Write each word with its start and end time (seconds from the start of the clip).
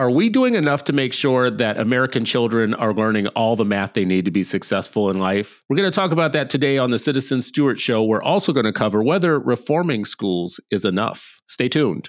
Are 0.00 0.10
we 0.10 0.30
doing 0.30 0.54
enough 0.54 0.84
to 0.84 0.94
make 0.94 1.12
sure 1.12 1.50
that 1.50 1.78
American 1.78 2.24
children 2.24 2.72
are 2.72 2.94
learning 2.94 3.26
all 3.26 3.54
the 3.54 3.66
math 3.66 3.92
they 3.92 4.06
need 4.06 4.24
to 4.24 4.30
be 4.30 4.42
successful 4.42 5.10
in 5.10 5.18
life? 5.18 5.62
We're 5.68 5.76
going 5.76 5.90
to 5.90 5.94
talk 5.94 6.10
about 6.10 6.32
that 6.32 6.48
today 6.48 6.78
on 6.78 6.90
the 6.90 6.98
Citizen 6.98 7.42
Stewart 7.42 7.78
Show. 7.78 8.02
We're 8.02 8.22
also 8.22 8.54
going 8.54 8.64
to 8.64 8.72
cover 8.72 9.02
whether 9.02 9.38
reforming 9.38 10.06
schools 10.06 10.58
is 10.70 10.86
enough. 10.86 11.42
Stay 11.48 11.68
tuned. 11.68 12.08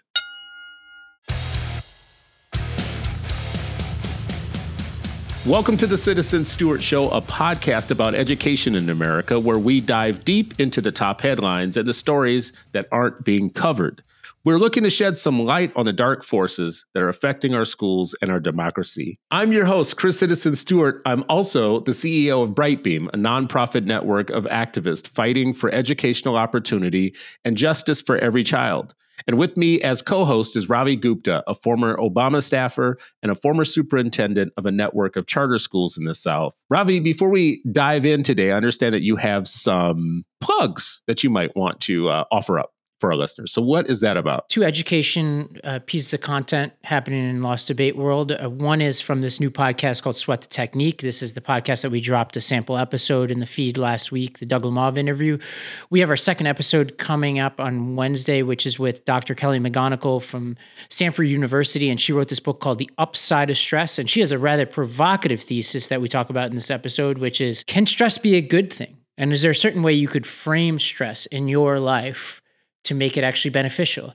Welcome 5.45 5.75
to 5.75 5.85
the 5.85 5.97
Citizen 5.97 6.45
Stewart 6.45 6.81
Show, 6.81 7.09
a 7.09 7.21
podcast 7.21 7.91
about 7.91 8.15
education 8.15 8.75
in 8.75 8.89
America, 8.89 9.37
where 9.37 9.59
we 9.59 9.81
dive 9.81 10.23
deep 10.23 10.57
into 10.61 10.79
the 10.79 10.93
top 10.93 11.19
headlines 11.19 11.75
and 11.75 11.85
the 11.85 11.93
stories 11.93 12.53
that 12.71 12.87
aren't 12.93 13.25
being 13.25 13.49
covered. 13.49 14.01
We're 14.43 14.57
looking 14.57 14.81
to 14.81 14.89
shed 14.89 15.19
some 15.19 15.39
light 15.39 15.71
on 15.75 15.85
the 15.85 15.93
dark 15.93 16.23
forces 16.23 16.83
that 16.95 17.03
are 17.03 17.09
affecting 17.09 17.53
our 17.53 17.63
schools 17.63 18.15
and 18.23 18.31
our 18.31 18.39
democracy. 18.39 19.19
I'm 19.29 19.51
your 19.51 19.65
host, 19.65 19.97
Chris 19.97 20.17
Citizen 20.17 20.55
Stewart. 20.55 20.99
I'm 21.05 21.23
also 21.29 21.81
the 21.81 21.91
CEO 21.91 22.41
of 22.41 22.55
Brightbeam, 22.55 23.07
a 23.13 23.17
nonprofit 23.17 23.85
network 23.85 24.31
of 24.31 24.45
activists 24.45 25.07
fighting 25.07 25.53
for 25.53 25.69
educational 25.69 26.37
opportunity 26.37 27.13
and 27.45 27.55
justice 27.55 28.01
for 28.01 28.17
every 28.17 28.43
child. 28.43 28.95
And 29.27 29.37
with 29.37 29.57
me 29.57 29.79
as 29.81 30.01
co 30.01 30.25
host 30.25 30.55
is 30.55 30.67
Ravi 30.67 30.95
Gupta, 30.95 31.43
a 31.45 31.53
former 31.53 31.95
Obama 31.97 32.41
staffer 32.41 32.97
and 33.21 33.31
a 33.31 33.35
former 33.35 33.63
superintendent 33.63 34.53
of 34.57 34.65
a 34.65 34.71
network 34.71 35.17
of 35.17 35.27
charter 35.27 35.59
schools 35.59 35.99
in 35.99 36.05
the 36.05 36.15
South. 36.15 36.55
Ravi, 36.71 36.99
before 36.99 37.29
we 37.29 37.61
dive 37.71 38.07
in 38.07 38.23
today, 38.23 38.51
I 38.51 38.55
understand 38.55 38.95
that 38.95 39.03
you 39.03 39.17
have 39.17 39.47
some 39.47 40.23
plugs 40.39 41.03
that 41.05 41.23
you 41.23 41.29
might 41.29 41.55
want 41.55 41.79
to 41.81 42.09
uh, 42.09 42.23
offer 42.31 42.57
up 42.57 42.71
for 43.01 43.11
our 43.11 43.17
listeners. 43.17 43.51
So, 43.51 43.61
what 43.61 43.89
is 43.89 43.99
that 43.99 44.15
about? 44.15 44.47
Two 44.47 44.63
education 44.63 45.59
uh, 45.63 45.79
pieces 45.85 46.13
of 46.13 46.21
content 46.21 46.71
happening 46.83 47.27
in 47.27 47.41
Lost 47.41 47.67
Debate 47.67 47.97
World. 47.97 48.31
Uh, 48.31 48.49
one 48.49 48.79
is 48.79 49.01
from 49.01 49.21
this 49.21 49.39
new 49.39 49.49
podcast 49.49 50.03
called 50.03 50.15
Sweat 50.15 50.41
the 50.41 50.47
Technique. 50.47 51.01
This 51.01 51.21
is 51.21 51.33
the 51.33 51.41
podcast 51.41 51.81
that 51.81 51.89
we 51.89 51.99
dropped 51.99 52.37
a 52.37 52.41
sample 52.41 52.77
episode 52.77 53.31
in 53.31 53.39
the 53.39 53.45
feed 53.45 53.77
last 53.77 54.11
week, 54.11 54.39
the 54.39 54.45
Doug 54.45 54.63
Lemov 54.63 54.97
interview. 54.97 55.39
We 55.89 55.99
have 55.99 56.09
our 56.09 56.15
second 56.15 56.45
episode 56.47 56.97
coming 56.99 57.39
up 57.39 57.59
on 57.59 57.95
Wednesday, 57.95 58.43
which 58.43 58.65
is 58.65 58.77
with 58.77 59.03
Dr. 59.03 59.33
Kelly 59.33 59.59
McGonigal 59.59 60.21
from 60.21 60.55
Stanford 60.89 61.27
University. 61.27 61.89
And 61.89 61.99
she 61.99 62.13
wrote 62.13 62.29
this 62.29 62.39
book 62.39 62.61
called 62.61 62.77
The 62.77 62.89
Upside 62.99 63.49
of 63.49 63.57
Stress. 63.57 63.97
And 63.97 64.09
she 64.09 64.19
has 64.19 64.31
a 64.31 64.37
rather 64.37 64.67
provocative 64.67 65.41
thesis 65.41 65.87
that 65.87 65.99
we 65.99 66.07
talk 66.07 66.29
about 66.29 66.49
in 66.49 66.55
this 66.55 66.69
episode, 66.69 67.17
which 67.17 67.41
is 67.41 67.63
Can 67.65 67.87
stress 67.87 68.19
be 68.19 68.35
a 68.35 68.41
good 68.41 68.71
thing? 68.71 68.97
And 69.17 69.33
is 69.33 69.41
there 69.41 69.51
a 69.51 69.55
certain 69.55 69.83
way 69.83 69.93
you 69.93 70.07
could 70.07 70.25
frame 70.25 70.79
stress 70.79 71.25
in 71.27 71.47
your 71.47 71.79
life 71.79 72.40
to 72.83 72.93
make 72.93 73.17
it 73.17 73.23
actually 73.23 73.51
beneficial. 73.51 74.13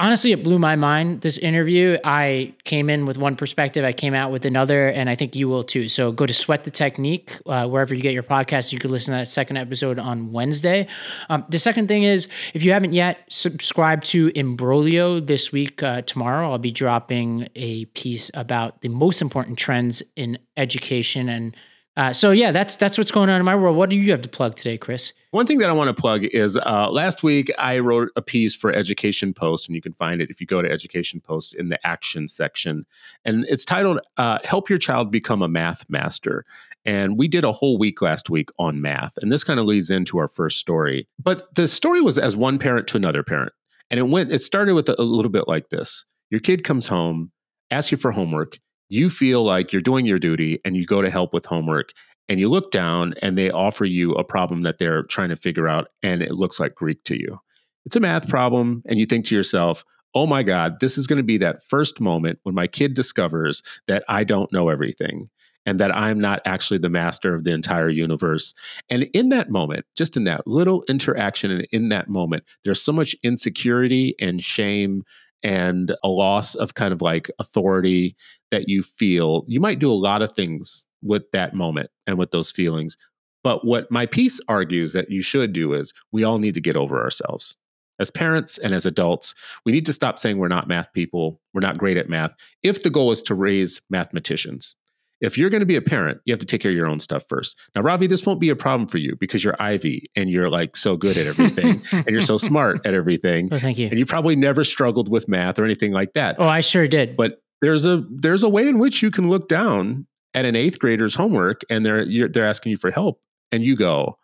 Honestly, 0.00 0.30
it 0.30 0.44
blew 0.44 0.60
my 0.60 0.76
mind 0.76 1.22
this 1.22 1.38
interview. 1.38 1.98
I 2.04 2.54
came 2.62 2.88
in 2.88 3.04
with 3.04 3.18
one 3.18 3.34
perspective, 3.34 3.84
I 3.84 3.92
came 3.92 4.14
out 4.14 4.30
with 4.30 4.44
another, 4.44 4.86
and 4.90 5.10
I 5.10 5.16
think 5.16 5.34
you 5.34 5.48
will 5.48 5.64
too. 5.64 5.88
So 5.88 6.12
go 6.12 6.24
to 6.24 6.32
Sweat 6.32 6.62
the 6.62 6.70
Technique, 6.70 7.36
uh, 7.46 7.66
wherever 7.66 7.96
you 7.96 8.00
get 8.00 8.12
your 8.12 8.22
podcast. 8.22 8.72
You 8.72 8.78
could 8.78 8.92
listen 8.92 9.12
to 9.12 9.18
that 9.18 9.28
second 9.28 9.56
episode 9.56 9.98
on 9.98 10.30
Wednesday. 10.30 10.86
Um, 11.28 11.44
the 11.48 11.58
second 11.58 11.88
thing 11.88 12.04
is, 12.04 12.28
if 12.54 12.62
you 12.62 12.72
haven't 12.72 12.92
yet 12.92 13.18
subscribed 13.28 14.04
to 14.06 14.30
Imbroglio 14.36 15.26
this 15.26 15.50
week, 15.50 15.82
uh, 15.82 16.02
tomorrow, 16.02 16.52
I'll 16.52 16.58
be 16.58 16.70
dropping 16.70 17.48
a 17.56 17.86
piece 17.86 18.30
about 18.34 18.82
the 18.82 18.88
most 18.90 19.20
important 19.20 19.58
trends 19.58 20.00
in 20.14 20.38
education 20.56 21.28
and 21.28 21.56
uh, 21.98 22.12
so 22.12 22.30
yeah, 22.30 22.52
that's 22.52 22.76
that's 22.76 22.96
what's 22.96 23.10
going 23.10 23.28
on 23.28 23.40
in 23.40 23.44
my 23.44 23.56
world. 23.56 23.76
What 23.76 23.90
do 23.90 23.96
you 23.96 24.12
have 24.12 24.20
to 24.20 24.28
plug 24.28 24.54
today, 24.54 24.78
Chris? 24.78 25.12
One 25.32 25.46
thing 25.46 25.58
that 25.58 25.68
I 25.68 25.72
want 25.72 25.94
to 25.94 26.00
plug 26.00 26.24
is 26.26 26.56
uh, 26.56 26.88
last 26.92 27.24
week 27.24 27.50
I 27.58 27.80
wrote 27.80 28.10
a 28.14 28.22
piece 28.22 28.54
for 28.54 28.72
Education 28.72 29.34
Post, 29.34 29.66
and 29.66 29.74
you 29.74 29.82
can 29.82 29.94
find 29.94 30.22
it 30.22 30.30
if 30.30 30.40
you 30.40 30.46
go 30.46 30.62
to 30.62 30.70
Education 30.70 31.20
Post 31.20 31.54
in 31.54 31.70
the 31.70 31.86
action 31.86 32.28
section. 32.28 32.86
And 33.24 33.44
it's 33.48 33.64
titled 33.64 33.98
uh, 34.16 34.38
Help 34.44 34.70
Your 34.70 34.78
Child 34.78 35.10
Become 35.10 35.42
a 35.42 35.48
Math 35.48 35.84
Master. 35.90 36.44
And 36.84 37.18
we 37.18 37.26
did 37.26 37.42
a 37.42 37.50
whole 37.50 37.78
week 37.78 38.00
last 38.00 38.30
week 38.30 38.50
on 38.60 38.80
math. 38.80 39.18
And 39.20 39.32
this 39.32 39.42
kind 39.42 39.58
of 39.58 39.66
leads 39.66 39.90
into 39.90 40.18
our 40.18 40.28
first 40.28 40.58
story. 40.58 41.08
But 41.20 41.52
the 41.56 41.66
story 41.66 42.00
was 42.00 42.16
as 42.16 42.36
one 42.36 42.60
parent 42.60 42.86
to 42.88 42.96
another 42.96 43.24
parent. 43.24 43.52
And 43.90 43.98
it 43.98 44.04
went, 44.04 44.30
it 44.30 44.44
started 44.44 44.74
with 44.74 44.88
a, 44.88 44.94
a 45.00 45.02
little 45.02 45.32
bit 45.32 45.48
like 45.48 45.70
this 45.70 46.06
Your 46.30 46.40
kid 46.40 46.62
comes 46.62 46.86
home, 46.86 47.32
asks 47.72 47.90
you 47.90 47.98
for 47.98 48.12
homework 48.12 48.60
you 48.88 49.10
feel 49.10 49.44
like 49.44 49.72
you're 49.72 49.82
doing 49.82 50.06
your 50.06 50.18
duty 50.18 50.60
and 50.64 50.76
you 50.76 50.86
go 50.86 51.02
to 51.02 51.10
help 51.10 51.32
with 51.32 51.46
homework 51.46 51.92
and 52.28 52.40
you 52.40 52.48
look 52.48 52.70
down 52.70 53.14
and 53.22 53.36
they 53.36 53.50
offer 53.50 53.84
you 53.84 54.12
a 54.12 54.24
problem 54.24 54.62
that 54.62 54.78
they're 54.78 55.04
trying 55.04 55.30
to 55.30 55.36
figure 55.36 55.68
out 55.68 55.88
and 56.02 56.22
it 56.22 56.32
looks 56.32 56.60
like 56.60 56.74
Greek 56.74 57.02
to 57.04 57.18
you. 57.18 57.38
It's 57.86 57.96
a 57.96 58.00
math 58.00 58.28
problem 58.28 58.82
and 58.86 58.98
you 58.98 59.06
think 59.06 59.24
to 59.26 59.34
yourself, 59.34 59.84
oh 60.14 60.26
my 60.26 60.42
God, 60.42 60.80
this 60.80 60.98
is 60.98 61.06
going 61.06 61.18
to 61.18 61.22
be 61.22 61.38
that 61.38 61.62
first 61.62 62.00
moment 62.00 62.38
when 62.42 62.54
my 62.54 62.66
kid 62.66 62.94
discovers 62.94 63.62
that 63.86 64.04
I 64.08 64.24
don't 64.24 64.52
know 64.52 64.68
everything 64.68 65.28
and 65.66 65.78
that 65.80 65.94
I'm 65.94 66.18
not 66.18 66.40
actually 66.46 66.78
the 66.78 66.88
master 66.88 67.34
of 67.34 67.44
the 67.44 67.52
entire 67.52 67.90
universe. 67.90 68.54
And 68.88 69.02
in 69.12 69.28
that 69.30 69.50
moment, 69.50 69.84
just 69.96 70.16
in 70.16 70.24
that 70.24 70.46
little 70.46 70.82
interaction 70.88 71.50
and 71.50 71.66
in 71.72 71.90
that 71.90 72.08
moment, 72.08 72.44
there's 72.64 72.80
so 72.80 72.92
much 72.92 73.14
insecurity 73.22 74.14
and 74.18 74.42
shame 74.42 75.02
and 75.42 75.94
a 76.02 76.08
loss 76.08 76.54
of 76.54 76.74
kind 76.74 76.92
of 76.92 77.02
like 77.02 77.30
authority 77.38 78.16
that 78.50 78.68
you 78.68 78.82
feel. 78.82 79.44
You 79.46 79.60
might 79.60 79.78
do 79.78 79.90
a 79.90 79.94
lot 79.94 80.22
of 80.22 80.32
things 80.32 80.86
with 81.02 81.30
that 81.32 81.54
moment 81.54 81.90
and 82.06 82.18
with 82.18 82.30
those 82.30 82.50
feelings. 82.50 82.96
But 83.44 83.64
what 83.64 83.90
my 83.90 84.06
piece 84.06 84.40
argues 84.48 84.92
that 84.92 85.10
you 85.10 85.22
should 85.22 85.52
do 85.52 85.72
is 85.72 85.92
we 86.12 86.24
all 86.24 86.38
need 86.38 86.54
to 86.54 86.60
get 86.60 86.76
over 86.76 87.00
ourselves. 87.00 87.56
As 88.00 88.10
parents 88.10 88.58
and 88.58 88.74
as 88.74 88.86
adults, 88.86 89.34
we 89.64 89.72
need 89.72 89.86
to 89.86 89.92
stop 89.92 90.18
saying 90.18 90.38
we're 90.38 90.48
not 90.48 90.68
math 90.68 90.92
people, 90.92 91.40
we're 91.52 91.60
not 91.60 91.78
great 91.78 91.96
at 91.96 92.08
math, 92.08 92.32
if 92.62 92.82
the 92.82 92.90
goal 92.90 93.10
is 93.10 93.22
to 93.22 93.34
raise 93.34 93.80
mathematicians 93.90 94.74
if 95.20 95.36
you're 95.36 95.50
going 95.50 95.60
to 95.60 95.66
be 95.66 95.76
a 95.76 95.82
parent, 95.82 96.20
you 96.24 96.32
have 96.32 96.38
to 96.40 96.46
take 96.46 96.60
care 96.60 96.70
of 96.70 96.76
your 96.76 96.86
own 96.86 97.00
stuff 97.00 97.24
first. 97.28 97.58
Now, 97.74 97.82
Ravi, 97.82 98.06
this 98.06 98.24
won't 98.24 98.40
be 98.40 98.50
a 98.50 98.56
problem 98.56 98.88
for 98.88 98.98
you 98.98 99.16
because 99.16 99.42
you're 99.42 99.56
Ivy 99.60 100.06
and 100.14 100.30
you're 100.30 100.48
like 100.48 100.76
so 100.76 100.96
good 100.96 101.16
at 101.16 101.26
everything 101.26 101.82
and 101.92 102.06
you're 102.08 102.20
so 102.20 102.36
smart 102.36 102.80
at 102.86 102.94
everything. 102.94 103.48
Oh, 103.50 103.58
thank 103.58 103.78
you. 103.78 103.88
And 103.88 103.98
you 103.98 104.06
probably 104.06 104.36
never 104.36 104.64
struggled 104.64 105.08
with 105.08 105.28
math 105.28 105.58
or 105.58 105.64
anything 105.64 105.92
like 105.92 106.12
that. 106.14 106.36
Oh, 106.38 106.46
I 106.46 106.60
sure 106.60 106.86
did. 106.86 107.16
But 107.16 107.42
there's 107.60 107.84
a 107.84 108.04
there's 108.10 108.42
a 108.42 108.48
way 108.48 108.68
in 108.68 108.78
which 108.78 109.02
you 109.02 109.10
can 109.10 109.28
look 109.28 109.48
down 109.48 110.06
at 110.34 110.44
an 110.44 110.54
eighth 110.54 110.78
grader's 110.78 111.14
homework 111.14 111.62
and 111.68 111.84
they're 111.84 112.28
they're 112.28 112.46
asking 112.46 112.70
you 112.70 112.76
for 112.76 112.90
help 112.90 113.20
and 113.50 113.64
you 113.64 113.74
go, 113.74 114.16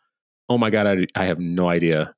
"Oh 0.49 0.59
my 0.59 0.71
god, 0.71 0.87
I, 0.87 1.07
I 1.21 1.25
have 1.25 1.41
no 1.41 1.69
idea 1.69 2.15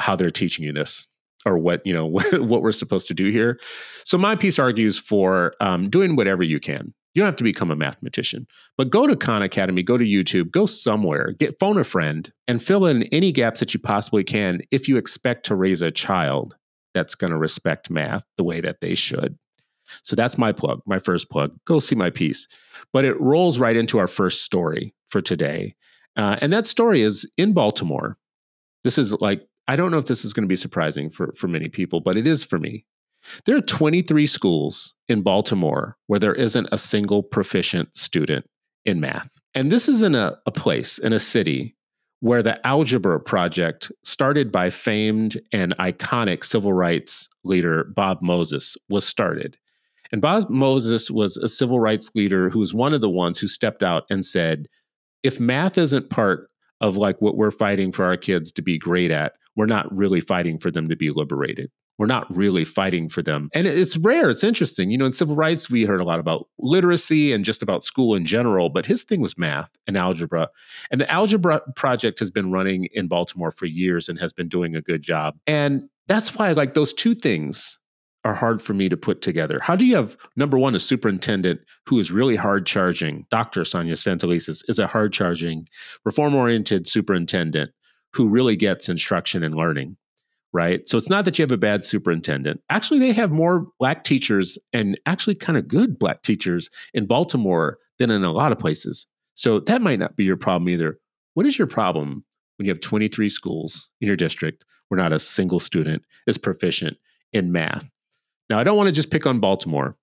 how 0.00 0.16
they're 0.16 0.30
teaching 0.30 0.64
you 0.64 0.72
this." 0.72 1.06
or 1.44 1.56
what 1.56 1.80
you 1.86 1.92
know 1.92 2.06
what 2.32 2.60
we're 2.60 2.72
supposed 2.72 3.06
to 3.06 3.14
do 3.14 3.30
here. 3.30 3.58
So 4.04 4.18
my 4.18 4.34
piece 4.34 4.58
argues 4.58 4.98
for 4.98 5.54
um, 5.60 5.88
doing 5.88 6.16
whatever 6.16 6.42
you 6.42 6.60
can. 6.60 6.92
You 7.16 7.22
don't 7.22 7.28
have 7.28 7.38
to 7.38 7.44
become 7.44 7.70
a 7.70 7.76
mathematician, 7.76 8.46
but 8.76 8.90
go 8.90 9.06
to 9.06 9.16
Khan 9.16 9.40
Academy, 9.40 9.82
go 9.82 9.96
to 9.96 10.04
YouTube, 10.04 10.50
go 10.50 10.66
somewhere, 10.66 11.32
get 11.32 11.58
phone 11.58 11.78
a 11.78 11.84
friend, 11.84 12.30
and 12.46 12.62
fill 12.62 12.84
in 12.84 13.04
any 13.04 13.32
gaps 13.32 13.58
that 13.60 13.72
you 13.72 13.80
possibly 13.80 14.22
can 14.22 14.60
if 14.70 14.86
you 14.86 14.98
expect 14.98 15.46
to 15.46 15.54
raise 15.54 15.80
a 15.80 15.90
child 15.90 16.56
that's 16.92 17.14
going 17.14 17.30
to 17.30 17.38
respect 17.38 17.88
math 17.88 18.26
the 18.36 18.44
way 18.44 18.60
that 18.60 18.82
they 18.82 18.94
should. 18.94 19.38
So 20.02 20.14
that's 20.14 20.36
my 20.36 20.52
plug, 20.52 20.82
my 20.84 20.98
first 20.98 21.30
plug. 21.30 21.56
Go 21.64 21.78
see 21.78 21.94
my 21.94 22.10
piece. 22.10 22.48
But 22.92 23.06
it 23.06 23.18
rolls 23.18 23.58
right 23.58 23.76
into 23.76 23.96
our 23.96 24.08
first 24.08 24.42
story 24.42 24.94
for 25.08 25.22
today. 25.22 25.74
Uh, 26.16 26.36
and 26.42 26.52
that 26.52 26.66
story 26.66 27.00
is 27.00 27.26
in 27.38 27.54
Baltimore. 27.54 28.18
This 28.84 28.98
is 28.98 29.14
like, 29.22 29.48
I 29.68 29.76
don't 29.76 29.90
know 29.90 29.98
if 29.98 30.04
this 30.04 30.22
is 30.22 30.34
going 30.34 30.44
to 30.44 30.48
be 30.48 30.56
surprising 30.56 31.08
for, 31.08 31.32
for 31.34 31.48
many 31.48 31.70
people, 31.70 32.00
but 32.00 32.18
it 32.18 32.26
is 32.26 32.44
for 32.44 32.58
me. 32.58 32.84
There 33.44 33.56
are 33.56 33.62
23 33.62 34.26
schools 34.26 34.94
in 35.08 35.22
Baltimore 35.22 35.96
where 36.06 36.20
there 36.20 36.34
isn't 36.34 36.68
a 36.72 36.78
single 36.78 37.22
proficient 37.22 37.96
student 37.96 38.46
in 38.84 39.00
math. 39.00 39.30
And 39.54 39.72
this 39.72 39.88
is 39.88 40.02
in 40.02 40.14
a, 40.14 40.36
a 40.46 40.50
place, 40.50 40.98
in 40.98 41.12
a 41.12 41.18
city, 41.18 41.74
where 42.20 42.42
the 42.42 42.64
Algebra 42.66 43.20
Project, 43.20 43.90
started 44.04 44.50
by 44.50 44.70
famed 44.70 45.40
and 45.52 45.76
iconic 45.78 46.44
civil 46.44 46.72
rights 46.72 47.28
leader 47.44 47.84
Bob 47.94 48.22
Moses, 48.22 48.76
was 48.88 49.06
started. 49.06 49.56
And 50.12 50.22
Bob 50.22 50.48
Moses 50.48 51.10
was 51.10 51.36
a 51.36 51.48
civil 51.48 51.80
rights 51.80 52.10
leader 52.14 52.48
who 52.48 52.60
was 52.60 52.72
one 52.72 52.94
of 52.94 53.00
the 53.00 53.10
ones 53.10 53.38
who 53.38 53.48
stepped 53.48 53.82
out 53.82 54.04
and 54.08 54.24
said, 54.24 54.66
if 55.22 55.40
math 55.40 55.76
isn't 55.76 56.10
part 56.10 56.48
of 56.80 56.96
like 56.96 57.20
what 57.20 57.36
we're 57.36 57.50
fighting 57.50 57.90
for 57.90 58.04
our 58.04 58.16
kids 58.16 58.52
to 58.52 58.62
be 58.62 58.78
great 58.78 59.10
at, 59.10 59.32
we're 59.56 59.66
not 59.66 59.94
really 59.94 60.20
fighting 60.20 60.58
for 60.58 60.70
them 60.70 60.88
to 60.88 60.96
be 60.96 61.10
liberated 61.10 61.70
we're 61.98 62.06
not 62.06 62.34
really 62.34 62.64
fighting 62.64 63.08
for 63.08 63.22
them. 63.22 63.48
And 63.54 63.66
it's 63.66 63.96
rare. 63.96 64.28
It's 64.28 64.44
interesting. 64.44 64.90
You 64.90 64.98
know, 64.98 65.06
in 65.06 65.12
civil 65.12 65.34
rights, 65.34 65.70
we 65.70 65.84
heard 65.84 66.00
a 66.00 66.04
lot 66.04 66.18
about 66.18 66.48
literacy 66.58 67.32
and 67.32 67.44
just 67.44 67.62
about 67.62 67.84
school 67.84 68.14
in 68.14 68.26
general, 68.26 68.68
but 68.68 68.86
his 68.86 69.02
thing 69.02 69.20
was 69.20 69.38
math 69.38 69.70
and 69.86 69.96
algebra. 69.96 70.48
And 70.90 71.00
the 71.00 71.10
Algebra 71.10 71.60
Project 71.74 72.18
has 72.18 72.30
been 72.30 72.50
running 72.52 72.88
in 72.92 73.08
Baltimore 73.08 73.50
for 73.50 73.66
years 73.66 74.08
and 74.08 74.18
has 74.18 74.32
been 74.32 74.48
doing 74.48 74.76
a 74.76 74.82
good 74.82 75.02
job. 75.02 75.36
And 75.46 75.88
that's 76.06 76.34
why, 76.34 76.52
like, 76.52 76.74
those 76.74 76.92
two 76.92 77.14
things 77.14 77.78
are 78.24 78.34
hard 78.34 78.60
for 78.60 78.74
me 78.74 78.88
to 78.88 78.96
put 78.96 79.22
together. 79.22 79.60
How 79.62 79.76
do 79.76 79.84
you 79.84 79.94
have 79.94 80.16
number 80.34 80.58
one, 80.58 80.74
a 80.74 80.80
superintendent 80.80 81.60
who 81.86 81.98
is 82.00 82.10
really 82.10 82.36
hard 82.36 82.66
charging? 82.66 83.24
Dr. 83.30 83.62
Sonja 83.62 83.92
Santelises 83.92 84.48
is, 84.48 84.64
is 84.68 84.78
a 84.78 84.86
hard 84.86 85.12
charging, 85.12 85.68
reform 86.04 86.34
oriented 86.34 86.88
superintendent 86.88 87.70
who 88.12 88.28
really 88.28 88.56
gets 88.56 88.88
instruction 88.88 89.44
and 89.44 89.54
learning 89.54 89.96
right? 90.56 90.88
So 90.88 90.96
it's 90.96 91.10
not 91.10 91.26
that 91.26 91.38
you 91.38 91.42
have 91.42 91.52
a 91.52 91.58
bad 91.58 91.84
superintendent. 91.84 92.62
Actually, 92.70 92.98
they 92.98 93.12
have 93.12 93.30
more 93.30 93.66
black 93.78 94.04
teachers 94.04 94.58
and 94.72 94.98
actually 95.04 95.34
kind 95.34 95.58
of 95.58 95.68
good 95.68 95.98
black 95.98 96.22
teachers 96.22 96.70
in 96.94 97.04
Baltimore 97.04 97.78
than 97.98 98.10
in 98.10 98.24
a 98.24 98.32
lot 98.32 98.52
of 98.52 98.58
places. 98.58 99.06
So 99.34 99.60
that 99.60 99.82
might 99.82 99.98
not 99.98 100.16
be 100.16 100.24
your 100.24 100.38
problem 100.38 100.70
either. 100.70 100.98
What 101.34 101.44
is 101.44 101.58
your 101.58 101.66
problem 101.66 102.24
when 102.56 102.64
you 102.64 102.72
have 102.72 102.80
23 102.80 103.28
schools 103.28 103.90
in 104.00 104.08
your 104.08 104.16
district 104.16 104.64
where 104.88 104.98
not 104.98 105.12
a 105.12 105.18
single 105.18 105.60
student 105.60 106.02
is 106.26 106.38
proficient 106.38 106.96
in 107.34 107.52
math? 107.52 107.90
Now, 108.48 108.58
I 108.58 108.64
don't 108.64 108.78
want 108.78 108.86
to 108.86 108.94
just 108.94 109.10
pick 109.10 109.26
on 109.26 109.40
Baltimore. 109.40 109.94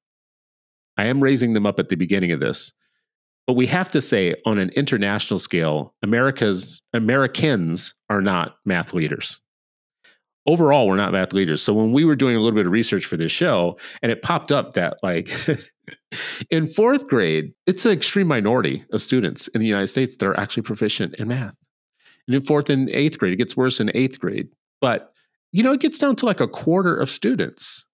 I 0.98 1.06
am 1.06 1.24
raising 1.24 1.54
them 1.54 1.66
up 1.66 1.80
at 1.80 1.90
the 1.90 1.96
beginning 1.96 2.32
of 2.32 2.40
this. 2.40 2.74
But 3.48 3.54
we 3.54 3.66
have 3.66 3.92
to 3.92 4.02
say, 4.02 4.36
on 4.46 4.60
an 4.60 4.70
international 4.70 5.40
scale, 5.40 5.96
America's 6.04 6.82
Americans 6.94 7.96
are 8.10 8.22
not 8.22 8.58
math 8.66 8.94
leaders. 8.94 9.42
Overall, 10.46 10.88
we're 10.88 10.98
not 10.98 11.14
math 11.14 11.32
leaders. 11.32 11.62
So 11.62 11.74
when 11.74 11.94
we 11.94 12.04
were 12.04 12.18
doing 12.18 12.36
a 12.36 12.40
little 12.40 12.56
bit 12.56 12.66
of 12.66 12.72
research 12.72 13.06
for 13.06 13.16
this 13.16 13.32
show, 13.32 13.78
and 14.02 14.12
it 14.12 14.22
popped 14.22 14.52
up 14.52 14.74
that 14.74 14.98
like 15.02 15.32
in 16.50 16.68
fourth 16.68 17.08
grade, 17.08 17.54
it's 17.66 17.86
an 17.86 17.92
extreme 17.92 18.28
minority 18.28 18.84
of 18.92 19.02
students 19.02 19.48
in 19.50 19.62
the 19.62 19.68
United 19.68 19.88
States 19.88 20.18
that 20.18 20.26
are 20.28 20.40
actually 20.40 20.64
proficient 20.64 21.16
in 21.16 21.30
math. 21.30 21.56
And 22.28 22.36
in 22.36 22.42
fourth 22.42 22.70
and 22.70 22.90
eighth 22.90 23.18
grade, 23.20 23.34
it 23.34 23.38
gets 23.38 23.56
worse 23.56 23.80
in 23.80 23.92
eighth 23.94 24.20
grade. 24.20 24.50
But 24.82 25.14
you 25.54 25.64
know, 25.64 25.72
it 25.72 25.80
gets 25.80 26.00
down 26.00 26.16
to 26.18 26.26
like 26.26 26.42
a 26.42 26.48
quarter 26.48 26.96
of 26.96 27.10
students. 27.10 27.88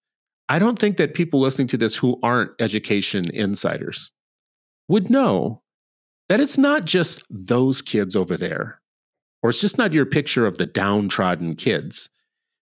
I 0.48 0.58
don't 0.58 0.80
think 0.80 0.98
that 0.98 1.14
people 1.14 1.40
listening 1.40 1.68
to 1.68 1.78
this 1.78 1.96
who 1.96 2.20
aren't 2.24 2.52
education 2.60 3.30
insiders 3.32 4.12
would 4.88 5.10
know 5.10 5.62
that 6.30 6.40
it's 6.40 6.58
not 6.58 6.86
just 6.86 7.24
those 7.30 7.82
kids 7.82 8.16
over 8.16 8.38
there, 8.38 8.82
or 9.44 9.50
it's 9.50 9.62
just 9.62 9.78
not 9.78 9.94
your 9.94 10.06
picture 10.06 10.48
of 10.48 10.58
the 10.58 10.66
downtrodden 10.66 11.56
kids. 11.56 12.10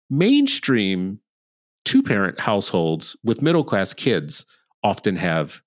Mainstream 0.09 1.19
two 1.85 2.03
parent 2.03 2.39
households 2.39 3.15
with 3.23 3.41
middle 3.41 3.63
class 3.63 3.93
kids 3.93 4.45
often 4.83 5.15
have 5.15 5.61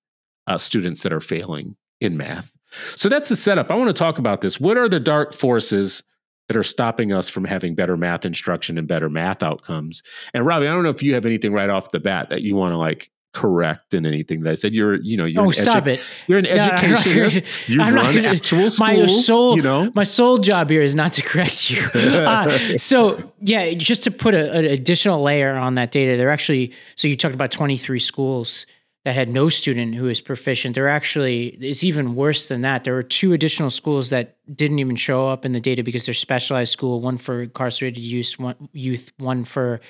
uh, 0.47 0.59
students 0.59 1.03
that 1.03 1.13
are 1.13 1.21
failing 1.21 1.77
in 2.01 2.17
math. 2.17 2.55
So 2.95 3.09
that's 3.09 3.29
the 3.29 3.37
setup. 3.37 3.71
I 3.71 3.75
want 3.75 3.89
to 3.89 3.95
talk 3.95 4.19
about 4.19 4.43
this. 4.43 4.61
What 4.61 4.77
are 4.77 4.89
the 4.89 5.01
dark 5.01 5.33
forces 5.33 6.03
that 6.49 6.57
are 6.57 6.63
stopping 6.63 7.13
us 7.13 7.29
from 7.29 7.45
having 7.45 7.75
better 7.75 7.97
math 7.97 8.25
instruction 8.25 8.77
and 8.77 8.87
better 8.87 9.09
math 9.09 9.43
outcomes? 9.43 10.03
And 10.35 10.45
Ravi, 10.45 10.67
I 10.67 10.73
don't 10.73 10.83
know 10.83 10.91
if 10.91 11.03
you 11.03 11.15
have 11.15 11.27
anything 11.27 11.53
right 11.53 11.71
off 11.71 11.91
the 11.91 12.01
bat 12.01 12.29
that 12.31 12.43
you 12.43 12.55
want 12.55 12.73
to 12.73 12.77
like 12.77 13.11
correct 13.32 13.94
in 13.94 14.06
anything 14.06 14.43
that 14.43 14.50
I 14.50 14.55
said. 14.55 14.75
You're, 14.75 14.97
you 14.97 15.17
know, 15.17 15.25
you're. 15.25 15.47
Oh, 15.47 15.50
stop 15.50 15.87
it! 15.87 16.03
You're 16.27 16.38
an 16.38 16.44
no, 16.44 16.50
educationist. 16.50 17.69
You've 17.69 17.81
I'm 17.81 17.94
run 17.94 18.15
not, 18.15 18.25
actual 18.25 18.71
schools. 18.71 18.81
My 18.81 19.06
sole, 19.06 19.56
you 19.56 19.62
know, 19.62 19.91
my 19.94 20.05
sole 20.05 20.38
job 20.38 20.71
here 20.71 20.82
is 20.82 20.94
not 20.94 21.12
to 21.15 21.23
correct 21.31 21.71
you. 21.71 21.82
uh, 21.94 22.59
so, 22.79 23.32
yeah, 23.41 23.73
just 23.75 24.03
to 24.05 24.11
put 24.11 24.35
a, 24.35 24.53
an 24.53 24.65
additional 24.65 25.23
layer 25.23 25.55
on 25.56 25.77
that 25.77 25.91
data, 25.91 26.17
they're 26.17 26.31
actually. 26.31 26.73
So 26.97 27.09
you 27.09 27.17
talked 27.17 27.35
about 27.35 27.50
23 27.50 27.99
schools 28.00 28.67
that 29.05 29.14
had 29.14 29.31
no 29.31 29.49
student 29.49 29.94
who 29.94 30.08
is 30.08 30.20
proficient. 30.20 30.75
There 30.75 30.88
actually 30.88 31.49
is 31.61 31.82
even 31.82 32.14
worse 32.14 32.47
than 32.47 32.61
that. 32.62 32.85
There 32.85 32.93
were 32.93 33.02
two 33.02 33.32
additional 33.32 33.70
schools 33.70 34.11
that 34.11 34.37
didn't 34.55 34.79
even 34.79 34.97
show 34.97 35.26
up 35.26 35.44
in 35.44 35.52
the 35.52 35.61
data 35.61 35.82
because 35.82 36.05
they're 36.05 36.14
specialized 36.14 36.73
school, 36.73 37.00
one 37.00 37.17
for 37.17 37.43
incarcerated 37.43 38.02
youth, 38.02 38.38
one, 38.38 38.69
youth, 38.73 39.11
one 39.17 39.44
for 39.44 39.81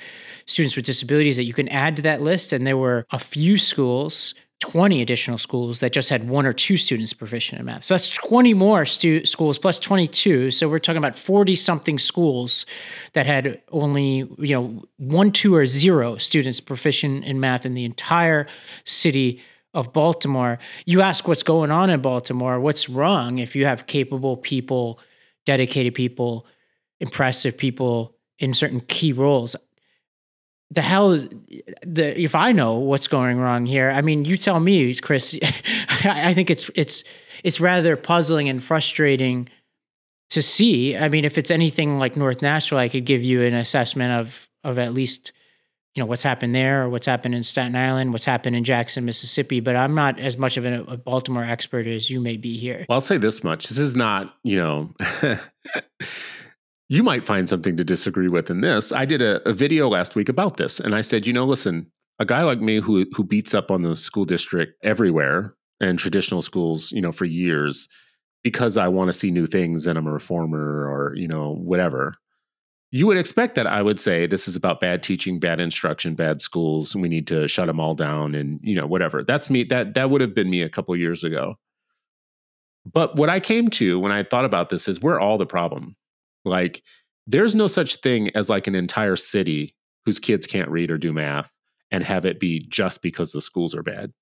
students 0.46 0.76
with 0.76 0.84
disabilities 0.84 1.36
that 1.36 1.44
you 1.44 1.54
can 1.54 1.68
add 1.68 1.96
to 1.96 2.02
that 2.02 2.22
list. 2.22 2.52
And 2.52 2.66
there 2.66 2.76
were 2.76 3.04
a 3.10 3.18
few 3.18 3.58
schools 3.58 4.34
20 4.60 5.00
additional 5.00 5.38
schools 5.38 5.80
that 5.80 5.92
just 5.92 6.10
had 6.10 6.28
one 6.28 6.46
or 6.46 6.52
two 6.52 6.76
students 6.76 7.12
proficient 7.12 7.58
in 7.58 7.66
math. 7.66 7.82
So 7.82 7.94
that's 7.94 8.10
20 8.10 8.54
more 8.54 8.84
stu- 8.84 9.24
schools 9.24 9.58
plus 9.58 9.78
22. 9.78 10.50
So 10.50 10.68
we're 10.68 10.78
talking 10.78 10.98
about 10.98 11.16
40 11.16 11.56
something 11.56 11.98
schools 11.98 12.66
that 13.14 13.26
had 13.26 13.60
only, 13.72 14.28
you 14.38 14.54
know, 14.54 14.82
one, 14.98 15.32
two, 15.32 15.54
or 15.54 15.66
zero 15.66 16.18
students 16.18 16.60
proficient 16.60 17.24
in 17.24 17.40
math 17.40 17.64
in 17.64 17.74
the 17.74 17.84
entire 17.84 18.46
city 18.84 19.40
of 19.72 19.92
Baltimore. 19.92 20.58
You 20.84 21.00
ask 21.00 21.26
what's 21.26 21.42
going 21.42 21.70
on 21.70 21.90
in 21.90 22.00
Baltimore, 22.00 22.60
what's 22.60 22.88
wrong 22.88 23.38
if 23.38 23.56
you 23.56 23.64
have 23.64 23.86
capable 23.86 24.36
people, 24.36 25.00
dedicated 25.46 25.94
people, 25.94 26.46
impressive 27.00 27.56
people 27.56 28.14
in 28.38 28.52
certain 28.52 28.80
key 28.80 29.12
roles 29.12 29.56
the 30.70 30.82
hell 30.82 31.18
the 31.82 32.20
if 32.20 32.34
I 32.34 32.52
know 32.52 32.74
what's 32.74 33.08
going 33.08 33.38
wrong 33.38 33.66
here, 33.66 33.90
I 33.90 34.02
mean, 34.02 34.24
you 34.24 34.36
tell 34.36 34.60
me, 34.60 34.94
Chris. 34.96 35.38
I 36.04 36.32
think 36.34 36.50
it's 36.50 36.70
it's 36.74 37.04
it's 37.42 37.60
rather 37.60 37.96
puzzling 37.96 38.48
and 38.48 38.62
frustrating 38.62 39.48
to 40.30 40.42
see. 40.42 40.96
I 40.96 41.08
mean, 41.08 41.24
if 41.24 41.38
it's 41.38 41.50
anything 41.50 41.98
like 41.98 42.16
North 42.16 42.40
Nashville, 42.40 42.78
I 42.78 42.88
could 42.88 43.04
give 43.04 43.22
you 43.22 43.42
an 43.42 43.54
assessment 43.54 44.12
of 44.12 44.48
of 44.62 44.78
at 44.78 44.94
least 44.94 45.32
you 45.94 46.02
know 46.02 46.06
what's 46.06 46.22
happened 46.22 46.54
there, 46.54 46.84
or 46.84 46.88
what's 46.88 47.06
happened 47.06 47.34
in 47.34 47.42
Staten 47.42 47.74
Island, 47.74 48.12
what's 48.12 48.24
happened 48.24 48.54
in 48.54 48.62
Jackson, 48.62 49.04
Mississippi. 49.04 49.58
But 49.58 49.74
I'm 49.74 49.96
not 49.96 50.20
as 50.20 50.38
much 50.38 50.56
of 50.56 50.64
a, 50.64 50.84
a 50.84 50.96
Baltimore 50.96 51.42
expert 51.42 51.88
as 51.88 52.08
you 52.08 52.20
may 52.20 52.36
be 52.36 52.56
here. 52.58 52.86
Well, 52.88 52.96
I'll 52.96 53.00
say 53.00 53.16
this 53.16 53.42
much: 53.42 53.68
this 53.68 53.78
is 53.78 53.96
not 53.96 54.36
you 54.44 54.56
know. 54.56 54.94
you 56.90 57.04
might 57.04 57.24
find 57.24 57.48
something 57.48 57.76
to 57.76 57.84
disagree 57.84 58.26
with 58.26 58.50
in 58.50 58.62
this. 58.62 58.90
I 58.90 59.04
did 59.04 59.22
a, 59.22 59.48
a, 59.48 59.52
video 59.52 59.88
last 59.88 60.16
week 60.16 60.28
about 60.28 60.56
this, 60.56 60.80
and 60.80 60.92
I 60.92 61.02
said, 61.02 61.24
you 61.24 61.32
know, 61.32 61.46
listen, 61.46 61.86
a 62.18 62.24
guy 62.24 62.42
like 62.42 62.60
me 62.60 62.80
who 62.80 63.06
who 63.14 63.22
beats 63.22 63.54
up 63.54 63.70
on 63.70 63.82
the 63.82 63.94
school 63.94 64.24
district 64.24 64.74
everywhere 64.82 65.54
and 65.80 66.00
traditional 66.00 66.42
schools, 66.42 66.90
you 66.90 67.00
know, 67.00 67.12
for 67.12 67.26
years, 67.26 67.88
because 68.42 68.76
I 68.76 68.88
want 68.88 69.06
to 69.06 69.12
see 69.12 69.30
new 69.30 69.46
things 69.46 69.86
and 69.86 69.96
I'm 69.96 70.08
a 70.08 70.12
reformer 70.12 70.90
or 70.90 71.14
you 71.14 71.28
know 71.28 71.54
whatever. 71.54 72.16
You 72.90 73.06
would 73.06 73.18
expect 73.18 73.54
that 73.54 73.68
I 73.68 73.82
would 73.82 74.00
say 74.00 74.26
this 74.26 74.48
is 74.48 74.56
about 74.56 74.80
bad 74.80 75.04
teaching, 75.04 75.38
bad 75.38 75.60
instruction, 75.60 76.16
bad 76.16 76.42
schools, 76.42 76.96
we 76.96 77.08
need 77.08 77.28
to 77.28 77.46
shut 77.46 77.68
them 77.68 77.78
all 77.78 77.94
down 77.94 78.34
and 78.34 78.58
you 78.64 78.74
know 78.74 78.88
whatever. 78.88 79.22
That's 79.22 79.48
me. 79.48 79.62
That 79.62 79.94
that 79.94 80.10
would 80.10 80.20
have 80.22 80.34
been 80.34 80.50
me 80.50 80.62
a 80.62 80.68
couple 80.68 80.96
years 80.96 81.22
ago. 81.22 81.54
But 82.84 83.14
what 83.14 83.28
I 83.28 83.38
came 83.38 83.70
to 83.70 84.00
when 84.00 84.10
I 84.10 84.24
thought 84.24 84.44
about 84.44 84.70
this 84.70 84.88
is 84.88 85.00
we're 85.00 85.20
all 85.20 85.38
the 85.38 85.46
problem 85.46 85.94
like, 86.44 86.82
there's 87.26 87.54
no 87.54 87.66
such 87.66 87.96
thing 87.96 88.30
as 88.34 88.48
like 88.48 88.66
an 88.66 88.74
entire 88.74 89.16
city 89.16 89.74
whose 90.04 90.18
kids 90.18 90.46
can't 90.46 90.70
read 90.70 90.90
or 90.90 90.98
do 90.98 91.12
math 91.12 91.52
and 91.90 92.04
have 92.04 92.24
it 92.24 92.40
be 92.40 92.66
just 92.68 93.02
because 93.02 93.32
the 93.32 93.40
schools 93.40 93.74
are 93.74 93.82
bad. 93.82 94.12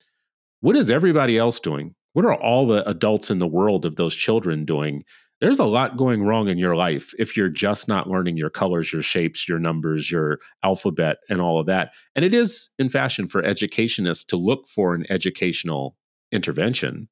What 0.60 0.76
is 0.76 0.90
everybody 0.90 1.38
else 1.38 1.60
doing? 1.60 1.94
What 2.14 2.24
are 2.24 2.34
all 2.34 2.66
the 2.66 2.88
adults 2.88 3.30
in 3.30 3.38
the 3.38 3.46
world 3.46 3.84
of 3.84 3.96
those 3.96 4.14
children 4.14 4.64
doing? 4.64 5.04
There's 5.40 5.60
a 5.60 5.64
lot 5.64 5.96
going 5.96 6.24
wrong 6.24 6.48
in 6.48 6.58
your 6.58 6.74
life 6.74 7.12
if 7.16 7.36
you're 7.36 7.48
just 7.48 7.86
not 7.86 8.08
learning 8.08 8.36
your 8.36 8.50
colors, 8.50 8.92
your 8.92 9.02
shapes, 9.02 9.48
your 9.48 9.60
numbers, 9.60 10.10
your 10.10 10.40
alphabet, 10.64 11.18
and 11.28 11.40
all 11.40 11.60
of 11.60 11.66
that. 11.66 11.90
And 12.16 12.24
it 12.24 12.34
is 12.34 12.70
in 12.78 12.88
fashion 12.88 13.28
for 13.28 13.44
educationists 13.44 14.24
to 14.24 14.36
look 14.36 14.66
for 14.66 14.94
an 14.94 15.06
educational 15.10 15.96
intervention, 16.32 17.08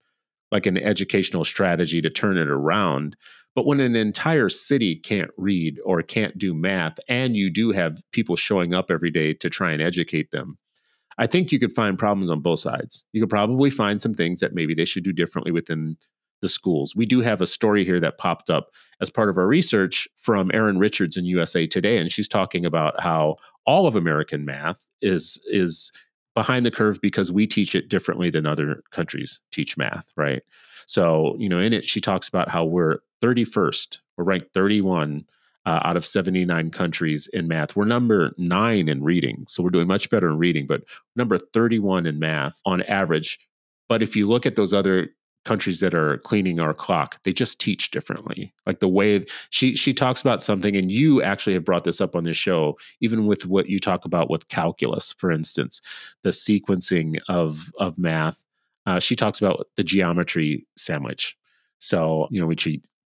like 0.50 0.67
an 0.67 0.77
educational 0.77 1.44
strategy 1.44 2.03
to 2.03 2.10
turn 2.10 2.36
it 2.36 2.48
around. 2.48 3.17
But 3.56 3.65
when 3.65 3.81
an 3.81 3.96
entire 3.96 4.51
city 4.51 4.94
can't 4.94 5.31
read 5.39 5.81
or 5.82 6.03
can't 6.03 6.36
do 6.36 6.53
math, 6.53 7.01
and 7.08 7.34
you 7.34 7.51
do 7.51 7.72
have 7.72 8.03
people 8.13 8.36
showing 8.36 8.75
up 8.75 8.91
every 8.91 9.10
day 9.10 9.32
to 9.32 9.48
try 9.48 9.72
and 9.72 9.81
educate 9.81 10.31
them, 10.31 10.58
I 11.17 11.27
think 11.27 11.51
you 11.51 11.58
could 11.58 11.72
find 11.72 11.98
problems 11.98 12.29
on 12.31 12.43
both 12.43 12.60
sides. 12.60 13.06
You 13.13 13.22
could 13.22 13.31
probably 13.31 13.70
find 13.70 14.01
some 14.01 14.13
things 14.13 14.41
that 14.41 14.55
maybe 14.55 14.75
they 14.75 14.84
should 14.84 15.05
do 15.05 15.13
differently 15.13 15.53
within 15.53 15.96
the 16.43 16.51
schools. 16.51 16.94
We 16.94 17.06
do 17.06 17.22
have 17.22 17.41
a 17.41 17.46
story 17.46 17.82
here 17.82 17.98
that 17.98 18.19
popped 18.19 18.51
up 18.51 18.69
as 19.01 19.08
part 19.08 19.31
of 19.31 19.39
our 19.39 19.46
research 19.46 20.06
from 20.17 20.51
Erin 20.53 20.79
Richards 20.79 21.17
in 21.17 21.25
USA 21.25 21.67
Today, 21.67 21.96
and 21.96 22.13
she's 22.13 22.29
talking 22.29 22.67
about 22.67 23.01
how 23.01 23.36
all 23.65 23.86
of 23.86 23.96
American 23.96 24.44
math 24.44 24.86
is 25.01 25.41
is 25.46 25.93
behind 26.34 26.67
the 26.67 26.70
curve 26.70 27.01
because 27.01 27.32
we 27.32 27.46
teach 27.46 27.75
it 27.75 27.89
differently 27.89 28.29
than 28.29 28.44
other 28.44 28.82
countries 28.91 29.41
teach 29.51 29.79
math, 29.79 30.13
right? 30.15 30.43
So, 30.86 31.34
you 31.39 31.48
know, 31.48 31.58
in 31.58 31.72
it, 31.72 31.86
she 31.86 32.03
talks 32.03 32.29
about 32.29 32.51
how 32.51 32.65
we're 32.67 32.98
31st, 33.23 33.99
we're 34.17 34.25
ranked 34.25 34.53
31 34.55 35.25
uh, 35.67 35.81
out 35.82 35.96
of 35.96 36.06
79 36.06 36.70
countries 36.70 37.27
in 37.29 37.49
math. 37.49 37.75
We're 37.75 37.85
number 37.85 38.32
nine 38.39 38.89
in 38.89 39.03
reading. 39.03 39.44
So 39.49 39.63
we're 39.63 39.70
doing 39.70 39.89
much 39.89 40.08
better 40.11 40.29
in 40.29 40.39
reading, 40.39 40.67
but 40.67 40.82
number 41.17 41.39
31 41.39 42.06
in 42.06 42.19
math 42.19 42.61
on 42.65 42.82
average. 42.82 43.41
But 43.89 44.03
if 44.03 44.15
you 44.15 44.29
look 44.29 44.46
at 44.46 44.56
those 44.56 44.73
other 44.73 45.11
countries 45.46 45.79
that 45.81 45.94
are 45.94 46.19
cleaning 46.19 46.58
our 46.58 46.75
clock 46.75 47.23
they 47.23 47.32
just 47.32 47.61
teach 47.61 47.93
differently 47.93 48.53
like 48.67 48.81
the 48.81 48.89
way 48.89 49.25
she 49.51 49.77
she 49.77 49.94
talks 49.94 50.20
about 50.20 50.43
something 50.43 50.77
and 50.77 50.91
you 50.91 51.23
actually 51.23 51.55
have 51.55 51.65
brought 51.65 51.85
this 51.85 52.01
up 52.01 52.17
on 52.17 52.25
this 52.25 52.37
show 52.37 52.77
even 53.01 53.27
with 53.27 53.46
what 53.46 53.69
you 53.69 53.79
talk 53.79 54.05
about 54.05 54.29
with 54.29 54.49
calculus 54.49 55.13
for 55.13 55.31
instance 55.31 55.81
the 56.25 56.31
sequencing 56.31 57.17
of 57.29 57.73
of 57.79 57.96
math 57.96 58.43
uh, 58.87 58.99
she 58.99 59.15
talks 59.15 59.39
about 59.39 59.69
the 59.77 59.85
geometry 59.85 60.67
sandwich 60.77 61.37
so 61.79 62.27
you 62.32 62.41
know 62.41 62.46
we 62.46 62.56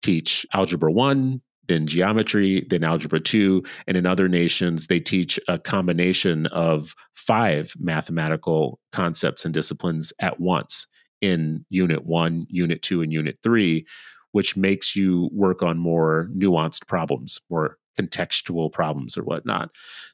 teach 0.02 0.47
algebra 0.54 0.90
1 0.90 1.40
then 1.69 1.87
geometry, 1.87 2.66
then 2.69 2.83
algebra 2.83 3.21
2. 3.21 3.62
And 3.87 3.97
in 3.97 4.04
other 4.04 4.28
nations, 4.28 4.88
they 4.88 4.99
teach 4.99 5.38
a 5.47 5.57
combination 5.57 6.47
of 6.47 6.97
five 7.14 7.75
mathematical 7.78 8.80
concepts 8.92 9.45
and 9.45 9.54
disciplines 9.54 10.12
at 10.21 10.40
once 10.40 10.88
in 11.21 11.64
unit 11.69 12.04
one, 12.04 12.47
unit 12.49 12.83
two, 12.83 13.02
and 13.02 13.12
unit 13.12 13.38
three, 13.42 13.87
which 14.33 14.57
makes 14.57 14.97
you 14.97 15.28
work 15.33 15.62
on 15.62 15.78
more 15.78 16.28
nuanced 16.37 16.87
problems, 16.87 17.40
more 17.50 17.76
contextual 17.99 18.73
problems 18.73 19.16
or 19.16 19.23
whatnot. 19.23 19.71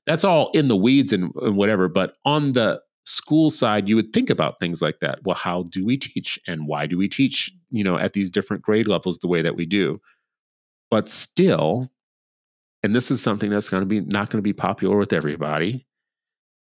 That's 0.07 0.25
all 0.25 0.51
in 0.51 0.69
the 0.69 0.77
weeds 0.77 1.13
and, 1.13 1.33
and 1.37 1.57
whatever. 1.57 1.89
But 1.89 2.15
on 2.25 2.53
the 2.53 2.81
school 3.05 3.51
side, 3.51 3.89
you 3.89 3.95
would 3.95 4.13
think 4.13 4.31
about 4.31 4.59
things 4.61 4.83
like 4.83 4.99
that. 5.01 5.21
Well, 5.25 5.37
how 5.37 5.65
do 5.71 5.87
we 5.87 5.97
teach 5.97 6.39
and 6.47 6.67
why 6.67 6.87
do 6.87 6.99
we 6.99 7.09
teach, 7.09 7.53
you 7.71 7.85
know, 7.85 7.99
at 7.99 8.13
these 8.13 8.31
different 8.31 8.63
grade 8.63 8.87
levels 8.87 9.19
the 9.19 9.29
way 9.29 9.43
that 9.43 9.57
we 9.57 9.67
do? 9.67 10.01
But 10.91 11.09
still, 11.09 11.91
and 12.83 12.95
this 12.95 13.11
is 13.11 13.21
something 13.21 13.51
that's 13.51 13.69
going 13.69 13.83
to 13.83 13.87
be 13.87 14.01
not 14.01 14.31
going 14.31 14.39
to 14.39 14.43
be 14.43 14.53
popular 14.53 14.97
with 14.97 15.13
everybody. 15.13 15.87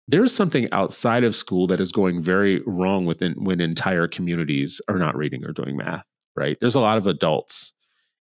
There's 0.07 0.33
something 0.33 0.67
outside 0.74 1.24
of 1.24 1.36
school 1.36 1.67
that 1.67 1.79
is 1.79 1.91
going 1.91 2.21
very 2.21 2.62
wrong 2.65 3.05
within 3.05 3.33
when 3.43 3.62
entire 3.62 4.07
communities 4.07 4.81
are 4.89 4.98
not 4.98 5.15
reading 5.15 5.45
or 5.45 5.53
doing 5.53 5.77
math, 5.77 6.05
right? 6.36 6.57
There's 6.60 6.75
a 6.75 6.81
lot 6.81 6.98
of 6.98 7.07
adults 7.07 7.74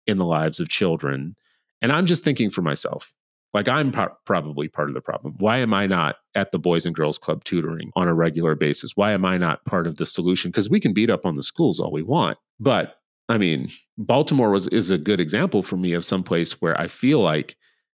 in 0.05 0.17
the 0.17 0.25
lives 0.25 0.59
of 0.59 0.69
children. 0.69 1.35
And 1.81 1.91
I'm 1.91 2.05
just 2.05 2.23
thinking 2.23 2.49
for 2.49 2.61
myself, 2.61 3.13
like 3.53 3.67
I'm 3.67 3.91
pro- 3.91 4.13
probably 4.25 4.67
part 4.67 4.89
of 4.89 4.93
the 4.93 5.01
problem. 5.01 5.35
Why 5.39 5.57
am 5.57 5.73
I 5.73 5.87
not 5.87 6.17
at 6.35 6.51
the 6.51 6.59
Boys 6.59 6.85
and 6.85 6.95
Girls 6.95 7.17
Club 7.17 7.43
tutoring 7.43 7.91
on 7.95 8.07
a 8.07 8.13
regular 8.13 8.55
basis? 8.55 8.95
Why 8.95 9.13
am 9.13 9.25
I 9.25 9.37
not 9.37 9.65
part 9.65 9.87
of 9.87 9.97
the 9.97 10.05
solution? 10.05 10.51
Because 10.51 10.69
we 10.69 10.79
can 10.79 10.93
beat 10.93 11.09
up 11.09 11.25
on 11.25 11.35
the 11.35 11.43
schools 11.43 11.79
all 11.79 11.91
we 11.91 12.03
want, 12.03 12.37
but 12.59 12.99
I 13.27 13.37
mean, 13.37 13.69
Baltimore 13.97 14.49
was 14.49 14.67
is 14.69 14.89
a 14.89 14.97
good 14.97 15.19
example 15.19 15.61
for 15.61 15.77
me 15.77 15.93
of 15.93 16.03
some 16.03 16.23
place 16.23 16.61
where 16.61 16.79
I 16.79 16.87
feel 16.87 17.19
like 17.19 17.55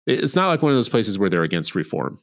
it's 0.08 0.36
not 0.36 0.48
like 0.48 0.62
one 0.62 0.72
of 0.72 0.78
those 0.78 0.90
places 0.90 1.20
where 1.20 1.30
they're 1.30 1.44
against 1.44 1.76
reform 1.76 2.20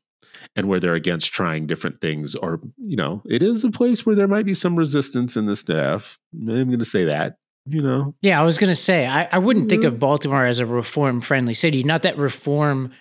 and 0.57 0.69
where 0.69 0.81
they're 0.81 0.95
against 0.95 1.33
trying 1.33 1.67
different 1.67 2.01
things 2.01 2.35
or 2.35 2.61
you 2.79 2.97
know 2.97 3.23
it 3.27 3.43
is 3.43 3.65
a 3.65 3.71
place 3.71 4.05
where 4.05 4.17
there 4.17 4.29
might 4.29 4.45
be 4.45 4.55
some 4.55 4.77
resistance 4.77 5.37
in 5.37 5.47
the 5.47 5.57
staff. 5.57 6.19
I'm 6.35 6.47
going 6.47 6.79
to 6.79 6.85
say 6.85 7.05
that 7.05 7.39
you 7.69 7.83
know? 7.83 8.15
Yeah 8.23 8.41
i 8.41 8.45
was 8.45 8.59
going 8.59 8.71
to 8.71 8.77
say 8.77 9.07
i, 9.07 9.29
I 9.31 9.39
wouldn't 9.39 9.69
think 9.69 9.85
of 9.85 9.99
baltimore 9.99 10.45
as 10.45 10.59
a 10.59 10.67
reform 10.67 11.21
friendly 11.21 11.55
city. 11.55 11.83
Not 11.83 12.03
that 12.03 12.17
reform 12.17 12.93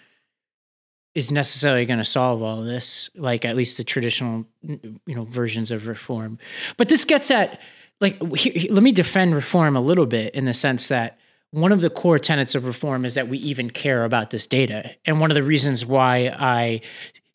is 1.13 1.31
necessarily 1.31 1.85
going 1.85 1.99
to 1.99 2.05
solve 2.05 2.43
all 2.43 2.61
this 2.61 3.09
like 3.15 3.45
at 3.45 3.55
least 3.55 3.77
the 3.77 3.83
traditional 3.83 4.45
you 4.61 4.99
know 5.07 5.23
versions 5.25 5.71
of 5.71 5.87
reform. 5.87 6.37
But 6.77 6.89
this 6.89 7.05
gets 7.05 7.31
at 7.31 7.59
like 8.01 8.17
let 8.21 8.83
me 8.83 8.91
defend 8.91 9.35
reform 9.35 9.75
a 9.75 9.81
little 9.81 10.05
bit 10.05 10.35
in 10.35 10.45
the 10.45 10.53
sense 10.53 10.87
that 10.89 11.17
one 11.51 11.71
of 11.71 11.81
the 11.81 11.89
core 11.89 12.19
tenets 12.19 12.55
of 12.55 12.65
reform 12.65 13.05
is 13.05 13.13
that 13.13 13.29
we 13.29 13.37
even 13.37 13.69
care 13.69 14.03
about 14.03 14.29
this 14.29 14.45
data. 14.45 14.91
And 15.05 15.21
one 15.21 15.31
of 15.31 15.35
the 15.35 15.43
reasons 15.43 15.85
why 15.85 16.35
I 16.37 16.81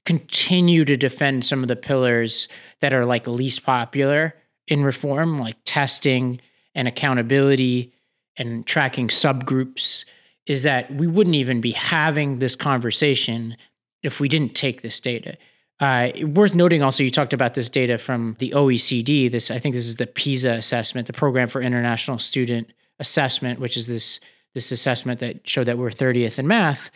continue 0.04 0.84
to 0.84 0.96
defend 0.96 1.46
some 1.46 1.62
of 1.62 1.68
the 1.68 1.76
pillars 1.76 2.48
that 2.80 2.92
are 2.92 3.06
like 3.06 3.26
least 3.26 3.64
popular 3.64 4.34
in 4.68 4.84
reform, 4.84 5.38
like 5.38 5.56
testing 5.64 6.40
and 6.74 6.86
accountability 6.86 7.92
and 8.36 8.66
tracking 8.66 9.08
subgroups, 9.08 10.04
is 10.46 10.64
that 10.64 10.92
we 10.94 11.06
wouldn't 11.06 11.36
even 11.36 11.60
be 11.60 11.72
having 11.72 12.38
this 12.38 12.56
conversation 12.56 13.56
if 14.02 14.20
we 14.20 14.28
didn't 14.28 14.54
take 14.54 14.82
this 14.82 15.00
data. 15.00 15.36
Uh, 15.80 16.10
worth 16.22 16.54
noting 16.54 16.82
also, 16.82 17.02
you 17.02 17.10
talked 17.10 17.32
about 17.32 17.54
this 17.54 17.70
data 17.70 17.96
from 17.96 18.36
the 18.38 18.50
OECD. 18.50 19.30
This, 19.30 19.50
I 19.50 19.58
think, 19.58 19.74
this 19.74 19.86
is 19.86 19.96
the 19.96 20.06
PISA 20.06 20.52
assessment, 20.52 21.06
the 21.06 21.14
Program 21.14 21.48
for 21.48 21.62
International 21.62 22.18
Student 22.18 22.70
assessment, 22.98 23.58
which 23.58 23.76
is 23.76 23.86
this 23.86 24.20
this 24.54 24.72
assessment 24.72 25.20
that 25.20 25.48
showed 25.48 25.66
that 25.68 25.78
we're 25.78 25.90
30th 25.90 26.38
in 26.38 26.46
math, 26.46 26.90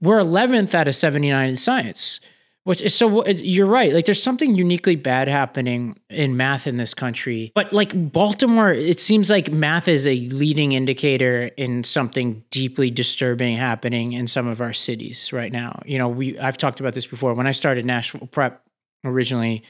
we're 0.00 0.18
11th 0.18 0.74
out 0.74 0.88
of 0.88 0.96
79 0.96 1.48
in 1.48 1.56
science. 1.56 2.20
Which 2.68 2.82
is 2.82 2.94
so 2.94 3.26
you're 3.26 3.66
right. 3.66 3.94
Like 3.94 4.04
there's 4.04 4.22
something 4.22 4.54
uniquely 4.54 4.94
bad 4.94 5.26
happening 5.26 5.98
in 6.10 6.36
math 6.36 6.66
in 6.66 6.76
this 6.76 6.92
country. 6.92 7.50
But 7.54 7.72
like 7.72 8.12
Baltimore, 8.12 8.70
it 8.70 9.00
seems 9.00 9.30
like 9.30 9.50
math 9.50 9.88
is 9.88 10.06
a 10.06 10.14
leading 10.28 10.72
indicator 10.72 11.50
in 11.56 11.82
something 11.82 12.44
deeply 12.50 12.90
disturbing 12.90 13.56
happening 13.56 14.12
in 14.12 14.26
some 14.26 14.46
of 14.46 14.60
our 14.60 14.74
cities 14.74 15.32
right 15.32 15.50
now. 15.50 15.80
You 15.86 15.96
know, 15.96 16.10
we 16.10 16.38
I've 16.38 16.58
talked 16.58 16.78
about 16.78 16.92
this 16.92 17.06
before. 17.06 17.32
When 17.32 17.46
I 17.46 17.52
started 17.52 17.86
Nashville 17.86 18.26
Prep 18.26 18.62
originally, 19.02 19.62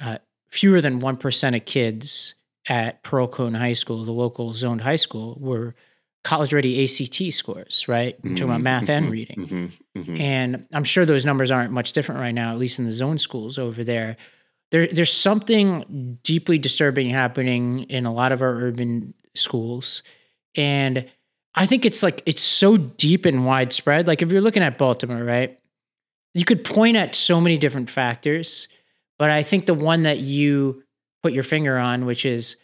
uh, 0.00 0.16
fewer 0.48 0.80
than 0.80 1.02
1% 1.02 1.54
of 1.54 1.66
kids 1.66 2.34
at 2.66 3.02
Pearl-Cohn 3.02 3.52
High 3.52 3.74
School, 3.74 4.06
the 4.06 4.12
local 4.12 4.54
zoned 4.54 4.80
high 4.80 4.96
school, 4.96 5.36
were 5.38 5.74
college 6.26 6.52
ready 6.52 6.84
ACT 6.84 7.32
scores, 7.32 7.86
right? 7.86 8.16
I'm 8.24 8.34
talking 8.34 8.46
about 8.46 8.56
mm-hmm, 8.56 8.62
math 8.64 8.88
and 8.90 9.04
mm-hmm, 9.04 9.12
reading. 9.12 9.36
Mm-hmm, 9.36 10.00
mm-hmm. 10.00 10.20
And 10.20 10.66
I'm 10.72 10.82
sure 10.82 11.06
those 11.06 11.24
numbers 11.24 11.52
aren't 11.52 11.70
much 11.70 11.92
different 11.92 12.20
right 12.20 12.34
now, 12.34 12.50
at 12.50 12.58
least 12.58 12.80
in 12.80 12.84
the 12.84 12.90
zone 12.90 13.18
schools 13.18 13.60
over 13.60 13.84
there. 13.84 14.16
There, 14.72 14.88
there's 14.88 15.12
something 15.12 16.18
deeply 16.24 16.58
disturbing 16.58 17.10
happening 17.10 17.84
in 17.84 18.06
a 18.06 18.12
lot 18.12 18.32
of 18.32 18.42
our 18.42 18.52
urban 18.52 19.14
schools. 19.36 20.02
And 20.56 21.08
I 21.54 21.64
think 21.64 21.84
it's 21.84 22.02
like, 22.02 22.24
it's 22.26 22.42
so 22.42 22.76
deep 22.76 23.24
and 23.24 23.46
widespread. 23.46 24.08
Like 24.08 24.20
if 24.20 24.32
you're 24.32 24.40
looking 24.40 24.64
at 24.64 24.78
Baltimore, 24.78 25.22
right? 25.22 25.56
You 26.34 26.44
could 26.44 26.64
point 26.64 26.96
at 26.96 27.14
so 27.14 27.40
many 27.40 27.56
different 27.56 27.88
factors, 27.88 28.66
but 29.16 29.30
I 29.30 29.44
think 29.44 29.66
the 29.66 29.74
one 29.74 30.02
that 30.02 30.18
you 30.18 30.82
put 31.22 31.32
your 31.32 31.44
finger 31.44 31.78
on, 31.78 32.04
which 32.04 32.26
is 32.26 32.56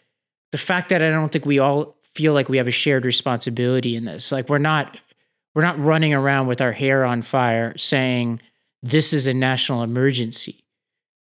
the 0.51 0.57
fact 0.57 0.89
that 0.89 1.01
I 1.01 1.11
don't 1.11 1.31
think 1.31 1.45
we 1.45 1.59
all 1.59 1.95
feel 2.15 2.33
like 2.33 2.49
we 2.49 2.57
have 2.57 2.67
a 2.67 2.71
shared 2.71 3.05
responsibility 3.05 3.95
in 3.95 4.05
this. 4.05 4.31
Like 4.31 4.49
we're 4.49 4.57
not 4.57 4.99
we're 5.55 5.63
not 5.63 5.79
running 5.79 6.13
around 6.13 6.47
with 6.47 6.61
our 6.61 6.71
hair 6.71 7.05
on 7.05 7.21
fire 7.21 7.77
saying 7.77 8.41
this 8.81 9.13
is 9.13 9.27
a 9.27 9.33
national 9.33 9.83
emergency. 9.83 10.63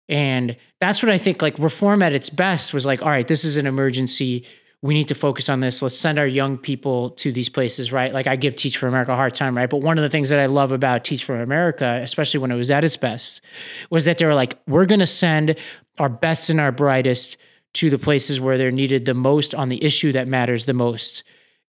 And 0.08 0.58
that's 0.80 1.02
what 1.02 1.12
I 1.12 1.18
think 1.18 1.42
like 1.42 1.58
reform 1.58 2.04
at 2.04 2.14
its 2.14 2.30
best 2.30 2.74
was 2.74 2.86
like, 2.86 3.02
all 3.02 3.10
right, 3.10 3.28
this 3.28 3.44
is 3.44 3.58
an 3.58 3.66
emergency. 3.66 4.46
We 4.82 4.94
need 4.94 5.08
to 5.08 5.16
focus 5.16 5.50
on 5.50 5.62
this. 5.62 5.82
Let's 5.82 5.98
send 5.98 6.20
our 6.20 6.28
young 6.28 6.58
people 6.58 7.12
to 7.12 7.32
these 7.32 7.50
places, 7.50 7.92
right? 7.92 8.14
Like 8.14 8.28
I 8.28 8.36
give 8.36 8.56
Teach 8.56 8.78
for 8.78 8.88
America 8.88 9.14
a 9.14 9.16
hard 9.16 9.34
time, 9.34 9.58
right? 9.58 9.70
But 9.70 9.82
one 9.82 9.98
of 9.98 10.04
the 10.04 10.10
things 10.10 10.30
that 10.30 10.40
I 10.40 10.46
love 10.46 10.72
about 10.72 11.04
Teach 11.04 11.24
for 11.24 11.42
America, 11.42 12.00
especially 12.04 12.40
when 12.40 12.52
it 12.52 12.56
was 12.56 12.70
at 12.70 12.84
its 12.84 12.98
best, 12.98 13.42
was 13.90 14.06
that 14.06 14.20
they 14.20 14.26
were 14.26 14.36
like, 14.36 14.60
we're 14.68 14.86
going 14.86 15.00
to 15.00 15.08
send 15.08 15.56
our 15.98 16.10
best 16.10 16.50
and 16.52 16.60
our 16.60 16.72
brightest 16.72 17.38
to 17.76 17.90
the 17.90 18.00
places 18.00 18.40
where 18.40 18.58
they're 18.58 18.72
needed 18.72 19.06
the 19.06 19.14
most 19.14 19.54
on 19.54 19.70
the 19.70 19.84
issue 19.84 20.12
that 20.14 20.28
matters 20.28 20.66
the 20.66 20.74
most. 20.74 21.24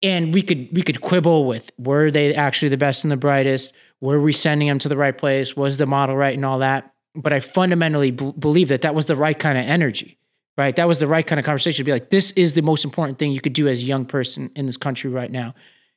And 0.02 0.34
we 0.34 0.42
could 0.42 0.70
we 0.72 0.82
could 0.82 1.02
quibble 1.02 1.46
with 1.46 1.72
were 1.78 2.10
they 2.10 2.34
actually 2.34 2.70
the 2.70 2.78
best 2.78 3.04
and 3.04 3.12
the 3.12 3.18
brightest? 3.18 3.74
Were 4.02 4.20
we 4.20 4.32
sending 4.32 4.70
them 4.70 4.80
to 4.80 4.90
the 4.90 4.96
right 4.96 5.18
place? 5.18 5.58
Was 5.58 5.78
the 5.78 5.86
model 5.86 6.16
right 6.16 6.34
and 6.34 6.46
all 6.46 6.60
that? 6.60 6.94
But 7.16 7.34
I 7.34 7.42
fundamentally 7.42 8.12
b- 8.12 8.34
believe 8.38 8.70
that 8.70 8.82
that 8.82 8.96
was 8.96 9.08
the 9.08 9.16
right 9.16 9.38
kind 9.38 9.58
of 9.58 9.66
energy, 9.66 10.18
right? 10.58 10.76
That 10.76 10.88
was 10.88 11.00
the 11.00 11.08
right 11.08 11.26
kind 11.26 11.38
of 11.38 11.46
conversation 11.46 11.78
to 11.78 11.84
be 11.84 11.92
like, 11.92 12.12
this 12.12 12.32
is 12.32 12.54
the 12.54 12.62
most 12.62 12.86
important 12.86 13.20
thing 13.20 13.34
you 13.34 13.42
could 13.42 13.54
do 13.54 13.68
as 13.68 13.82
a 13.82 13.86
young 13.86 14.06
person 14.06 14.52
in 14.56 14.68
this 14.68 14.78
country 14.78 15.10
right 15.10 15.32
now 15.32 15.54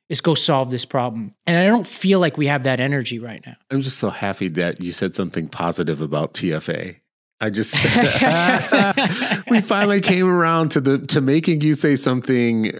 is 0.09 0.19
go 0.19 0.35
solve 0.35 0.69
this 0.69 0.83
problem. 0.83 1.33
And 1.47 1.57
I 1.57 1.65
don't 1.65 1.87
feel 1.87 2.19
like 2.19 2.35
we 2.35 2.47
have 2.47 2.63
that 2.63 2.81
energy 2.81 3.19
right 3.19 3.41
now. 3.45 3.55
I'm 3.71 3.81
just 3.81 3.99
so 3.99 4.09
happy 4.09 4.49
that 4.49 4.81
you 4.81 4.91
said 4.91 5.15
something 5.15 5.47
positive 5.47 6.01
about 6.01 6.33
TFA. 6.33 6.97
I 7.43 7.49
just 7.49 7.73
we 9.49 9.59
finally 9.59 9.99
came 9.99 10.29
around 10.29 10.69
to 10.69 10.79
the 10.79 10.99
to 11.07 11.19
making 11.19 11.59
you 11.59 11.73
say 11.73 11.97
something 11.97 12.71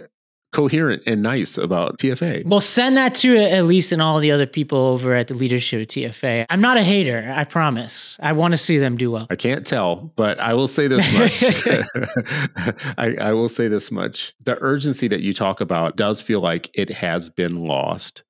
coherent 0.54 1.02
and 1.04 1.22
nice 1.22 1.58
about 1.58 1.98
TFA. 1.98 2.46
Well, 2.46 2.62
send 2.62 2.96
that 2.96 3.14
to 3.16 3.36
Elise 3.36 3.92
and 3.92 4.00
all 4.00 4.20
the 4.20 4.30
other 4.30 4.46
people 4.46 4.78
over 4.78 5.14
at 5.14 5.26
the 5.26 5.34
leadership 5.34 5.82
of 5.82 5.88
TFA. 5.88 6.46
I'm 6.48 6.62
not 6.62 6.78
a 6.78 6.82
hater, 6.82 7.30
I 7.36 7.44
promise. 7.44 8.16
I 8.20 8.32
want 8.32 8.52
to 8.52 8.56
see 8.56 8.78
them 8.78 8.96
do 8.96 9.10
well. 9.10 9.26
I 9.28 9.36
can't 9.36 9.66
tell, 9.66 10.12
but 10.16 10.40
I 10.40 10.54
will 10.54 10.68
say 10.68 10.86
this 10.86 11.12
much. 11.12 11.42
I, 12.96 13.16
I 13.20 13.32
will 13.34 13.50
say 13.50 13.68
this 13.68 13.90
much. 13.90 14.32
The 14.44 14.56
urgency 14.62 15.08
that 15.08 15.20
you 15.20 15.34
talk 15.34 15.60
about 15.60 15.96
does 15.96 16.22
feel 16.22 16.40
like 16.40 16.70
it 16.72 16.88
has 16.88 17.28
been 17.28 17.66
lost 17.66 18.22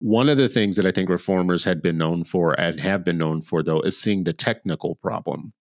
one 0.00 0.30
of 0.30 0.38
the 0.38 0.48
things 0.48 0.76
that 0.76 0.86
I 0.86 0.90
think 0.90 1.08
reformers 1.08 1.62
had 1.62 1.82
been 1.82 1.98
known 1.98 2.24
for 2.24 2.58
and 2.58 2.80
have 2.80 3.04
been 3.04 3.18
known 3.18 3.42
for, 3.42 3.62
though, 3.62 3.80
is 3.80 3.98
seeing 3.98 4.24
the 4.24 4.32
technical 4.32 4.96
problem. 4.96 5.52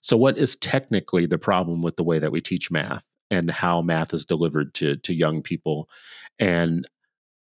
So, 0.00 0.16
what 0.16 0.38
is 0.38 0.56
technically 0.56 1.26
the 1.26 1.38
problem 1.38 1.82
with 1.82 1.96
the 1.96 2.04
way 2.04 2.18
that 2.18 2.32
we 2.32 2.40
teach 2.40 2.70
math 2.70 3.04
and 3.30 3.50
how 3.50 3.82
math 3.82 4.14
is 4.14 4.24
delivered 4.24 4.72
to, 4.74 4.96
to 4.96 5.14
young 5.14 5.42
people? 5.42 5.88
And 6.38 6.86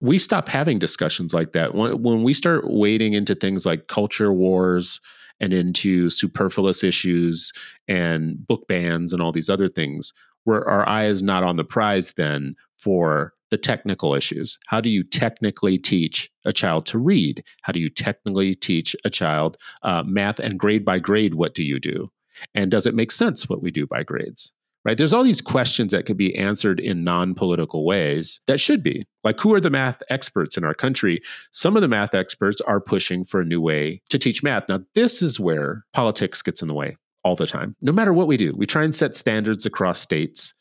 we 0.01 0.17
stop 0.17 0.47
having 0.49 0.79
discussions 0.79 1.33
like 1.33 1.53
that. 1.53 1.75
When, 1.75 2.01
when 2.01 2.23
we 2.23 2.33
start 2.33 2.69
wading 2.69 3.13
into 3.13 3.35
things 3.35 3.65
like 3.65 3.87
culture 3.87 4.33
wars 4.33 4.99
and 5.39 5.53
into 5.53 6.09
superfluous 6.09 6.83
issues 6.83 7.53
and 7.87 8.45
book 8.47 8.67
bans 8.67 9.13
and 9.13 9.21
all 9.21 9.31
these 9.31 9.49
other 9.49 9.67
things, 9.67 10.13
where 10.45 10.67
our 10.67 10.87
eye 10.87 11.05
is 11.05 11.21
not 11.21 11.43
on 11.43 11.57
the 11.57 11.63
prize 11.63 12.13
then 12.13 12.55
for 12.81 13.33
the 13.51 13.57
technical 13.57 14.13
issues. 14.13 14.57
How 14.67 14.81
do 14.81 14.89
you 14.89 15.03
technically 15.03 15.77
teach 15.77 16.29
a 16.45 16.53
child 16.53 16.85
to 16.87 16.97
read? 16.97 17.43
How 17.63 17.73
do 17.73 17.79
you 17.79 17.89
technically 17.89 18.55
teach 18.55 18.95
a 19.05 19.09
child 19.09 19.57
uh, 19.83 20.03
math 20.05 20.39
and 20.39 20.59
grade 20.59 20.85
by 20.85 20.99
grade? 20.99 21.35
What 21.35 21.53
do 21.53 21.63
you 21.63 21.79
do? 21.79 22.11
And 22.55 22.71
does 22.71 22.85
it 22.85 22.95
make 22.95 23.11
sense 23.11 23.49
what 23.49 23.61
we 23.61 23.71
do 23.71 23.85
by 23.85 24.03
grades? 24.03 24.53
Right? 24.85 24.97
There's 24.97 25.13
all 25.13 25.23
these 25.23 25.41
questions 25.41 25.91
that 25.91 26.05
could 26.05 26.15
be 26.15 26.33
answered 26.35 26.79
in 26.79 27.03
non 27.03 27.35
political 27.35 27.85
ways 27.85 28.39
that 28.47 28.61
should 28.61 28.81
be. 28.81 29.05
Like, 29.25 29.39
who 29.39 29.53
are 29.53 29.59
the 29.59 29.69
math 29.69 30.01
experts 30.09 30.55
in 30.55 30.63
our 30.63 30.73
country? 30.73 31.21
Some 31.51 31.75
of 31.75 31.81
the 31.81 31.89
math 31.89 32.15
experts 32.15 32.61
are 32.61 32.79
pushing 32.79 33.25
for 33.25 33.41
a 33.41 33.45
new 33.45 33.59
way 33.59 34.01
to 34.09 34.17
teach 34.17 34.41
math. 34.41 34.69
Now, 34.69 34.79
this 34.95 35.21
is 35.21 35.37
where 35.37 35.85
politics 35.93 36.41
gets 36.41 36.61
in 36.61 36.69
the 36.69 36.73
way 36.73 36.95
all 37.25 37.35
the 37.35 37.45
time. 37.45 37.75
No 37.81 37.91
matter 37.91 38.13
what 38.13 38.27
we 38.27 38.37
do, 38.37 38.53
we 38.55 38.65
try 38.65 38.85
and 38.85 38.95
set 38.95 39.17
standards 39.17 39.65
across 39.65 39.99
states 39.99 40.53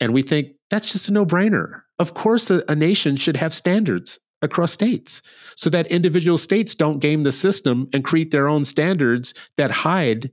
and 0.00 0.14
we 0.14 0.22
think 0.22 0.52
that's 0.70 0.92
just 0.92 1.08
a 1.08 1.12
no 1.12 1.26
brainer. 1.26 1.82
Of 1.98 2.14
course, 2.14 2.50
a, 2.50 2.62
a, 2.68 2.74
nation 2.74 3.16
should 3.16 3.36
have 3.36 3.52
standards 3.52 4.20
across 4.40 4.72
states 4.72 5.20
so 5.56 5.68
that 5.70 5.88
individual 5.88 6.38
states 6.38 6.74
don't 6.74 7.00
game 7.00 7.24
the 7.24 7.32
system 7.32 7.88
and 7.92 8.04
create 8.04 8.30
their 8.30 8.48
own 8.48 8.64
standards 8.64 9.34
that 9.56 9.70
hide 9.70 10.30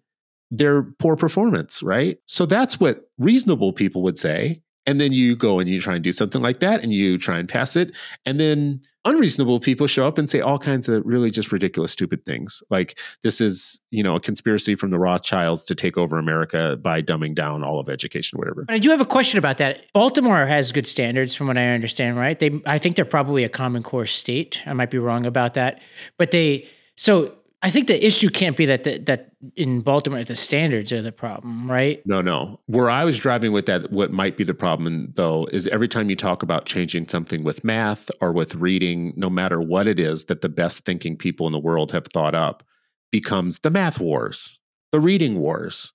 their 0.51 0.83
poor 0.99 1.15
performance, 1.15 1.81
right? 1.81 2.17
So 2.27 2.45
that's 2.45 2.79
what 2.79 3.09
reasonable 3.17 3.73
people 3.73 4.03
would 4.03 4.19
say. 4.19 4.61
And 4.87 5.01
then 5.01 5.11
you 5.13 5.35
go 5.35 5.59
and 5.59 5.69
you 5.69 5.81
try 5.81 5.95
and 5.95 6.03
do 6.03 6.11
something 6.11 6.41
like 6.41 6.59
that 6.59 6.83
and 6.83 6.93
you 6.93 7.17
try 7.17 7.39
and 7.39 7.49
pass 7.49 7.75
it. 7.75 7.95
And 8.25 8.39
then 8.39 8.81
unreasonable 9.05 9.59
people 9.59 9.85
show 9.87 10.07
up 10.07 10.17
and 10.17 10.29
say 10.29 10.41
all 10.41 10.57
kinds 10.57 10.89
of 10.89 11.05
really 11.05 11.29
just 11.29 11.51
ridiculous, 11.51 11.91
stupid 11.91 12.25
things. 12.25 12.61
Like 12.69 12.99
this 13.21 13.39
is, 13.39 13.79
you 13.91 14.03
know, 14.03 14.15
a 14.15 14.19
conspiracy 14.19 14.75
from 14.75 14.89
the 14.89 14.99
Rothschilds 14.99 15.63
to 15.65 15.75
take 15.75 15.97
over 15.97 16.17
America 16.17 16.77
by 16.81 17.01
dumbing 17.01 17.35
down 17.35 17.63
all 17.63 17.79
of 17.79 17.87
education, 17.87 18.39
whatever. 18.39 18.65
I 18.67 18.79
do 18.79 18.89
have 18.89 19.01
a 19.01 19.05
question 19.05 19.37
about 19.37 19.57
that. 19.59 19.83
Baltimore 19.93 20.45
has 20.45 20.71
good 20.71 20.87
standards 20.87 21.35
from 21.35 21.47
what 21.47 21.57
I 21.57 21.67
understand, 21.67 22.17
right? 22.17 22.37
They 22.37 22.61
I 22.65 22.79
think 22.79 22.95
they're 22.95 23.05
probably 23.05 23.43
a 23.43 23.49
common 23.49 23.83
core 23.83 24.07
state. 24.07 24.61
I 24.65 24.73
might 24.73 24.89
be 24.89 24.97
wrong 24.97 25.25
about 25.25 25.53
that. 25.53 25.79
But 26.17 26.31
they 26.31 26.67
so 26.95 27.35
I 27.65 27.71
think 27.71 27.87
the 27.87 28.05
issue 28.05 28.29
can't 28.29 28.55
be 28.55 28.67
that 28.67 28.83
the, 28.83 28.99
that 28.99 29.31
in 29.55 29.81
Baltimore 29.81 30.23
the 30.23 30.35
standards 30.35 30.91
are 30.91 31.01
the 31.01 31.11
problem, 31.11 31.69
right? 31.69 31.99
No, 32.05 32.21
no. 32.21 32.59
Where 32.67 32.91
I 32.91 33.03
was 33.03 33.17
driving 33.17 33.53
with 33.53 33.65
that, 33.65 33.91
what 33.91 34.11
might 34.11 34.37
be 34.37 34.43
the 34.43 34.53
problem 34.53 35.11
though, 35.15 35.47
is 35.51 35.65
every 35.69 35.87
time 35.87 36.07
you 36.07 36.15
talk 36.15 36.43
about 36.43 36.67
changing 36.67 37.07
something 37.07 37.43
with 37.43 37.63
math 37.63 38.11
or 38.21 38.33
with 38.33 38.53
reading, 38.53 39.13
no 39.15 39.31
matter 39.31 39.59
what 39.59 39.87
it 39.87 39.99
is 39.99 40.25
that 40.25 40.41
the 40.41 40.47
best 40.47 40.85
thinking 40.85 41.17
people 41.17 41.47
in 41.47 41.53
the 41.53 41.59
world 41.59 41.91
have 41.91 42.05
thought 42.13 42.35
up, 42.35 42.63
becomes 43.11 43.57
the 43.59 43.71
math 43.71 43.99
wars, 43.99 44.59
the 44.91 44.99
reading 44.99 45.39
wars, 45.39 45.91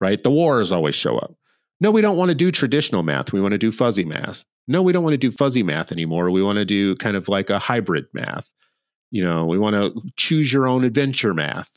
right? 0.00 0.20
The 0.24 0.30
wars 0.32 0.72
always 0.72 0.96
show 0.96 1.18
up. 1.18 1.36
No, 1.80 1.92
we 1.92 2.00
don't 2.00 2.16
want 2.16 2.30
to 2.30 2.34
do 2.34 2.50
traditional 2.50 3.04
math. 3.04 3.32
We 3.32 3.40
want 3.40 3.52
to 3.52 3.58
do 3.58 3.70
fuzzy 3.70 4.04
math. 4.04 4.44
No, 4.66 4.82
we 4.82 4.92
don't 4.92 5.04
want 5.04 5.14
to 5.14 5.18
do 5.18 5.30
fuzzy 5.30 5.62
math 5.62 5.92
anymore. 5.92 6.32
We 6.32 6.42
want 6.42 6.56
to 6.56 6.64
do 6.64 6.96
kind 6.96 7.16
of 7.16 7.28
like 7.28 7.48
a 7.48 7.60
hybrid 7.60 8.06
math 8.12 8.50
you 9.10 9.22
know 9.22 9.44
we 9.44 9.58
want 9.58 9.74
to 9.74 10.10
choose 10.16 10.52
your 10.52 10.66
own 10.66 10.84
adventure 10.84 11.34
math. 11.34 11.70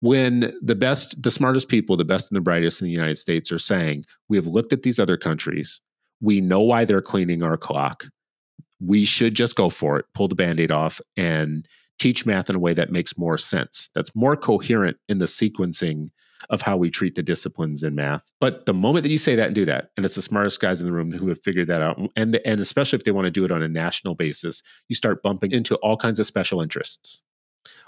When 0.00 0.52
the 0.62 0.74
best 0.74 1.22
the 1.22 1.30
smartest 1.30 1.68
people 1.68 1.96
the 1.96 2.04
best 2.04 2.30
and 2.30 2.36
the 2.36 2.42
brightest 2.42 2.80
in 2.80 2.86
the 2.86 2.92
united 2.92 3.16
states 3.16 3.50
are 3.50 3.58
saying 3.58 4.04
we 4.28 4.36
have 4.36 4.46
looked 4.46 4.72
at 4.72 4.82
these 4.82 4.98
other 4.98 5.16
countries. 5.16 5.80
We 6.20 6.40
know 6.40 6.60
why 6.60 6.84
they're 6.84 7.02
cleaning 7.02 7.42
our 7.42 7.56
clock. 7.56 8.04
We 8.80 9.04
should 9.04 9.34
just 9.34 9.56
go 9.56 9.70
for 9.70 9.98
it 9.98 10.06
pull 10.14 10.28
the 10.28 10.34
band-aid 10.34 10.70
off 10.70 11.00
and 11.16 11.66
teach 11.98 12.26
math 12.26 12.50
in 12.50 12.56
a 12.56 12.58
way 12.58 12.74
that 12.74 12.90
makes 12.92 13.16
more 13.16 13.38
sense 13.38 13.88
that's 13.94 14.14
more 14.14 14.36
coherent 14.36 14.96
in 15.08 15.18
the 15.18 15.26
sequencing 15.26 16.10
of 16.50 16.62
how 16.62 16.76
we 16.76 16.90
treat 16.90 17.14
the 17.14 17.22
disciplines 17.22 17.82
in 17.82 17.94
math. 17.94 18.32
But 18.40 18.66
the 18.66 18.74
moment 18.74 19.02
that 19.04 19.10
you 19.10 19.18
say 19.18 19.34
that 19.34 19.46
and 19.46 19.54
do 19.54 19.64
that, 19.64 19.90
and 19.96 20.04
it's 20.04 20.14
the 20.14 20.22
smartest 20.22 20.60
guys 20.60 20.80
in 20.80 20.86
the 20.86 20.92
room 20.92 21.12
who 21.12 21.28
have 21.28 21.42
figured 21.42 21.68
that 21.68 21.82
out, 21.82 22.00
and 22.16 22.40
and 22.44 22.60
especially 22.60 22.96
if 22.96 23.04
they 23.04 23.12
want 23.12 23.26
to 23.26 23.30
do 23.30 23.44
it 23.44 23.50
on 23.50 23.62
a 23.62 23.68
national 23.68 24.14
basis, 24.14 24.62
you 24.88 24.96
start 24.96 25.22
bumping 25.22 25.52
into 25.52 25.76
all 25.76 25.96
kinds 25.96 26.20
of 26.20 26.26
special 26.26 26.60
interests, 26.60 27.22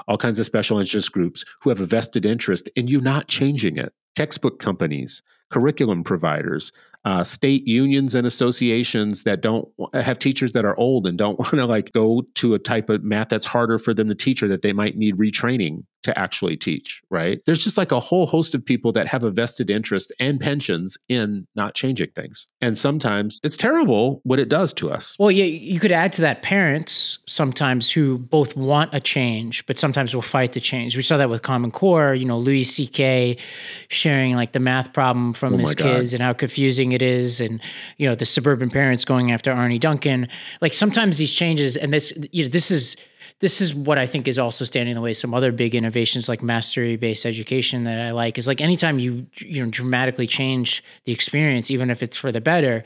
all 0.09 0.19
kinds 0.19 0.39
of 0.39 0.47
special 0.47 0.79
interest 0.79 1.13
groups 1.13 1.45
who 1.61 1.71
have 1.71 1.81
a 1.81 1.87
vested 1.87 2.25
interest 2.25 2.69
in 2.77 2.89
you 2.89 3.01
not 3.01 3.29
changing 3.29 3.77
it. 3.77 3.93
Textbook 4.15 4.59
companies, 4.59 5.23
curriculum 5.51 6.03
providers, 6.05 6.73
uh, 7.07 7.23
state 7.23 7.67
unions 7.69 8.17
and 8.17 8.27
associations 8.27 9.23
that 9.23 9.41
don't 9.41 9.69
have 9.95 10.19
teachers 10.19 10.53
that 10.53 10.65
are 10.65 10.77
old 10.77 11.07
and 11.07 11.17
don't 11.17 11.39
want 11.39 11.53
to 11.53 11.65
like 11.65 11.93
go 11.93 12.23
to 12.35 12.55
a 12.55 12.59
type 12.59 12.91
of 12.91 13.05
math 13.05 13.29
that's 13.29 13.47
harder 13.47 13.79
for 13.79 13.95
them 13.95 14.09
to 14.09 14.15
teach 14.15 14.43
or 14.43 14.49
that 14.49 14.63
they 14.63 14.73
might 14.73 14.97
need 14.97 15.17
retraining 15.17 15.85
to 16.07 16.17
actually 16.17 16.57
teach, 16.57 17.03
right? 17.11 17.41
There's 17.47 17.63
just 17.63 17.77
like 17.77 17.91
a 17.91 17.99
whole 17.99 18.27
host 18.27 18.55
of 18.55 18.65
people 18.65 18.93
that 18.93 19.09
have 19.09 19.25
a 19.25 19.31
vested 19.31 19.71
interest 19.71 20.13
and 20.21 20.39
pensions 20.39 20.97
in 21.09 21.49
not 21.57 21.75
changing 21.75 22.13
things. 22.15 22.47
And 22.61 22.79
sometimes 22.79 23.41
it's 23.43 23.57
terrible 23.57 24.21
what 24.23 24.39
it 24.39 24.49
does 24.49 24.73
to 24.75 24.91
us. 24.91 25.17
Well, 25.19 25.33
yeah, 25.33 25.45
you 25.45 25.81
could 25.81 25.91
add 25.91 26.13
to 26.15 26.23
that 26.23 26.43
parents 26.43 27.19
sometimes 27.27 27.91
who 27.91 28.19
both 28.19 28.57
want 28.57 28.95
a 28.95 29.01
change, 29.01 29.67
but 29.67 29.81
sometimes 29.81 30.15
will 30.15 30.23
fight 30.23 30.53
the 30.53 30.61
change. 30.61 30.97
We 30.97 31.03
saw 31.03 31.17
that 31.17 31.29
with 31.29 31.43
Common 31.43 31.73
Core, 31.73 32.15
you 32.15 32.25
know, 32.25 32.39
Louis 32.39 32.63
C.K. 32.63 33.37
sharing 33.89 34.37
like 34.37 34.53
the 34.53 34.61
math 34.61 34.93
problem 34.93 35.33
from 35.37 35.55
oh 35.55 35.59
his 35.59 35.75
kids 35.75 36.13
and 36.13 36.23
how 36.23 36.33
confusing 36.33 36.93
it 36.93 37.03
is. 37.03 37.41
And, 37.41 37.61
you 37.99 38.09
know, 38.09 38.15
the 38.15 38.25
suburban 38.25 38.71
parents 38.71 39.05
going 39.05 39.31
after 39.31 39.53
Arne 39.53 39.79
Duncan. 39.79 40.29
Like 40.61 40.75
sometimes 40.75 41.19
these 41.19 41.33
changes, 41.33 41.77
and 41.77 41.93
this, 41.93 42.13
you 42.33 42.45
know, 42.45 42.51
this 42.51 42.71
is, 42.71 42.97
this 43.41 43.61
is 43.61 43.75
what 43.75 43.99
I 43.99 44.07
think 44.07 44.29
is 44.29 44.39
also 44.39 44.65
standing 44.65 44.93
in 44.93 44.95
the 44.95 45.03
way 45.03 45.13
some 45.13 45.35
other 45.35 45.53
big 45.53 45.75
innovations 45.75 46.29
like 46.29 46.43
mastery 46.43 46.97
based 46.97 47.27
education 47.27 47.85
that 47.85 48.01
I 48.01 48.13
like 48.13 48.39
is 48.39 48.47
like 48.47 48.61
anytime 48.61 48.99
you 48.99 49.27
you 49.39 49.65
know 49.65 49.71
dramatically 49.71 50.27
change 50.27 50.83
the 51.05 51.13
experience 51.13 51.71
even 51.71 51.91
if 51.91 52.03
it's 52.03 52.17
for 52.17 52.33
the 52.33 52.41
better 52.41 52.85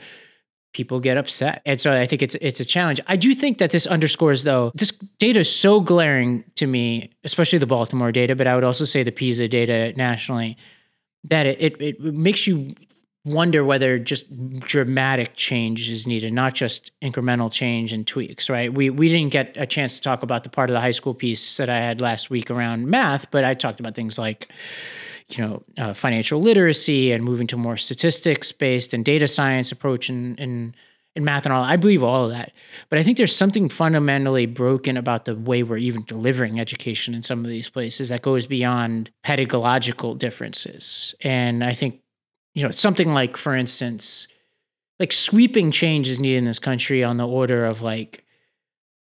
people 0.73 0.99
get 0.99 1.17
upset 1.17 1.61
and 1.65 1.79
so 1.79 1.93
I 1.93 2.05
think 2.05 2.21
it's 2.21 2.35
it's 2.35 2.59
a 2.59 2.65
challenge 2.65 2.99
I 3.07 3.15
do 3.15 3.33
think 3.33 3.57
that 3.59 3.71
this 3.71 3.87
underscores 3.87 4.43
though 4.43 4.71
this 4.75 4.91
data 5.19 5.39
is 5.39 5.53
so 5.53 5.79
glaring 5.79 6.43
to 6.55 6.67
me 6.67 7.11
especially 7.23 7.59
the 7.59 7.67
Baltimore 7.67 8.11
data 8.11 8.35
but 8.35 8.47
I 8.47 8.55
would 8.55 8.63
also 8.63 8.85
say 8.85 9.03
the 9.03 9.11
PISA 9.11 9.47
data 9.47 9.93
nationally 9.95 10.57
that 11.25 11.45
it, 11.45 11.61
it, 11.61 11.81
it 11.81 11.99
makes 12.01 12.47
you 12.47 12.75
wonder 13.23 13.63
whether 13.63 13.99
just 13.99 14.25
dramatic 14.59 15.35
change 15.35 15.89
is 15.89 16.07
needed, 16.07 16.33
not 16.33 16.53
just 16.53 16.91
incremental 17.01 17.51
change 17.51 17.93
and 17.93 18.07
tweaks, 18.07 18.49
right? 18.49 18.73
We 18.73 18.89
we 18.89 19.09
didn't 19.09 19.31
get 19.31 19.55
a 19.57 19.65
chance 19.65 19.95
to 19.95 20.01
talk 20.01 20.23
about 20.23 20.43
the 20.43 20.49
part 20.49 20.69
of 20.69 20.73
the 20.73 20.81
high 20.81 20.91
school 20.91 21.13
piece 21.13 21.57
that 21.57 21.69
I 21.69 21.77
had 21.77 22.01
last 22.01 22.29
week 22.29 22.49
around 22.49 22.87
math, 22.87 23.29
but 23.31 23.43
I 23.43 23.53
talked 23.53 23.79
about 23.79 23.95
things 23.95 24.17
like 24.17 24.49
you 25.29 25.45
know 25.45 25.63
uh, 25.77 25.93
financial 25.93 26.41
literacy 26.41 27.11
and 27.11 27.23
moving 27.23 27.47
to 27.47 27.57
more 27.57 27.77
statistics 27.77 28.51
based 28.51 28.93
and 28.93 29.05
data 29.05 29.27
science 29.27 29.71
approach 29.71 30.09
in, 30.09 30.35
in 30.37 30.75
in 31.15 31.25
math 31.25 31.45
and 31.45 31.53
all. 31.53 31.63
I 31.63 31.75
believe 31.75 32.03
all 32.03 32.25
of 32.25 32.31
that, 32.31 32.53
but 32.89 32.99
I 32.99 33.03
think 33.03 33.17
there's 33.17 33.35
something 33.35 33.67
fundamentally 33.67 34.45
broken 34.45 34.95
about 34.95 35.25
the 35.25 35.35
way 35.35 35.63
we're 35.63 35.77
even 35.77 36.03
delivering 36.03 36.59
education 36.59 37.13
in 37.13 37.21
some 37.23 37.39
of 37.39 37.47
these 37.47 37.69
places 37.69 38.09
that 38.09 38.21
goes 38.21 38.45
beyond 38.45 39.11
pedagogical 39.23 40.15
differences. 40.15 41.13
And 41.21 41.63
I 41.63 41.73
think 41.73 42.01
you 42.53 42.63
know, 42.63 42.69
it's 42.69 42.81
something 42.81 43.13
like, 43.13 43.37
for 43.37 43.55
instance, 43.55 44.27
like 44.99 45.11
sweeping 45.11 45.71
change 45.71 46.07
is 46.07 46.19
needed 46.19 46.39
in 46.39 46.45
this 46.45 46.59
country 46.59 47.03
on 47.03 47.17
the 47.17 47.27
order 47.27 47.65
of 47.65 47.81
like, 47.81 48.25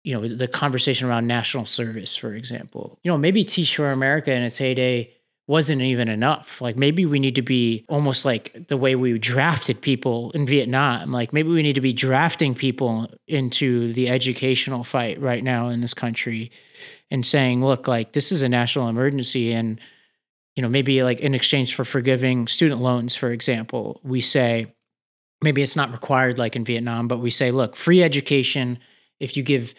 you 0.04 0.14
know, 0.14 0.28
the 0.28 0.48
conversation 0.48 1.08
around 1.08 1.28
national 1.28 1.66
service, 1.66 2.16
for 2.16 2.34
example. 2.34 3.00
You 3.04 3.12
know, 3.12 3.18
maybe 3.18 3.44
Teach 3.44 3.76
for 3.76 3.92
America 3.92 4.32
in 4.32 4.42
its 4.42 4.58
heyday 4.58 5.14
wasn't 5.48 5.82
even 5.82 6.08
enough. 6.08 6.62
Like 6.62 6.78
maybe 6.78 7.06
we 7.06 7.20
need 7.20 7.36
to 7.36 7.42
be 7.42 7.86
almost 7.90 8.26
like 8.26 8.68
the 8.68 8.78
way 8.78 8.96
we 8.96 9.18
drafted 9.20 9.82
people 9.82 10.32
in 10.32 10.46
Vietnam. 10.46 11.12
Like 11.12 11.34
maybe 11.34 11.50
we 11.50 11.64
need 11.64 11.76
to 11.76 11.82
be 11.82 11.94
drafting 11.94 12.56
people 12.56 13.10
into 13.28 13.92
the 13.94 14.10
educational 14.10 14.84
fight 14.84 15.20
right 15.20 15.44
now 15.44 15.70
in 15.70 15.82
this 15.82 15.94
country 15.94 16.52
and 17.10 17.26
saying, 17.26 17.64
look, 17.64 17.88
like 17.88 18.14
this 18.14 18.32
is 18.32 18.44
a 18.44 18.50
national 18.50 18.88
emergency 18.88 19.52
and 19.52 19.80
you 20.56 20.62
know, 20.62 20.70
maybe 20.70 21.02
like 21.04 21.20
in 21.22 21.34
exchange 21.34 21.76
for 21.76 21.86
forgiving 21.86 22.48
student 22.48 22.82
loans, 22.82 23.16
for 23.16 23.32
example, 23.32 24.00
we 24.04 24.22
say, 24.22 24.68
maybe 25.42 25.62
it's 25.62 25.76
not 25.76 25.92
required 25.92 26.38
like 26.38 26.56
in 26.56 26.66
Vietnam, 26.66 27.08
but 27.08 27.20
we 27.20 27.32
say, 27.32 27.52
look, 27.52 27.76
free 27.76 28.04
education 28.04 28.78
if 29.20 29.38
you 29.38 29.44
give 29.44 29.74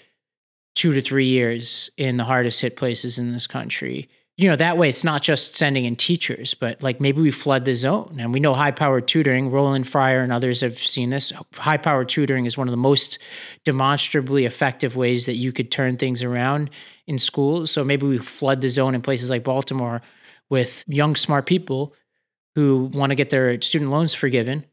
two 0.74 0.92
to 0.94 1.02
three 1.02 1.26
years 1.26 1.90
in 1.96 2.16
the 2.16 2.24
hardest 2.24 2.60
hit 2.60 2.76
places 2.76 3.18
in 3.18 3.32
this 3.32 3.46
country. 3.46 4.08
You 4.38 4.48
know, 4.48 4.56
that 4.56 4.78
way 4.78 4.88
it's 4.88 5.04
not 5.04 5.22
just 5.22 5.56
sending 5.56 5.84
in 5.84 5.94
teachers, 5.94 6.54
but 6.54 6.82
like 6.82 7.00
maybe 7.00 7.20
we 7.20 7.30
flood 7.30 7.66
the 7.66 7.74
zone. 7.74 8.16
And 8.18 8.32
we 8.32 8.40
know 8.40 8.54
high 8.54 8.70
powered 8.70 9.06
tutoring, 9.06 9.50
Roland 9.50 9.86
Fryer 9.86 10.22
and 10.22 10.32
others 10.32 10.62
have 10.62 10.78
seen 10.78 11.10
this. 11.10 11.32
High 11.54 11.76
powered 11.76 12.08
tutoring 12.08 12.46
is 12.46 12.56
one 12.56 12.66
of 12.66 12.72
the 12.72 12.78
most 12.78 13.18
demonstrably 13.64 14.46
effective 14.46 14.96
ways 14.96 15.26
that 15.26 15.34
you 15.34 15.52
could 15.52 15.70
turn 15.70 15.98
things 15.98 16.22
around 16.22 16.70
in 17.06 17.18
schools. 17.18 17.70
So 17.70 17.84
maybe 17.84 18.06
we 18.06 18.18
flood 18.18 18.62
the 18.62 18.70
zone 18.70 18.94
in 18.94 19.02
places 19.02 19.28
like 19.28 19.44
Baltimore 19.44 20.00
with 20.48 20.82
young, 20.86 21.14
smart 21.14 21.44
people 21.44 21.94
who 22.54 22.90
want 22.94 23.10
to 23.10 23.14
get 23.14 23.30
their 23.30 23.60
student 23.60 23.90
loans 23.90 24.14
forgiven. 24.14 24.64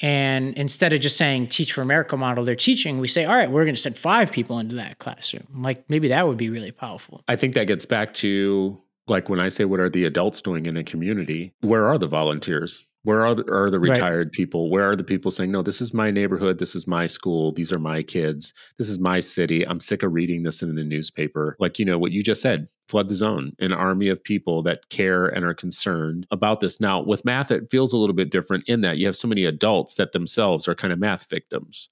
And 0.00 0.54
instead 0.54 0.92
of 0.92 1.00
just 1.00 1.16
saying 1.16 1.48
teach 1.48 1.72
for 1.72 1.82
America 1.82 2.16
model, 2.16 2.44
they're 2.44 2.56
teaching, 2.56 2.98
we 2.98 3.08
say, 3.08 3.24
all 3.24 3.36
right, 3.36 3.50
we're 3.50 3.64
going 3.64 3.76
to 3.76 3.80
send 3.80 3.96
five 3.96 4.32
people 4.32 4.58
into 4.58 4.76
that 4.76 4.98
classroom. 4.98 5.46
Like 5.54 5.88
maybe 5.88 6.08
that 6.08 6.26
would 6.26 6.36
be 6.36 6.50
really 6.50 6.72
powerful. 6.72 7.22
I 7.28 7.36
think 7.36 7.54
that 7.54 7.66
gets 7.66 7.84
back 7.84 8.12
to 8.14 8.80
like 9.06 9.28
when 9.28 9.40
I 9.40 9.48
say, 9.48 9.64
what 9.64 9.80
are 9.80 9.90
the 9.90 10.04
adults 10.04 10.40
doing 10.40 10.66
in 10.66 10.76
a 10.76 10.84
community? 10.84 11.54
Where 11.60 11.86
are 11.86 11.98
the 11.98 12.06
volunteers? 12.06 12.84
Where 13.02 13.26
are 13.26 13.34
the, 13.34 13.44
are 13.52 13.68
the 13.68 13.78
retired 13.78 14.28
right. 14.28 14.32
people? 14.32 14.70
Where 14.70 14.88
are 14.88 14.96
the 14.96 15.04
people 15.04 15.30
saying, 15.30 15.52
no, 15.52 15.60
this 15.60 15.82
is 15.82 15.92
my 15.92 16.10
neighborhood. 16.10 16.58
This 16.58 16.74
is 16.74 16.86
my 16.86 17.06
school. 17.06 17.52
These 17.52 17.70
are 17.70 17.78
my 17.78 18.02
kids. 18.02 18.54
This 18.78 18.88
is 18.88 18.98
my 18.98 19.20
city. 19.20 19.66
I'm 19.66 19.78
sick 19.78 20.02
of 20.02 20.14
reading 20.14 20.42
this 20.42 20.62
in 20.62 20.74
the 20.74 20.84
newspaper. 20.84 21.54
Like, 21.60 21.78
you 21.78 21.84
know, 21.84 21.98
what 21.98 22.12
you 22.12 22.22
just 22.22 22.40
said 22.40 22.66
flood 22.88 23.08
the 23.08 23.14
zone, 23.14 23.52
an 23.58 23.72
army 23.72 24.08
of 24.08 24.24
people 24.24 24.62
that 24.62 24.88
care 24.88 25.26
and 25.26 25.44
are 25.44 25.54
concerned 25.54 26.26
about 26.30 26.60
this. 26.60 26.80
Now, 26.80 27.02
with 27.02 27.26
math, 27.26 27.50
it 27.50 27.70
feels 27.70 27.92
a 27.92 27.98
little 27.98 28.14
bit 28.14 28.30
different 28.30 28.64
in 28.68 28.80
that 28.82 28.96
you 28.96 29.06
have 29.06 29.16
so 29.16 29.28
many 29.28 29.44
adults 29.44 29.96
that 29.96 30.12
themselves 30.12 30.66
are 30.66 30.74
kind 30.74 30.92
of 30.92 30.98
math 30.98 31.28
victims, 31.28 31.90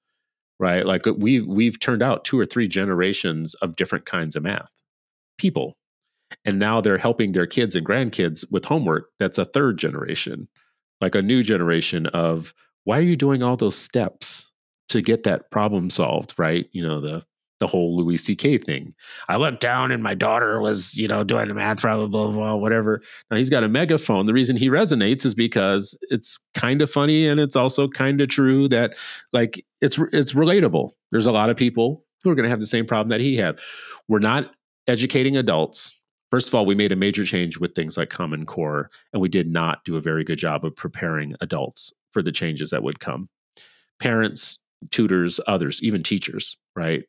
right? 0.59 0.87
Like 0.87 1.07
we 1.18 1.40
we've 1.40 1.79
turned 1.81 2.03
out 2.03 2.25
two 2.25 2.38
or 2.38 2.46
three 2.46 2.68
generations 2.68 3.55
of 3.57 3.77
different 3.77 4.07
kinds 4.07 4.37
of 4.37 4.42
math 4.42 4.70
people. 5.38 5.77
And 6.45 6.59
now 6.59 6.81
they're 6.81 6.99
helping 6.99 7.33
their 7.33 7.47
kids 7.47 7.75
and 7.75 7.87
grandkids 7.87 8.45
with 8.51 8.64
homework. 8.64 9.11
That's 9.18 9.38
a 9.38 9.45
third 9.45 9.79
generation 9.79 10.49
like 11.03 11.14
a 11.14 11.21
new 11.21 11.42
generation 11.42 12.07
of 12.07 12.55
why 12.85 12.97
are 12.97 13.03
you 13.03 13.16
doing 13.16 13.42
all 13.42 13.57
those 13.57 13.77
steps 13.77 14.51
to 14.88 15.03
get 15.03 15.25
that 15.25 15.51
problem 15.51 15.90
solved 15.90 16.33
right 16.38 16.66
you 16.73 16.83
know 16.83 17.01
the 17.01 17.23
the 17.61 17.68
whole 17.68 17.97
Louis 17.97 18.16
C.K. 18.16 18.59
thing. 18.59 18.92
I 19.29 19.37
looked 19.37 19.61
down 19.61 19.92
and 19.92 20.03
my 20.03 20.16
daughter 20.16 20.61
was, 20.61 20.97
you 20.97 21.07
know, 21.07 21.23
doing 21.23 21.47
the 21.47 21.55
math, 21.55 21.81
blah, 21.81 22.09
blah, 22.09 22.33
blah, 22.33 22.57
whatever. 22.57 23.01
Now 23.31 23.37
he's 23.37 23.51
got 23.51 23.62
a 23.62 23.68
megaphone. 23.68 24.27
The 24.27 24.33
reason 24.33 24.57
he 24.57 24.68
resonates 24.68 25.25
is 25.25 25.33
because 25.33 25.97
it's 26.11 26.40
kind 26.55 26.83
of 26.83 26.90
funny 26.90 27.29
and 27.29 27.38
it's 27.38 27.55
also 27.55 27.87
kind 27.87 28.21
of 28.21 28.27
true 28.27 28.66
that 28.71 28.97
like 29.33 29.64
it's 29.81 29.97
it's 30.12 30.33
relatable. 30.33 30.90
There's 31.12 31.27
a 31.27 31.31
lot 31.31 31.51
of 31.51 31.57
people 31.57 32.05
who 32.25 32.31
are 32.31 32.35
going 32.35 32.42
to 32.42 32.51
have 32.51 32.59
the 32.59 32.66
same 32.66 32.85
problem 32.85 33.11
that 33.11 33.21
he 33.21 33.37
had. 33.37 33.61
We're 34.09 34.18
not 34.18 34.51
educating 34.88 35.37
adults. 35.37 35.95
First 36.33 36.49
of 36.49 36.55
all, 36.55 36.64
we 36.64 36.75
made 36.75 36.92
a 36.92 36.97
major 36.97 37.27
change 37.27 37.59
with 37.59 37.75
things 37.75 37.99
like 37.99 38.09
Common 38.09 38.47
Core, 38.47 38.90
and 39.12 39.21
we 39.21 39.29
did 39.29 39.53
not 39.53 39.85
do 39.85 39.97
a 39.97 40.01
very 40.01 40.25
good 40.25 40.38
job 40.38 40.64
of 40.64 40.75
preparing 40.75 41.35
adults 41.42 41.92
for 42.11 42.23
the 42.23 42.33
changes 42.33 42.71
that 42.71 42.83
would 42.83 43.01
come. 43.01 43.29
Parents, 44.01 44.59
tutors, 44.90 45.40
others, 45.47 45.83
even 45.83 46.03
teachers, 46.03 46.57
right? 46.75 47.05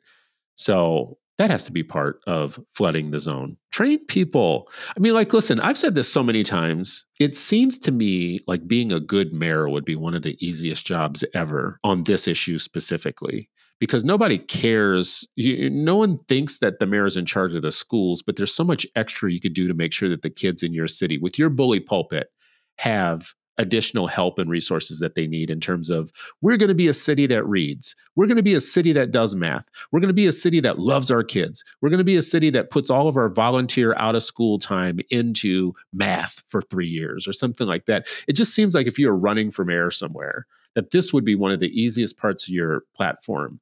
So 0.55 1.19
that 1.37 1.49
has 1.49 1.63
to 1.63 1.71
be 1.71 1.83
part 1.83 2.19
of 2.27 2.59
flooding 2.75 3.11
the 3.11 3.19
zone. 3.19 3.57
Train 3.71 4.05
people. 4.05 4.69
I 4.95 4.99
mean, 4.99 5.13
like, 5.13 5.33
listen, 5.33 5.59
I've 5.59 5.77
said 5.77 5.95
this 5.95 6.11
so 6.11 6.23
many 6.23 6.43
times. 6.43 7.05
It 7.19 7.35
seems 7.35 7.77
to 7.79 7.91
me 7.91 8.39
like 8.47 8.67
being 8.67 8.91
a 8.91 8.99
good 8.99 9.33
mayor 9.33 9.67
would 9.67 9.85
be 9.85 9.95
one 9.95 10.13
of 10.13 10.21
the 10.21 10.37
easiest 10.45 10.85
jobs 10.85 11.23
ever 11.33 11.79
on 11.83 12.03
this 12.03 12.27
issue 12.27 12.59
specifically 12.59 13.49
because 13.79 14.03
nobody 14.03 14.37
cares. 14.37 15.27
You, 15.35 15.69
no 15.69 15.95
one 15.95 16.19
thinks 16.29 16.59
that 16.59 16.79
the 16.79 16.85
mayor 16.85 17.05
is 17.05 17.17
in 17.17 17.25
charge 17.25 17.55
of 17.55 17.63
the 17.63 17.71
schools, 17.71 18.21
but 18.21 18.35
there's 18.35 18.53
so 18.53 18.63
much 18.63 18.85
extra 18.95 19.31
you 19.31 19.41
could 19.41 19.53
do 19.53 19.67
to 19.67 19.73
make 19.73 19.91
sure 19.91 20.09
that 20.09 20.21
the 20.21 20.29
kids 20.29 20.61
in 20.61 20.73
your 20.73 20.87
city, 20.87 21.17
with 21.17 21.39
your 21.39 21.49
bully 21.49 21.79
pulpit, 21.79 22.27
have 22.77 23.33
additional 23.57 24.07
help 24.07 24.39
and 24.39 24.49
resources 24.49 24.99
that 24.99 25.15
they 25.15 25.27
need 25.27 25.49
in 25.49 25.59
terms 25.59 25.89
of 25.89 26.11
we're 26.41 26.57
going 26.57 26.69
to 26.69 26.75
be 26.75 26.87
a 26.87 26.93
city 26.93 27.27
that 27.27 27.45
reads. 27.45 27.95
We're 28.15 28.25
going 28.25 28.37
to 28.37 28.43
be 28.43 28.55
a 28.55 28.61
city 28.61 28.91
that 28.93 29.11
does 29.11 29.35
math. 29.35 29.65
We're 29.91 29.99
going 29.99 30.07
to 30.07 30.13
be 30.13 30.25
a 30.25 30.31
city 30.31 30.59
that 30.61 30.79
loves 30.79 31.11
our 31.11 31.23
kids. 31.23 31.63
We're 31.81 31.89
going 31.89 31.99
to 31.99 32.03
be 32.03 32.15
a 32.15 32.21
city 32.21 32.49
that 32.51 32.71
puts 32.71 32.89
all 32.89 33.07
of 33.07 33.17
our 33.17 33.29
volunteer 33.29 33.95
out 33.95 34.15
of 34.15 34.23
school 34.23 34.57
time 34.57 34.99
into 35.09 35.73
math 35.93 36.43
for 36.47 36.61
3 36.61 36.87
years 36.87 37.27
or 37.27 37.33
something 37.33 37.67
like 37.67 37.85
that. 37.85 38.07
It 38.27 38.33
just 38.33 38.55
seems 38.55 38.73
like 38.73 38.87
if 38.87 38.97
you're 38.97 39.15
running 39.15 39.51
for 39.51 39.65
mayor 39.65 39.91
somewhere 39.91 40.47
that 40.75 40.89
this 40.91 41.13
would 41.13 41.25
be 41.25 41.35
one 41.35 41.51
of 41.51 41.59
the 41.59 41.79
easiest 41.79 42.17
parts 42.17 42.47
of 42.47 42.53
your 42.53 42.83
platform 42.95 43.59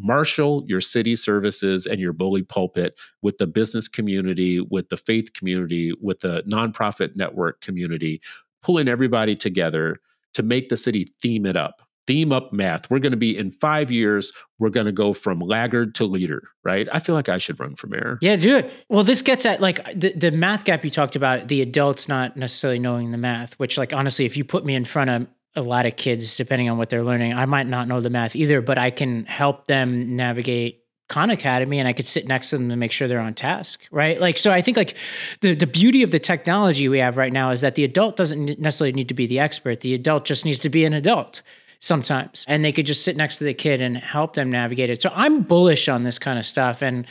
marshal 0.00 0.64
your 0.66 0.80
city 0.80 1.16
services 1.16 1.86
and 1.86 2.00
your 2.00 2.12
bully 2.12 2.42
pulpit 2.42 2.96
with 3.22 3.38
the 3.38 3.46
business 3.46 3.88
community, 3.88 4.60
with 4.60 4.88
the 4.90 4.96
faith 4.96 5.32
community, 5.32 5.92
with 6.00 6.20
the 6.20 6.42
nonprofit 6.42 7.16
network 7.16 7.60
community, 7.60 8.20
pulling 8.68 8.86
everybody 8.86 9.34
together 9.34 9.98
to 10.34 10.42
make 10.42 10.68
the 10.68 10.76
city 10.76 11.06
theme 11.22 11.46
it 11.46 11.56
up. 11.56 11.80
Theme 12.06 12.32
up 12.32 12.52
math. 12.52 12.90
We're 12.90 12.98
going 12.98 13.12
to 13.12 13.18
be 13.18 13.34
in 13.34 13.50
five 13.50 13.90
years, 13.90 14.30
we're 14.58 14.68
going 14.68 14.84
to 14.84 14.92
go 14.92 15.14
from 15.14 15.40
laggard 15.40 15.94
to 15.94 16.04
leader, 16.04 16.42
right? 16.64 16.86
I 16.92 16.98
feel 16.98 17.14
like 17.14 17.30
I 17.30 17.38
should 17.38 17.58
run 17.58 17.76
for 17.76 17.86
mayor. 17.86 18.18
Yeah, 18.20 18.36
do 18.36 18.58
it. 18.58 18.70
Well, 18.90 19.04
this 19.04 19.22
gets 19.22 19.46
at 19.46 19.62
like 19.62 19.82
the, 19.98 20.12
the 20.12 20.30
math 20.30 20.64
gap 20.64 20.84
you 20.84 20.90
talked 20.90 21.16
about, 21.16 21.48
the 21.48 21.62
adults 21.62 22.08
not 22.08 22.36
necessarily 22.36 22.78
knowing 22.78 23.10
the 23.10 23.16
math, 23.16 23.54
which, 23.54 23.78
like, 23.78 23.94
honestly, 23.94 24.26
if 24.26 24.36
you 24.36 24.44
put 24.44 24.66
me 24.66 24.74
in 24.74 24.84
front 24.84 25.08
of 25.08 25.26
a 25.56 25.62
lot 25.62 25.86
of 25.86 25.96
kids, 25.96 26.36
depending 26.36 26.68
on 26.68 26.76
what 26.76 26.90
they're 26.90 27.02
learning, 27.02 27.32
I 27.32 27.46
might 27.46 27.66
not 27.66 27.88
know 27.88 28.02
the 28.02 28.10
math 28.10 28.36
either, 28.36 28.60
but 28.60 28.76
I 28.76 28.90
can 28.90 29.24
help 29.24 29.66
them 29.66 30.14
navigate 30.14 30.82
Khan 31.08 31.30
Academy 31.30 31.78
and 31.78 31.88
I 31.88 31.92
could 31.94 32.06
sit 32.06 32.26
next 32.26 32.50
to 32.50 32.58
them 32.58 32.68
to 32.68 32.76
make 32.76 32.92
sure 32.92 33.08
they're 33.08 33.18
on 33.18 33.34
task, 33.34 33.80
right? 33.90 34.20
Like, 34.20 34.38
so 34.38 34.52
I 34.52 34.60
think 34.60 34.76
like 34.76 34.94
the, 35.40 35.54
the 35.54 35.66
beauty 35.66 36.02
of 36.02 36.10
the 36.10 36.18
technology 36.18 36.88
we 36.88 36.98
have 36.98 37.16
right 37.16 37.32
now 37.32 37.50
is 37.50 37.62
that 37.62 37.74
the 37.74 37.84
adult 37.84 38.16
doesn't 38.16 38.58
necessarily 38.58 38.92
need 38.92 39.08
to 39.08 39.14
be 39.14 39.26
the 39.26 39.38
expert. 39.38 39.80
The 39.80 39.94
adult 39.94 40.26
just 40.26 40.44
needs 40.44 40.60
to 40.60 40.68
be 40.68 40.84
an 40.84 40.92
adult 40.92 41.42
sometimes. 41.80 42.44
And 42.46 42.64
they 42.64 42.72
could 42.72 42.86
just 42.86 43.04
sit 43.04 43.16
next 43.16 43.38
to 43.38 43.44
the 43.44 43.54
kid 43.54 43.80
and 43.80 43.96
help 43.96 44.34
them 44.34 44.50
navigate 44.50 44.90
it. 44.90 45.00
So 45.00 45.10
I'm 45.14 45.42
bullish 45.42 45.88
on 45.88 46.02
this 46.02 46.18
kind 46.18 46.38
of 46.38 46.44
stuff. 46.44 46.82
And, 46.82 47.06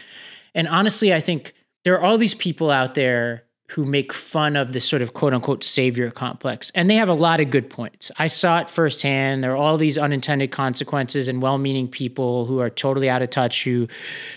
and 0.53 0.67
honestly, 0.67 1.13
I 1.13 1.19
think 1.19 1.53
there 1.83 1.95
are 1.95 2.05
all 2.05 2.17
these 2.17 2.35
people 2.35 2.69
out 2.69 2.93
there 2.93 3.46
who 3.71 3.83
make 3.83 4.13
fun 4.13 4.55
of 4.55 4.71
this 4.71 4.85
sort 4.85 5.01
of 5.01 5.13
quote 5.13 5.33
unquote 5.33 5.63
savior 5.63 6.09
complex. 6.09 6.71
And 6.73 6.89
they 6.89 6.95
have 6.95 7.09
a 7.09 7.13
lot 7.13 7.41
of 7.41 7.49
good 7.49 7.69
points. 7.69 8.11
I 8.17 8.27
saw 8.27 8.59
it 8.59 8.69
firsthand. 8.69 9.43
There 9.43 9.51
are 9.51 9.57
all 9.57 9.77
these 9.77 9.97
unintended 9.97 10.51
consequences 10.51 11.27
and 11.27 11.41
well 11.41 11.57
meaning 11.57 11.87
people 11.89 12.45
who 12.45 12.59
are 12.59 12.69
totally 12.69 13.09
out 13.09 13.21
of 13.21 13.29
touch, 13.29 13.65
who 13.65 13.87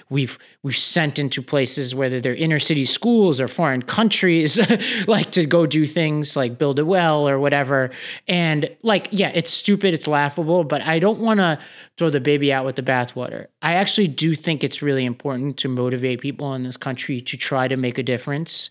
we've 0.09 0.37
we've 0.63 0.77
sent 0.77 1.19
into 1.19 1.41
places, 1.43 1.95
whether 1.95 2.21
they're 2.21 2.35
inner 2.35 2.59
city 2.59 2.85
schools 2.85 3.41
or 3.41 3.49
foreign 3.49 3.83
countries, 3.83 4.59
like 5.07 5.31
to 5.31 5.47
go 5.47 5.65
do 5.65 5.87
things 5.87 6.37
like 6.37 6.59
build 6.59 6.79
a 6.79 6.85
well 6.85 7.29
or 7.29 7.39
whatever. 7.39 7.91
And 8.27 8.69
like, 8.83 9.09
yeah, 9.13 9.31
it's 9.33 9.51
stupid, 9.51 9.95
it's 9.95 10.09
laughable, 10.09 10.65
but 10.65 10.83
I 10.83 10.99
don't 10.99 11.21
want 11.21 11.39
to 11.39 11.59
throw 11.97 12.11
the 12.11 12.21
baby 12.21 12.53
out 12.53 12.65
with 12.65 12.77
the 12.77 12.83
bathwater. 12.83 13.47
I 13.63 13.75
actually 13.75 14.09
do 14.09 14.35
think 14.35 14.65
it's 14.65 14.83
really 14.83 15.05
important 15.05 15.57
to 15.59 15.69
motivate 15.69 16.21
people 16.21 16.53
in 16.55 16.63
this 16.63 16.77
country 16.77 17.21
to 17.21 17.37
try 17.37 17.69
to 17.69 17.77
make 17.77 17.99
a 17.99 18.03
difference 18.03 18.71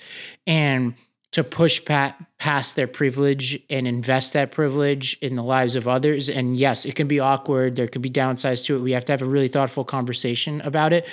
and 0.49 0.95
to 1.31 1.43
push 1.43 1.85
past 1.85 2.75
their 2.75 2.87
privilege 2.87 3.57
and 3.69 3.87
invest 3.87 4.33
that 4.33 4.51
privilege 4.51 5.15
in 5.21 5.35
the 5.35 5.43
lives 5.43 5.75
of 5.75 5.87
others. 5.87 6.27
And 6.27 6.57
yes, 6.57 6.85
it 6.85 6.95
can 6.95 7.07
be 7.07 7.19
awkward. 7.19 7.75
There 7.75 7.87
can 7.87 8.01
be 8.01 8.09
downsides 8.09 8.65
to 8.65 8.75
it. 8.75 8.79
We 8.79 8.91
have 8.93 9.05
to 9.05 9.13
have 9.13 9.21
a 9.21 9.25
really 9.25 9.47
thoughtful 9.47 9.85
conversation 9.85 10.59
about 10.61 10.91
it 10.91 11.05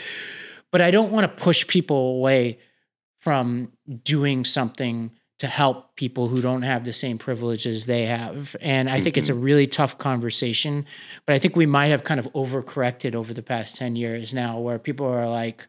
but 0.71 0.81
I 0.81 0.91
don't 0.91 1.11
want 1.11 1.25
to 1.25 1.43
push 1.43 1.67
people 1.67 2.17
away 2.17 2.59
from 3.19 3.73
doing 4.05 4.45
something 4.45 5.11
to 5.39 5.47
help 5.47 5.97
people 5.97 6.29
who 6.29 6.41
don't 6.41 6.63
have 6.63 6.85
the 6.85 6.93
same 6.93 7.19
privileges 7.19 7.87
they 7.87 8.07
have. 8.07 8.57
And 8.61 8.89
I 8.89 8.97
mm-hmm. 8.97 9.05
think 9.05 9.17
it's 9.17 9.29
a 9.29 9.33
mm-hmm. 9.33 9.43
really 9.43 9.67
tough 9.67 9.99
conversation, 9.99 10.87
but 11.27 11.35
I 11.35 11.39
think 11.39 11.57
we 11.57 11.67
might 11.67 11.87
have 11.87 12.05
kind 12.05 12.21
of 12.21 12.27
overcorrected 12.33 13.15
over 13.15 13.35
the 13.35 13.43
past 13.43 13.77
10 13.77 13.97
years 13.97 14.33
now 14.33 14.59
where 14.59 14.79
people 14.79 15.07
are 15.07 15.29
like, 15.29 15.67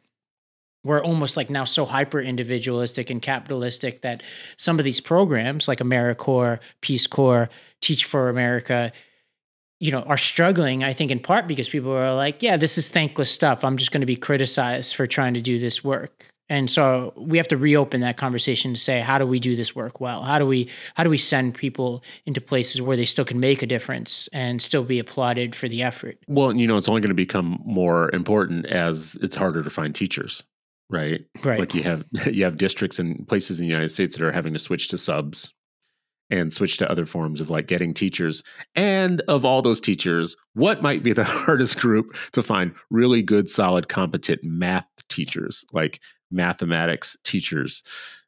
we're 0.88 1.04
almost 1.04 1.38
like 1.38 1.50
now 1.50 1.63
so 1.63 1.86
hyper 1.86 2.19
individualistic 2.19 3.10
and 3.10 3.21
capitalistic 3.21 4.02
that 4.02 4.23
some 4.58 4.80
of 4.80 4.86
these 4.86 5.02
programs 5.02 5.67
like 5.67 5.80
AmeriCorps, 5.80 6.60
Peace 6.82 7.08
Corps, 7.08 7.50
Teach 7.82 8.06
for 8.06 8.30
America, 8.30 8.91
you 9.80 9.91
know, 9.91 10.02
are 10.02 10.17
struggling, 10.17 10.84
I 10.84 10.93
think 10.93 11.12
in 11.12 11.19
part 11.19 11.47
because 11.47 11.69
people 11.69 11.91
are 11.91 12.15
like, 12.15 12.41
yeah, 12.41 12.58
this 12.58 12.78
is 12.78 12.89
thankless 12.89 13.30
stuff. 13.30 13.63
I'm 13.63 13.78
just 13.78 13.91
going 13.91 14.02
to 14.02 14.08
be 14.08 14.15
criticized 14.15 14.95
for 14.95 15.06
trying 15.06 15.36
to 15.36 15.41
do 15.41 15.60
this 15.60 15.84
work. 15.84 16.32
And 16.50 16.71
so 16.71 17.13
we 17.17 17.38
have 17.38 17.47
to 17.50 17.58
reopen 17.58 18.02
that 18.02 18.17
conversation 18.17 18.73
to 18.73 18.80
say, 18.80 19.02
how 19.02 19.17
do 19.17 19.28
we 19.28 19.39
do 19.39 19.56
this 19.56 19.76
work 19.76 20.00
well? 20.00 20.23
How 20.23 20.39
do 20.39 20.45
we 20.45 20.69
how 20.95 21.04
do 21.04 21.10
we 21.10 21.17
send 21.17 21.56
people 21.56 22.04
into 22.26 22.39
places 22.39 22.82
where 22.82 22.95
they 22.95 23.06
still 23.06 23.26
can 23.26 23.39
make 23.39 23.62
a 23.62 23.65
difference 23.65 24.30
and 24.32 24.62
still 24.62 24.84
be 24.84 24.97
applauded 24.97 25.56
for 25.56 25.67
the 25.67 25.84
effort? 25.84 26.17
Well, 26.28 26.56
you 26.56 26.65
know, 26.65 26.78
it's 26.78 26.88
only 26.88 27.02
going 27.02 27.10
to 27.10 27.15
become 27.15 27.62
more 27.65 28.10
important 28.13 28.65
as 28.67 29.15
it's 29.21 29.36
harder 29.36 29.62
to 29.62 29.69
find 29.69 29.93
teachers, 29.93 30.43
right? 30.89 31.21
Right. 31.43 31.60
Like 31.60 31.73
you 31.73 31.84
have 31.84 32.04
you 32.32 32.43
have 32.43 32.58
districts 32.58 33.00
and 33.00 33.28
places 33.28 33.60
in 33.60 33.65
the 33.65 33.71
United 33.71 33.89
States 33.89 34.15
that 34.15 34.23
are 34.23 34.32
having 34.32 34.54
to 34.54 34.60
switch 34.60 34.89
to 34.89 34.97
subs 34.97 35.54
and 36.30 36.54
switch 36.54 36.78
to 36.78 36.91
other 36.91 37.06
forms 37.06 37.39
of 37.39 37.50
like 37.50 37.67
getting 37.67 37.93
teachers. 37.93 38.43
And 38.76 39.21
of 39.28 39.45
all 39.45 39.62
those 39.62 39.80
teachers, 39.80 40.36
what 40.54 40.82
might 40.82 41.04
be 41.04 41.13
the 41.13 41.23
hardest 41.26 41.80
group 41.80 42.15
to 42.34 42.43
find 42.43 42.73
really 42.89 43.21
good, 43.21 43.50
solid, 43.50 43.88
competent 43.88 44.43
math 44.43 44.88
teachers, 45.10 45.65
like 45.71 46.02
mathematics 46.32 47.15
teachers? 47.23 47.84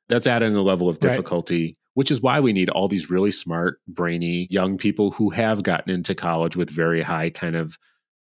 That's 0.08 0.28
adding 0.28 0.56
a 0.56 0.62
level 0.62 0.89
of 0.89 1.00
difficulty. 1.00 1.65
Right. 1.65 1.76
Which 1.95 2.12
is 2.12 2.22
why 2.22 2.39
we 2.39 2.54
need 2.54 2.69
all 2.69 2.88
these 2.88 3.10
really 3.10 3.32
smart, 3.32 3.82
brainy 3.88 4.48
young 4.50 4.78
people 4.78 5.12
who 5.12 5.32
have 5.32 5.63
gotten 5.63 5.93
into 5.93 6.15
college 6.15 6.56
with 6.56 6.69
very 6.69 7.02
high 7.02 7.30
kind 7.30 7.58
of 7.58 7.78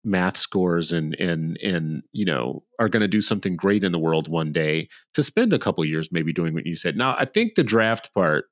math 0.04 0.36
scores 0.36 0.92
and 0.92 1.14
and 1.14 1.58
and 1.62 2.02
you 2.12 2.24
know 2.24 2.62
are 2.78 2.88
going 2.88 3.00
to 3.00 3.08
do 3.08 3.20
something 3.20 3.56
great 3.56 3.82
in 3.82 3.92
the 3.92 3.98
world 3.98 4.28
one 4.28 4.52
day 4.52 4.88
to 5.14 5.22
spend 5.22 5.52
a 5.52 5.58
couple 5.58 5.84
years 5.84 6.10
maybe 6.12 6.32
doing 6.32 6.54
what 6.54 6.66
you 6.66 6.76
said. 6.76 6.96
Now, 6.96 7.16
I 7.18 7.24
think 7.24 7.54
the 7.54 7.64
draft 7.64 8.12
part 8.14 8.46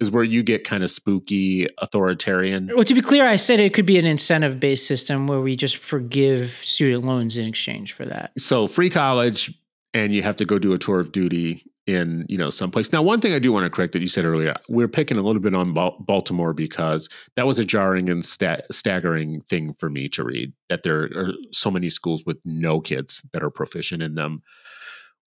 is 0.00 0.10
where 0.10 0.24
you 0.24 0.42
get 0.42 0.64
kind 0.64 0.82
of 0.82 0.90
spooky 0.90 1.66
authoritarian. 1.78 2.70
Well, 2.74 2.84
to 2.84 2.94
be 2.94 3.00
clear, 3.00 3.26
I 3.26 3.36
said 3.36 3.60
it 3.60 3.74
could 3.74 3.86
be 3.86 3.98
an 3.98 4.04
incentive 4.04 4.58
based 4.60 4.86
system 4.86 5.26
where 5.26 5.40
we 5.40 5.56
just 5.56 5.76
forgive 5.76 6.50
student 6.62 7.04
loans 7.04 7.38
in 7.38 7.46
exchange 7.46 7.92
for 7.92 8.04
that. 8.04 8.32
So 8.38 8.66
free 8.66 8.90
college, 8.90 9.52
and 9.92 10.14
you 10.14 10.22
have 10.22 10.36
to 10.36 10.44
go 10.44 10.58
do 10.58 10.72
a 10.72 10.78
tour 10.78 11.00
of 11.00 11.12
duty 11.12 11.64
in 11.86 12.24
you 12.28 12.38
know 12.38 12.50
someplace. 12.50 12.92
Now, 12.92 13.02
one 13.02 13.20
thing 13.20 13.34
I 13.34 13.38
do 13.38 13.52
want 13.52 13.64
to 13.64 13.70
correct 13.70 13.92
that 13.92 14.00
you 14.00 14.08
said 14.08 14.24
earlier, 14.24 14.54
we're 14.68 14.88
picking 14.88 15.18
a 15.18 15.22
little 15.22 15.42
bit 15.42 15.54
on 15.54 15.72
Baltimore 15.72 16.52
because 16.52 17.08
that 17.36 17.46
was 17.46 17.58
a 17.58 17.64
jarring 17.64 18.08
and 18.08 18.24
staggering 18.24 19.40
thing 19.42 19.74
for 19.78 19.90
me 19.90 20.08
to 20.10 20.24
read 20.24 20.52
that 20.68 20.82
there 20.82 21.04
are 21.14 21.32
so 21.52 21.70
many 21.70 21.90
schools 21.90 22.24
with 22.24 22.38
no 22.44 22.80
kids 22.80 23.22
that 23.32 23.42
are 23.42 23.50
proficient 23.50 24.02
in 24.02 24.14
them 24.14 24.42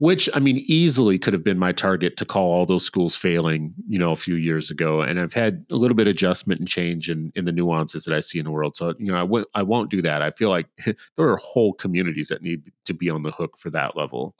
which 0.02 0.28
I 0.34 0.40
mean 0.40 0.64
easily 0.66 1.16
could 1.16 1.32
have 1.32 1.44
been 1.44 1.60
my 1.60 1.70
target 1.70 2.16
to 2.16 2.24
call 2.24 2.50
all 2.50 2.66
those 2.66 2.84
schools 2.84 3.14
failing, 3.14 3.72
you 3.86 4.00
know, 4.00 4.10
a 4.10 4.16
few 4.16 4.34
years 4.34 4.68
ago. 4.68 5.00
And 5.00 5.20
I've 5.20 5.32
had 5.32 5.64
a 5.70 5.76
little 5.76 5.94
bit 5.94 6.08
of 6.08 6.10
adjustment 6.10 6.58
and 6.58 6.68
change 6.68 7.08
in, 7.08 7.30
in 7.36 7.44
the 7.44 7.52
nuances 7.52 8.02
that 8.02 8.12
I 8.12 8.18
see 8.18 8.40
in 8.40 8.46
the 8.46 8.50
world. 8.50 8.74
So, 8.74 8.94
you 8.98 9.12
know, 9.12 9.16
I 9.16 9.20
w- 9.20 9.46
I 9.54 9.62
won't 9.62 9.90
do 9.90 10.02
that. 10.02 10.20
I 10.20 10.32
feel 10.32 10.50
like 10.50 10.66
there 10.84 11.28
are 11.28 11.36
whole 11.36 11.72
communities 11.72 12.26
that 12.30 12.42
need 12.42 12.64
to 12.86 12.94
be 12.94 13.10
on 13.10 13.22
the 13.22 13.30
hook 13.30 13.56
for 13.56 13.70
that 13.70 13.96
level 13.96 14.34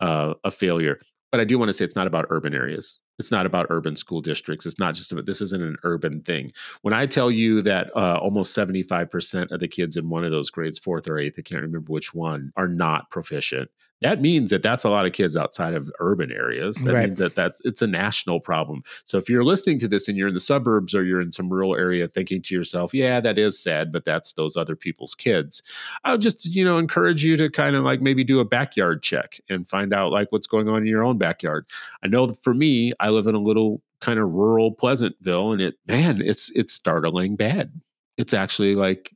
uh, 0.00 0.32
of 0.42 0.54
failure. 0.54 0.98
But 1.34 1.40
I 1.40 1.44
do 1.44 1.58
want 1.58 1.68
to 1.68 1.72
say 1.72 1.84
it's 1.84 1.96
not 1.96 2.06
about 2.06 2.26
urban 2.30 2.54
areas. 2.54 3.00
It's 3.18 3.30
not 3.30 3.46
about 3.46 3.66
urban 3.70 3.96
school 3.96 4.20
districts. 4.20 4.66
It's 4.66 4.78
not 4.78 4.94
just 4.94 5.12
about 5.12 5.26
this 5.26 5.40
isn't 5.40 5.62
an 5.62 5.76
urban 5.84 6.20
thing. 6.22 6.52
When 6.82 6.94
I 6.94 7.06
tell 7.06 7.30
you 7.30 7.62
that 7.62 7.90
uh, 7.96 8.18
almost 8.20 8.56
75% 8.56 9.50
of 9.50 9.60
the 9.60 9.68
kids 9.68 9.96
in 9.96 10.08
one 10.08 10.24
of 10.24 10.30
those 10.30 10.50
grades, 10.50 10.78
fourth 10.78 11.08
or 11.08 11.18
eighth, 11.18 11.36
I 11.38 11.42
can't 11.42 11.62
remember 11.62 11.92
which 11.92 12.12
one, 12.14 12.52
are 12.56 12.68
not 12.68 13.10
proficient, 13.10 13.70
that 14.02 14.20
means 14.20 14.50
that 14.50 14.62
that's 14.62 14.84
a 14.84 14.90
lot 14.90 15.06
of 15.06 15.12
kids 15.12 15.34
outside 15.34 15.72
of 15.72 15.90
urban 15.98 16.30
areas. 16.30 16.76
That 16.78 16.92
Right. 16.92 17.06
means 17.06 17.18
that 17.20 17.34
that's 17.36 17.60
it's 17.64 17.80
a 17.80 17.86
national 17.86 18.38
problem. 18.40 18.82
So 19.04 19.16
if 19.16 19.30
you're 19.30 19.44
listening 19.44 19.78
to 19.78 19.88
this 19.88 20.08
and 20.08 20.18
you're 20.18 20.28
in 20.28 20.34
the 20.34 20.40
suburbs 20.40 20.94
or 20.94 21.04
you're 21.04 21.22
in 21.22 21.32
some 21.32 21.48
rural 21.50 21.74
area 21.74 22.06
thinking 22.06 22.42
to 22.42 22.54
yourself, 22.54 22.92
yeah, 22.92 23.18
that 23.20 23.38
is 23.38 23.58
sad, 23.58 23.92
but 23.92 24.04
that's 24.04 24.34
those 24.34 24.56
other 24.58 24.76
people's 24.76 25.14
kids. 25.14 25.62
I'll 26.04 26.18
just, 26.18 26.44
you 26.44 26.64
know, 26.64 26.76
encourage 26.76 27.24
you 27.24 27.36
to 27.38 27.48
kind 27.48 27.76
of 27.76 27.84
like 27.84 28.02
maybe 28.02 28.24
do 28.24 28.40
a 28.40 28.44
backyard 28.44 29.02
check 29.02 29.40
and 29.48 29.66
find 29.66 29.94
out 29.94 30.12
like 30.12 30.30
what's 30.32 30.46
going 30.46 30.68
on 30.68 30.82
in 30.82 30.86
your 30.86 31.04
own 31.04 31.16
backyard. 31.16 31.66
I 32.02 32.08
know 32.08 32.28
for 32.28 32.52
me, 32.52 32.92
I 33.04 33.10
live 33.10 33.26
in 33.26 33.34
a 33.34 33.40
little 33.40 33.82
kind 34.00 34.18
of 34.18 34.30
rural 34.30 34.72
Pleasantville 34.72 35.52
and 35.52 35.60
it 35.60 35.74
man, 35.86 36.22
it's 36.24 36.50
it's 36.54 36.72
startling 36.72 37.36
bad. 37.36 37.70
It's 38.16 38.32
actually 38.32 38.74
like 38.74 39.14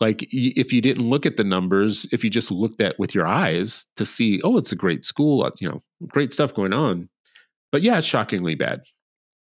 like 0.00 0.26
if 0.30 0.72
you 0.72 0.80
didn't 0.80 1.06
look 1.06 1.26
at 1.26 1.36
the 1.36 1.44
numbers, 1.44 2.06
if 2.10 2.24
you 2.24 2.30
just 2.30 2.50
looked 2.50 2.80
at 2.80 2.98
with 2.98 3.14
your 3.14 3.26
eyes 3.26 3.84
to 3.96 4.06
see, 4.06 4.40
oh, 4.44 4.56
it's 4.56 4.72
a 4.72 4.76
great 4.76 5.04
school, 5.04 5.44
uh, 5.44 5.50
you 5.58 5.68
know, 5.68 5.82
great 6.08 6.32
stuff 6.32 6.54
going 6.54 6.72
on. 6.72 7.10
But 7.70 7.82
yeah, 7.82 7.98
it's 7.98 8.06
shockingly 8.06 8.54
bad. 8.54 8.80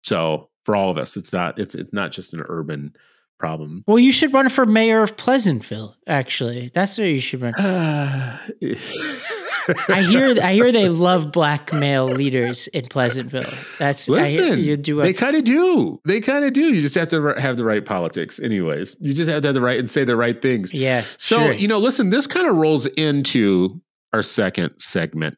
So 0.03 0.49
for 0.65 0.75
all 0.75 0.91
of 0.91 0.97
us, 0.97 1.15
it's 1.15 1.31
not 1.31 1.57
it's 1.57 1.73
it's 1.73 1.93
not 1.93 2.11
just 2.11 2.33
an 2.33 2.43
urban 2.49 2.93
problem. 3.39 3.85
Well, 3.87 3.99
you 3.99 4.11
should 4.11 4.33
run 4.33 4.49
for 4.49 4.65
mayor 4.65 5.01
of 5.01 5.15
Pleasantville. 5.15 5.95
Actually, 6.07 6.71
that's 6.75 6.97
where 6.97 7.07
you 7.07 7.21
should 7.21 7.41
run. 7.41 7.53
I 9.89 10.01
hear 10.01 10.35
I 10.41 10.53
hear 10.53 10.71
they 10.71 10.89
love 10.89 11.31
black 11.31 11.73
male 11.73 12.07
leaders 12.07 12.67
in 12.67 12.87
Pleasantville. 12.87 13.53
That's 13.79 14.07
Listen, 14.07 14.59
you 14.59 14.77
do. 14.77 14.99
A, 14.99 15.03
they 15.03 15.13
kind 15.13 15.35
of 15.35 15.43
do. 15.43 15.99
They 16.05 16.21
kind 16.21 16.45
of 16.45 16.53
do. 16.53 16.73
You 16.73 16.81
just 16.81 16.95
have 16.95 17.09
to 17.09 17.33
have 17.39 17.57
the 17.57 17.65
right 17.65 17.85
politics, 17.85 18.39
anyways. 18.39 18.95
You 18.99 19.13
just 19.13 19.29
have 19.29 19.41
to 19.41 19.47
have 19.49 19.55
the 19.55 19.61
right 19.61 19.79
and 19.79 19.89
say 19.89 20.03
the 20.03 20.15
right 20.15 20.41
things. 20.41 20.73
yeah. 20.73 21.03
So, 21.17 21.37
sure. 21.37 21.53
you 21.53 21.67
know, 21.67 21.79
listen, 21.79 22.09
this 22.09 22.27
kind 22.27 22.47
of 22.47 22.55
rolls 22.55 22.85
into 22.85 23.81
our 24.13 24.23
second 24.23 24.77
segment. 24.77 25.37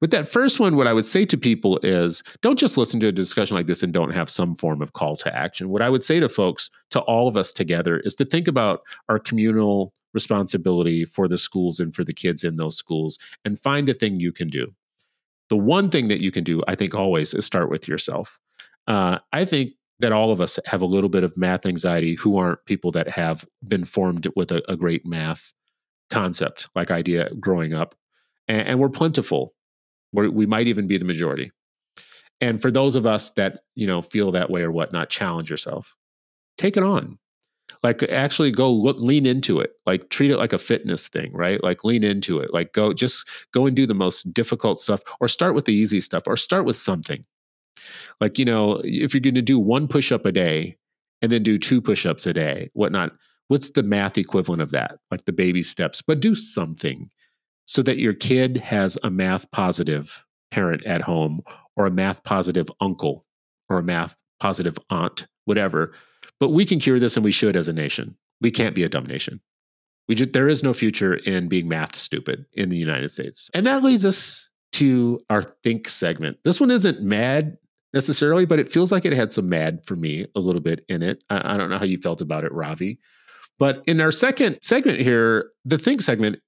With 0.00 0.10
that 0.10 0.28
first 0.28 0.60
one, 0.60 0.76
what 0.76 0.86
I 0.86 0.92
would 0.92 1.06
say 1.06 1.24
to 1.26 1.36
people 1.36 1.78
is 1.82 2.22
don't 2.42 2.58
just 2.58 2.76
listen 2.76 3.00
to 3.00 3.08
a 3.08 3.12
discussion 3.12 3.56
like 3.56 3.66
this 3.66 3.82
and 3.82 3.92
don't 3.92 4.10
have 4.10 4.30
some 4.30 4.54
form 4.54 4.82
of 4.82 4.92
call 4.92 5.16
to 5.18 5.34
action. 5.34 5.68
What 5.68 5.82
I 5.82 5.90
would 5.90 6.02
say 6.02 6.20
to 6.20 6.28
folks, 6.28 6.70
to 6.90 7.00
all 7.00 7.28
of 7.28 7.36
us 7.36 7.52
together, 7.52 8.00
is 8.00 8.14
to 8.16 8.24
think 8.24 8.48
about 8.48 8.80
our 9.08 9.18
communal 9.18 9.92
responsibility 10.14 11.04
for 11.04 11.28
the 11.28 11.38
schools 11.38 11.80
and 11.80 11.94
for 11.94 12.04
the 12.04 12.12
kids 12.12 12.44
in 12.44 12.56
those 12.56 12.76
schools 12.76 13.18
and 13.44 13.58
find 13.58 13.88
a 13.88 13.94
thing 13.94 14.20
you 14.20 14.32
can 14.32 14.48
do. 14.48 14.72
The 15.50 15.56
one 15.56 15.90
thing 15.90 16.08
that 16.08 16.20
you 16.20 16.30
can 16.30 16.44
do, 16.44 16.62
I 16.66 16.74
think, 16.74 16.94
always 16.94 17.34
is 17.34 17.44
start 17.44 17.70
with 17.70 17.86
yourself. 17.86 18.38
Uh, 18.86 19.18
I 19.32 19.44
think 19.44 19.72
that 20.00 20.12
all 20.12 20.32
of 20.32 20.40
us 20.40 20.58
have 20.66 20.82
a 20.82 20.86
little 20.86 21.10
bit 21.10 21.24
of 21.24 21.36
math 21.36 21.66
anxiety 21.66 22.14
who 22.14 22.36
aren't 22.36 22.64
people 22.64 22.90
that 22.92 23.08
have 23.08 23.46
been 23.66 23.84
formed 23.84 24.28
with 24.36 24.50
a, 24.50 24.62
a 24.70 24.76
great 24.76 25.06
math 25.06 25.52
concept, 26.10 26.68
like 26.74 26.90
idea 26.90 27.28
growing 27.40 27.74
up. 27.74 27.94
And, 28.48 28.68
and 28.68 28.80
we're 28.80 28.88
plentiful. 28.88 29.54
We're, 30.12 30.30
we 30.30 30.46
might 30.46 30.66
even 30.66 30.86
be 30.86 30.98
the 30.98 31.04
majority. 31.04 31.52
And 32.40 32.60
for 32.60 32.70
those 32.70 32.96
of 32.96 33.06
us 33.06 33.30
that, 33.30 33.60
you 33.74 33.86
know, 33.86 34.02
feel 34.02 34.32
that 34.32 34.50
way 34.50 34.62
or 34.62 34.72
whatnot, 34.72 35.08
challenge 35.10 35.50
yourself. 35.50 35.94
Take 36.58 36.76
it 36.76 36.82
on. 36.82 37.18
Like 37.82 38.02
actually 38.04 38.50
go 38.50 38.72
look, 38.72 38.96
lean 38.98 39.26
into 39.26 39.60
it. 39.60 39.72
Like 39.86 40.10
treat 40.10 40.30
it 40.30 40.38
like 40.38 40.52
a 40.52 40.58
fitness 40.58 41.08
thing, 41.08 41.32
right? 41.32 41.62
Like 41.62 41.84
lean 41.84 42.02
into 42.02 42.38
it. 42.38 42.52
Like 42.52 42.72
go, 42.72 42.92
just 42.92 43.28
go 43.52 43.66
and 43.66 43.76
do 43.76 43.86
the 43.86 43.94
most 43.94 44.32
difficult 44.32 44.78
stuff 44.78 45.00
or 45.20 45.28
start 45.28 45.54
with 45.54 45.66
the 45.66 45.74
easy 45.74 46.00
stuff 46.00 46.22
or 46.26 46.36
start 46.36 46.64
with 46.64 46.76
something. 46.76 47.24
Like, 48.20 48.38
you 48.38 48.44
know, 48.44 48.80
if 48.84 49.12
you're 49.12 49.20
going 49.20 49.34
to 49.34 49.42
do 49.42 49.58
one 49.58 49.88
push 49.88 50.12
up 50.12 50.24
a 50.24 50.32
day 50.32 50.76
and 51.20 51.30
then 51.30 51.42
do 51.42 51.58
two 51.58 51.80
push 51.80 52.06
ups 52.06 52.26
a 52.26 52.32
day, 52.32 52.70
whatnot, 52.72 53.12
what's 53.48 53.70
the 53.70 53.82
math 53.82 54.16
equivalent 54.16 54.62
of 54.62 54.70
that? 54.70 54.98
Like 55.10 55.24
the 55.24 55.32
baby 55.32 55.62
steps, 55.62 56.02
but 56.02 56.20
do 56.20 56.34
something 56.34 57.10
so 57.66 57.82
that 57.82 57.98
your 57.98 58.14
kid 58.14 58.58
has 58.58 58.98
a 59.02 59.10
math 59.10 59.50
positive 59.50 60.24
parent 60.50 60.84
at 60.86 61.02
home 61.02 61.40
or 61.76 61.86
a 61.86 61.90
math 61.90 62.22
positive 62.24 62.70
uncle 62.80 63.24
or 63.68 63.78
a 63.78 63.82
math 63.82 64.16
positive 64.40 64.78
aunt, 64.90 65.26
whatever. 65.46 65.92
But 66.40 66.50
we 66.50 66.64
can 66.64 66.80
cure 66.80 66.98
this 66.98 67.16
and 67.16 67.24
we 67.24 67.32
should 67.32 67.56
as 67.56 67.68
a 67.68 67.72
nation. 67.72 68.16
We 68.40 68.50
can't 68.50 68.74
be 68.74 68.82
a 68.82 68.88
dumb 68.88 69.06
nation. 69.06 69.40
We 70.08 70.14
just, 70.14 70.32
there 70.32 70.48
is 70.48 70.62
no 70.62 70.74
future 70.74 71.14
in 71.14 71.48
being 71.48 71.68
math 71.68 71.96
stupid 71.96 72.44
in 72.52 72.68
the 72.68 72.76
United 72.76 73.10
States. 73.10 73.50
And 73.54 73.64
that 73.66 73.82
leads 73.82 74.04
us 74.04 74.50
to 74.72 75.20
our 75.30 75.42
think 75.42 75.88
segment. 75.88 76.38
This 76.44 76.60
one 76.60 76.70
isn't 76.70 77.00
mad 77.00 77.56
necessarily, 77.94 78.44
but 78.44 78.58
it 78.58 78.70
feels 78.70 78.92
like 78.92 79.04
it 79.04 79.12
had 79.12 79.32
some 79.32 79.48
mad 79.48 79.80
for 79.86 79.96
me 79.96 80.26
a 80.34 80.40
little 80.40 80.60
bit 80.60 80.84
in 80.88 81.02
it. 81.02 81.22
I, 81.30 81.54
I 81.54 81.56
don't 81.56 81.70
know 81.70 81.78
how 81.78 81.84
you 81.84 81.98
felt 81.98 82.20
about 82.20 82.44
it, 82.44 82.52
Ravi. 82.52 82.98
But 83.58 83.84
in 83.86 84.00
our 84.00 84.10
second 84.10 84.58
segment 84.62 84.98
here, 84.98 85.50
the 85.64 85.78
think 85.78 86.02
segment, 86.02 86.40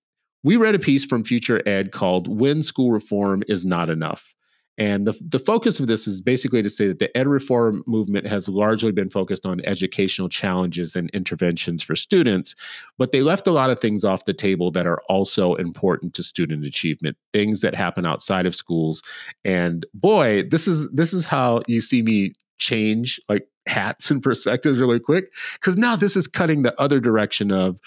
we 0.42 0.57
read 0.57 0.75
a 0.75 0.79
piece 0.79 1.05
from 1.05 1.25
FutureEd 1.25 1.92
called 1.92 2.29
When 2.29 2.62
School 2.62 2.90
Reform 2.90 3.42
is 3.49 3.64
Not 3.64 3.88
Enough. 3.88 4.35
And 4.79 5.07
the, 5.07 5.19
the 5.27 5.39
focus 5.39 5.81
of 5.81 5.87
this 5.87 6.07
is 6.07 6.21
basically 6.21 6.62
to 6.62 6.69
say 6.69 6.87
that 6.89 6.99
the 6.99 7.15
ed 7.17 7.27
reform 7.27 7.83
movement 7.87 8.27
has 8.27 8.49
largely 8.49 8.93
been 8.93 9.09
focused 9.09 9.47
on 9.47 9.65
educational 9.65 10.29
challenges 10.29 10.95
and 10.95 11.09
interventions 11.11 11.83
for 11.83 11.97
students, 11.97 12.55
but 12.99 13.12
they 13.12 13.23
left 13.23 13.47
a 13.47 13.53
lot 13.53 13.71
of 13.71 13.81
things 13.81 14.05
off 14.05 14.27
the 14.27 14.35
table 14.35 14.71
that 14.73 14.87
are 14.87 15.01
also 15.09 15.55
important 15.55 16.15
to 16.15 16.23
student 16.23 16.65
achievement, 16.65 17.17
things 17.33 17.62
that 17.62 17.75
happen 17.75 18.05
outside 18.05 18.47
of 18.47 18.55
schools. 18.55 19.03
And 19.45 19.87
boy, 19.95 20.43
this 20.43 20.69
is 20.69 20.91
this 20.91 21.12
is 21.12 21.25
how 21.25 21.62
you 21.67 21.81
see 21.81 22.03
me 22.03 22.35
change 22.59 23.21
like 23.29 23.49
hats 23.66 24.11
and 24.11 24.22
perspectives 24.22 24.79
really 24.79 25.00
quick 25.00 25.33
because 25.55 25.76
now 25.76 25.96
this 25.96 26.16
is 26.16 26.26
cutting 26.26 26.62
the 26.62 26.79
other 26.81 27.00
direction 27.00 27.50
of 27.50 27.81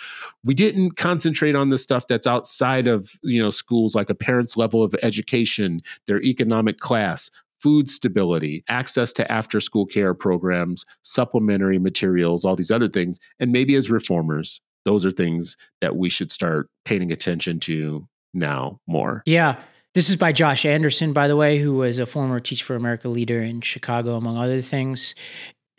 we 0.44 0.54
didn't 0.54 0.98
concentrate 0.98 1.56
on 1.56 1.70
the 1.70 1.78
stuff 1.78 2.08
that's 2.08 2.28
outside 2.28 2.88
of 2.88 3.12
you 3.24 3.42
know 3.42 3.50
schools 3.50 3.96
like 3.96 4.10
a 4.10 4.16
parent's 4.16 4.58
level 4.58 4.84
of 4.84 4.94
education 5.02 5.78
their 6.06 6.22
economic 6.22 6.80
class 6.80 7.32
food 7.62 7.90
stability 7.90 8.64
access 8.68 9.14
to 9.14 9.30
after 9.32 9.62
school 9.62 9.86
care 9.86 10.14
programs 10.14 10.86
supplementary 11.02 11.80
materials 11.80 12.44
all 12.44 12.56
these 12.56 12.72
other 12.72 12.90
things 12.90 13.20
and 13.40 13.52
maybe 13.52 13.76
as 13.76 13.90
reformers 13.90 14.60
those 14.86 15.06
are 15.06 15.12
things 15.12 15.56
that 15.82 15.96
we 15.96 16.10
should 16.10 16.32
start 16.32 16.70
paying 16.84 17.12
attention 17.12 17.60
to 17.60 18.06
now 18.34 18.80
more 18.86 19.24
Yeah. 19.26 19.62
This 19.96 20.08
is 20.08 20.16
by 20.16 20.32
Josh 20.32 20.66
Anderson, 20.66 21.14
by 21.14 21.28
the 21.28 21.36
way, 21.36 21.58
who 21.58 21.74
was 21.74 21.98
a 21.98 22.06
former 22.06 22.40
Teach 22.40 22.62
for 22.62 22.76
America 22.76 23.10
leader 23.10 23.42
in 23.42 23.62
Chicago, 23.62 24.16
among 24.16 24.38
other 24.38 24.62
things. 24.62 25.16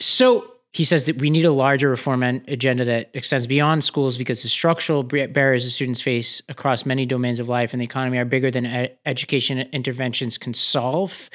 So 0.01 0.51
he 0.73 0.85
says 0.85 1.07
that 1.07 1.19
we 1.19 1.31
need 1.31 1.45
a 1.45 1.51
larger 1.51 1.91
reform 1.91 2.23
agenda 2.23 2.85
that 2.85 3.11
extends 3.15 3.47
beyond 3.47 3.83
schools 3.83 4.17
because 4.17 4.43
the 4.43 4.49
structural 4.49 5.03
barriers 5.03 5.65
that 5.65 5.71
students 5.71 6.01
face 6.01 6.43
across 6.49 6.87
many 6.87 7.07
domains 7.07 7.41
of 7.41 7.49
life 7.49 7.73
and 7.73 7.81
the 7.81 7.85
economy 7.85 8.19
are 8.19 8.25
bigger 8.25 8.53
than 8.53 8.67
ed- 8.67 8.97
education 9.05 9.59
interventions 9.73 10.39
can 10.39 10.55
solve. 10.55 11.29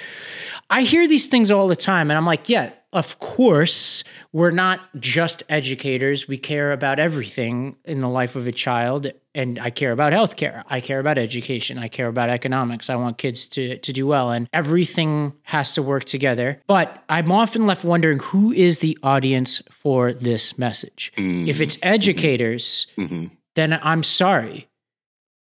I 0.70 0.84
hear 0.84 1.06
these 1.06 1.28
things 1.28 1.52
all 1.52 1.68
the 1.68 1.76
time, 1.76 2.10
and 2.10 2.18
I'm 2.18 2.26
like, 2.26 2.48
yeah, 2.48 2.72
of 2.96 3.20
course, 3.20 4.06
we're 4.32 4.52
not 4.52 4.80
just 5.00 5.44
educators. 5.50 6.30
We 6.30 6.38
care 6.38 6.72
about 6.72 6.98
everything 6.98 7.76
in 7.84 8.00
the 8.00 8.08
life 8.08 8.38
of 8.38 8.48
a 8.48 8.54
child. 8.54 9.12
And 9.36 9.60
I 9.60 9.70
care 9.70 9.92
about 9.92 10.14
healthcare. 10.14 10.64
I 10.70 10.80
care 10.80 11.00
about 11.02 11.18
education. 11.18 11.78
I 11.78 11.90
care 11.90 12.08
about 12.08 12.30
economics. 12.30 12.90
I 12.90 12.96
want 12.96 13.18
kids 13.18 13.46
to, 13.48 13.78
to 13.80 13.92
do 13.92 14.08
well. 14.08 14.32
And 14.32 14.48
everything 14.54 15.34
has 15.44 15.74
to 15.74 15.84
work 15.84 16.06
together. 16.06 16.62
But 16.68 17.04
I'm 17.10 17.34
often 17.34 17.68
left 17.68 17.84
wondering 17.84 18.20
who 18.20 18.54
is 18.54 18.80
the 18.80 18.98
audience 19.04 19.62
for 19.70 20.14
this 20.14 20.58
message? 20.58 21.12
If 21.18 21.60
it's 21.60 21.78
educators, 21.84 22.88
Mhm. 22.98 23.32
then 23.56 23.78
I'm 23.84 24.04
sorry. 24.04 24.70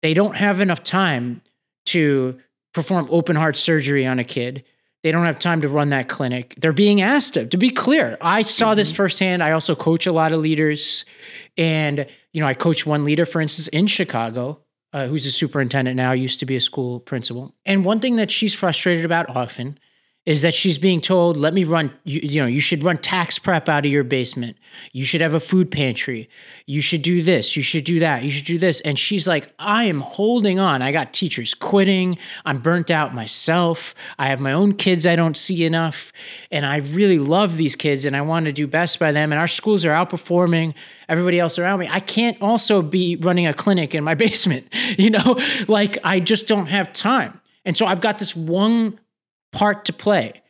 They 0.02 0.14
don't 0.14 0.36
have 0.36 0.60
enough 0.60 0.84
time 0.84 1.42
to 1.86 2.38
perform 2.72 3.08
open 3.10 3.34
heart 3.34 3.56
surgery 3.56 4.06
on 4.06 4.20
a 4.20 4.24
kid. 4.24 4.62
They 5.02 5.12
don't 5.12 5.24
have 5.24 5.38
time 5.38 5.62
to 5.62 5.68
run 5.68 5.90
that 5.90 6.08
clinic. 6.08 6.54
They're 6.58 6.72
being 6.72 7.00
asked 7.00 7.34
to. 7.34 7.46
To 7.46 7.56
be 7.56 7.70
clear, 7.70 8.18
I 8.20 8.42
saw 8.42 8.74
this 8.74 8.92
firsthand. 8.92 9.42
I 9.42 9.52
also 9.52 9.74
coach 9.74 10.06
a 10.06 10.12
lot 10.12 10.32
of 10.32 10.40
leaders, 10.40 11.04
and 11.56 12.06
you 12.32 12.40
know, 12.40 12.46
I 12.46 12.54
coach 12.54 12.84
one 12.84 13.04
leader, 13.04 13.24
for 13.24 13.40
instance, 13.40 13.68
in 13.68 13.86
Chicago, 13.86 14.60
uh, 14.92 15.06
who's 15.06 15.24
a 15.24 15.32
superintendent 15.32 15.96
now, 15.96 16.12
used 16.12 16.40
to 16.40 16.46
be 16.46 16.56
a 16.56 16.60
school 16.60 17.00
principal. 17.00 17.54
And 17.64 17.84
one 17.84 18.00
thing 18.00 18.16
that 18.16 18.30
she's 18.30 18.54
frustrated 18.54 19.04
about 19.04 19.34
often 19.34 19.78
is 20.30 20.42
that 20.42 20.54
she's 20.54 20.78
being 20.78 21.00
told, 21.00 21.36
let 21.36 21.52
me 21.52 21.64
run, 21.64 21.92
you, 22.04 22.20
you 22.22 22.40
know, 22.40 22.46
you 22.46 22.60
should 22.60 22.84
run 22.84 22.96
tax 22.96 23.36
prep 23.36 23.68
out 23.68 23.84
of 23.84 23.90
your 23.90 24.04
basement. 24.04 24.56
You 24.92 25.04
should 25.04 25.20
have 25.22 25.34
a 25.34 25.40
food 25.40 25.72
pantry. 25.72 26.30
You 26.66 26.80
should 26.80 27.02
do 27.02 27.20
this. 27.20 27.56
You 27.56 27.64
should 27.64 27.82
do 27.82 27.98
that. 27.98 28.22
You 28.22 28.30
should 28.30 28.46
do 28.46 28.56
this. 28.56 28.80
And 28.82 28.96
she's 28.96 29.26
like, 29.26 29.52
I 29.58 29.86
am 29.86 30.02
holding 30.02 30.60
on. 30.60 30.82
I 30.82 30.92
got 30.92 31.12
teachers 31.12 31.52
quitting. 31.52 32.16
I'm 32.44 32.60
burnt 32.60 32.92
out 32.92 33.12
myself. 33.12 33.92
I 34.20 34.28
have 34.28 34.38
my 34.38 34.52
own 34.52 34.74
kids 34.74 35.04
I 35.04 35.16
don't 35.16 35.36
see 35.36 35.64
enough. 35.64 36.12
And 36.52 36.64
I 36.64 36.76
really 36.76 37.18
love 37.18 37.56
these 37.56 37.74
kids 37.74 38.04
and 38.04 38.16
I 38.16 38.20
want 38.20 38.46
to 38.46 38.52
do 38.52 38.68
best 38.68 39.00
by 39.00 39.10
them. 39.10 39.32
And 39.32 39.40
our 39.40 39.48
schools 39.48 39.84
are 39.84 39.90
outperforming 39.90 40.74
everybody 41.08 41.40
else 41.40 41.58
around 41.58 41.80
me. 41.80 41.88
I 41.90 41.98
can't 41.98 42.40
also 42.40 42.82
be 42.82 43.16
running 43.16 43.48
a 43.48 43.52
clinic 43.52 43.96
in 43.96 44.04
my 44.04 44.14
basement, 44.26 44.68
you 44.96 45.10
know, 45.10 45.42
like 45.66 45.98
I 46.04 46.20
just 46.20 46.46
don't 46.46 46.66
have 46.66 46.92
time. 46.92 47.40
And 47.64 47.76
so 47.76 47.84
I've 47.84 48.00
got 48.00 48.20
this 48.20 48.36
one 48.36 49.00
part 49.52 49.84
to 49.86 49.92
play. 49.92 50.42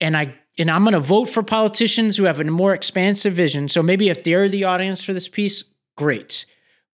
and 0.00 0.16
I 0.16 0.34
and 0.58 0.70
I'm 0.70 0.82
going 0.82 0.92
to 0.92 1.00
vote 1.00 1.28
for 1.30 1.42
politicians 1.42 2.16
who 2.16 2.24
have 2.24 2.40
a 2.40 2.44
more 2.44 2.74
expansive 2.74 3.32
vision. 3.32 3.68
So 3.68 3.82
maybe 3.82 4.08
if 4.10 4.24
they're 4.24 4.48
the 4.48 4.64
audience 4.64 5.02
for 5.02 5.14
this 5.14 5.28
piece, 5.28 5.64
great. 5.96 6.44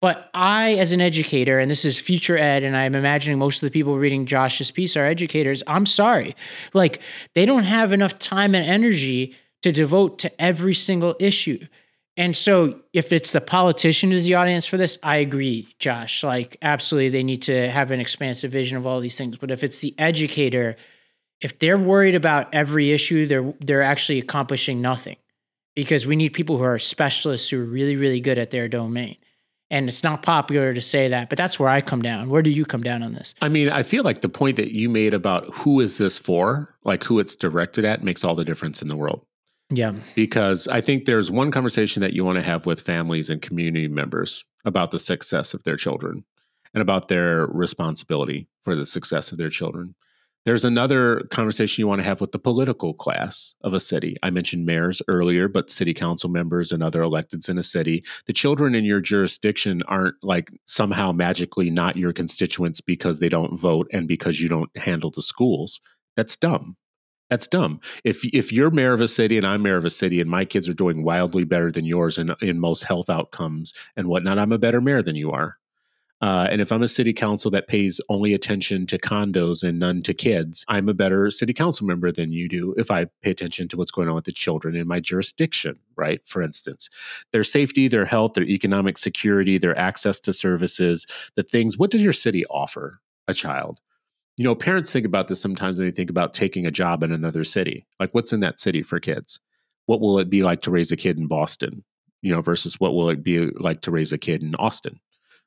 But 0.01 0.29
I, 0.35 0.73
as 0.73 0.91
an 0.91 1.01
educator, 1.01 1.57
and 1.57 1.71
this 1.71 1.83
is 1.83 1.97
FutureEd, 1.97 2.63
and 2.63 2.77
I'm 2.77 2.95
imagining 2.95 3.39
most 3.39 3.63
of 3.63 3.67
the 3.67 3.71
people 3.71 3.97
reading 3.97 4.27
Josh's 4.27 4.69
piece 4.69 4.95
are 4.95 5.05
educators. 5.05 5.63
I'm 5.65 5.87
sorry. 5.87 6.35
Like, 6.73 7.01
they 7.33 7.45
don't 7.45 7.63
have 7.63 7.91
enough 7.91 8.19
time 8.19 8.53
and 8.53 8.63
energy 8.63 9.35
to 9.63 9.71
devote 9.71 10.19
to 10.19 10.41
every 10.41 10.75
single 10.75 11.15
issue. 11.19 11.65
And 12.17 12.35
so, 12.35 12.81
if 12.93 13.11
it's 13.11 13.31
the 13.31 13.41
politician 13.41 14.11
who's 14.11 14.25
the 14.25 14.35
audience 14.35 14.67
for 14.67 14.77
this, 14.77 14.99
I 15.01 15.17
agree, 15.17 15.73
Josh. 15.79 16.23
Like, 16.23 16.57
absolutely, 16.61 17.09
they 17.09 17.23
need 17.23 17.41
to 17.43 17.69
have 17.71 17.89
an 17.89 17.99
expansive 17.99 18.51
vision 18.51 18.77
of 18.77 18.85
all 18.85 18.99
these 18.99 19.17
things. 19.17 19.37
But 19.37 19.49
if 19.49 19.63
it's 19.63 19.79
the 19.79 19.95
educator, 19.97 20.75
if 21.41 21.59
they're 21.59 21.77
worried 21.77 22.15
about 22.15 22.53
every 22.53 22.91
issue, 22.91 23.27
they're 23.27 23.53
they're 23.59 23.81
actually 23.81 24.19
accomplishing 24.19 24.81
nothing 24.81 25.17
because 25.75 26.05
we 26.05 26.15
need 26.15 26.29
people 26.29 26.57
who 26.57 26.63
are 26.63 26.79
specialists 26.79 27.49
who 27.49 27.61
are 27.61 27.65
really, 27.65 27.95
really 27.95 28.21
good 28.21 28.37
at 28.37 28.51
their 28.51 28.67
domain. 28.67 29.17
And 29.71 29.89
it's 29.89 30.03
not 30.03 30.21
popular 30.21 30.73
to 30.73 30.81
say 30.81 31.07
that, 31.09 31.27
but 31.27 31.37
that's 31.37 31.59
where 31.59 31.67
I 31.67 31.81
come 31.81 32.01
down. 32.01 32.29
Where 32.29 32.43
do 32.43 32.51
you 32.51 32.65
come 32.65 32.83
down 32.83 33.01
on 33.01 33.13
this? 33.13 33.33
I 33.41 33.49
mean, 33.49 33.69
I 33.69 33.83
feel 33.83 34.03
like 34.03 34.21
the 34.21 34.29
point 34.29 34.57
that 34.57 34.71
you 34.71 34.89
made 34.89 35.13
about 35.13 35.53
who 35.55 35.79
is 35.81 35.97
this 35.97 36.17
for, 36.17 36.75
like 36.83 37.03
who 37.03 37.19
it's 37.19 37.35
directed 37.35 37.83
at, 37.83 38.03
makes 38.03 38.23
all 38.23 38.35
the 38.35 38.45
difference 38.45 38.81
in 38.81 38.87
the 38.87 38.95
world. 38.95 39.25
Yeah. 39.71 39.93
Because 40.13 40.67
I 40.67 40.81
think 40.81 41.05
there's 41.05 41.31
one 41.31 41.49
conversation 41.49 42.01
that 42.01 42.13
you 42.13 42.23
want 42.23 42.37
to 42.37 42.45
have 42.45 42.67
with 42.67 42.81
families 42.81 43.31
and 43.31 43.41
community 43.41 43.87
members 43.87 44.45
about 44.65 44.91
the 44.91 44.99
success 44.99 45.55
of 45.55 45.63
their 45.63 45.77
children 45.77 46.23
and 46.73 46.81
about 46.81 47.07
their 47.07 47.47
responsibility 47.47 48.47
for 48.63 48.75
the 48.75 48.85
success 48.85 49.31
of 49.31 49.39
their 49.39 49.49
children. 49.49 49.95
There's 50.45 50.63
another 50.63 51.21
conversation 51.31 51.81
you 51.81 51.87
want 51.87 52.01
to 52.01 52.05
have 52.05 52.21
with 52.21 52.31
the 52.31 52.37
political 52.37 52.93
class 52.93 53.55
of 53.61 53.73
a 53.73 53.79
city. 53.79 54.15
I 54.21 54.29
mentioned 54.29 54.65
mayors 54.65 55.01
earlier, 55.07 55.47
but 55.47 55.71
city 55.71 55.91
council 55.93 56.29
members 56.29 56.71
and 56.71 56.83
other 56.83 57.01
electeds 57.01 57.49
in 57.49 57.57
a 57.57 57.63
city. 57.63 58.03
The 58.27 58.33
children 58.33 58.75
in 58.75 58.85
your 58.85 59.01
jurisdiction 59.01 59.81
aren't 59.87 60.15
like 60.21 60.51
somehow 60.67 61.11
magically 61.11 61.71
not 61.71 61.97
your 61.97 62.13
constituents 62.13 62.79
because 62.79 63.19
they 63.19 63.29
don't 63.29 63.57
vote 63.57 63.87
and 63.91 64.07
because 64.07 64.39
you 64.39 64.47
don't 64.47 64.69
handle 64.77 65.09
the 65.09 65.23
schools. 65.23 65.81
That's 66.15 66.35
dumb. 66.37 66.77
That's 67.31 67.47
dumb. 67.47 67.79
If 68.03 68.23
if 68.25 68.51
you're 68.51 68.69
mayor 68.69 68.93
of 68.93 69.01
a 69.01 69.07
city 69.07 69.37
and 69.37 69.47
I'm 69.47 69.63
mayor 69.63 69.77
of 69.77 69.85
a 69.85 69.89
city 69.89 70.21
and 70.21 70.29
my 70.29 70.45
kids 70.45 70.69
are 70.69 70.75
doing 70.75 71.03
wildly 71.03 71.43
better 71.43 71.71
than 71.71 71.85
yours 71.85 72.19
in 72.19 72.35
in 72.41 72.59
most 72.59 72.83
health 72.83 73.09
outcomes 73.09 73.73
and 73.97 74.07
whatnot, 74.07 74.37
I'm 74.37 74.51
a 74.51 74.59
better 74.59 74.79
mayor 74.79 75.01
than 75.01 75.15
you 75.15 75.31
are. 75.31 75.57
Uh, 76.21 76.47
and 76.49 76.61
if 76.61 76.71
I'm 76.71 76.81
a 76.81 76.87
city 76.87 77.13
council 77.13 77.51
that 77.51 77.67
pays 77.67 77.99
only 78.07 78.33
attention 78.33 78.87
to 78.87 78.97
condos 78.97 79.63
and 79.63 79.77
none 79.77 80.01
to 80.03 80.13
kids, 80.13 80.63
I'm 80.69 80.87
a 80.87 80.93
better 80.93 81.29
city 81.29 81.53
council 81.53 81.85
member 81.85 82.11
than 82.11 82.31
you 82.31 82.47
do 82.47 82.73
if 82.77 82.89
I 82.89 83.07
pay 83.21 83.31
attention 83.31 83.67
to 83.67 83.77
what's 83.77 83.91
going 83.91 84.07
on 84.07 84.15
with 84.15 84.25
the 84.25 84.31
children 84.31 84.75
in 84.75 84.87
my 84.87 85.01
jurisdiction, 85.01 85.77
right? 85.97 86.25
For 86.25 86.41
instance, 86.41 86.89
their 87.33 87.43
safety, 87.43 87.87
their 87.87 88.05
health, 88.05 88.33
their 88.33 88.45
economic 88.45 88.97
security, 88.97 89.57
their 89.57 89.77
access 89.77 90.19
to 90.21 90.31
services, 90.31 91.05
the 91.35 91.43
things. 91.43 91.77
What 91.77 91.91
does 91.91 92.01
your 92.01 92.13
city 92.13 92.45
offer 92.45 93.01
a 93.27 93.33
child? 93.33 93.81
You 94.37 94.45
know, 94.45 94.55
parents 94.55 94.91
think 94.91 95.05
about 95.05 95.27
this 95.27 95.41
sometimes 95.41 95.77
when 95.77 95.87
they 95.87 95.91
think 95.91 96.09
about 96.09 96.33
taking 96.33 96.65
a 96.65 96.71
job 96.71 97.03
in 97.03 97.11
another 97.11 97.43
city. 97.43 97.85
Like, 97.99 98.13
what's 98.13 98.33
in 98.33 98.39
that 98.39 98.59
city 98.59 98.83
for 98.83 98.99
kids? 98.99 99.39
What 99.85 100.01
will 100.01 100.17
it 100.19 100.29
be 100.29 100.43
like 100.43 100.61
to 100.61 100.71
raise 100.71 100.91
a 100.91 100.97
kid 100.97 101.17
in 101.17 101.27
Boston? 101.27 101.83
You 102.21 102.33
know, 102.33 102.41
versus 102.41 102.79
what 102.79 102.93
will 102.93 103.09
it 103.09 103.21
be 103.21 103.47
like 103.47 103.81
to 103.81 103.91
raise 103.91 104.11
a 104.11 104.17
kid 104.17 104.41
in 104.41 104.55
Austin? 104.55 104.99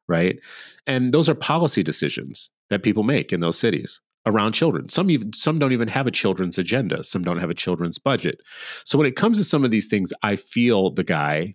Right? 0.08 0.38
And 0.86 1.12
those 1.12 1.28
are 1.28 1.34
policy 1.34 1.82
decisions 1.82 2.50
that 2.70 2.82
people 2.82 3.02
make 3.02 3.32
in 3.32 3.40
those 3.40 3.58
cities 3.58 4.00
around 4.26 4.52
children. 4.52 4.88
Some 4.88 5.10
even 5.10 5.32
some 5.32 5.58
don't 5.58 5.72
even 5.72 5.88
have 5.88 6.06
a 6.06 6.10
children's 6.10 6.58
agenda. 6.58 7.04
Some 7.04 7.22
don't 7.22 7.38
have 7.38 7.50
a 7.50 7.54
children's 7.54 7.98
budget. 7.98 8.40
So 8.84 8.98
when 8.98 9.06
it 9.06 9.16
comes 9.16 9.38
to 9.38 9.44
some 9.44 9.64
of 9.64 9.70
these 9.70 9.88
things, 9.88 10.12
I 10.22 10.36
feel 10.36 10.90
the 10.90 11.04
guy, 11.04 11.54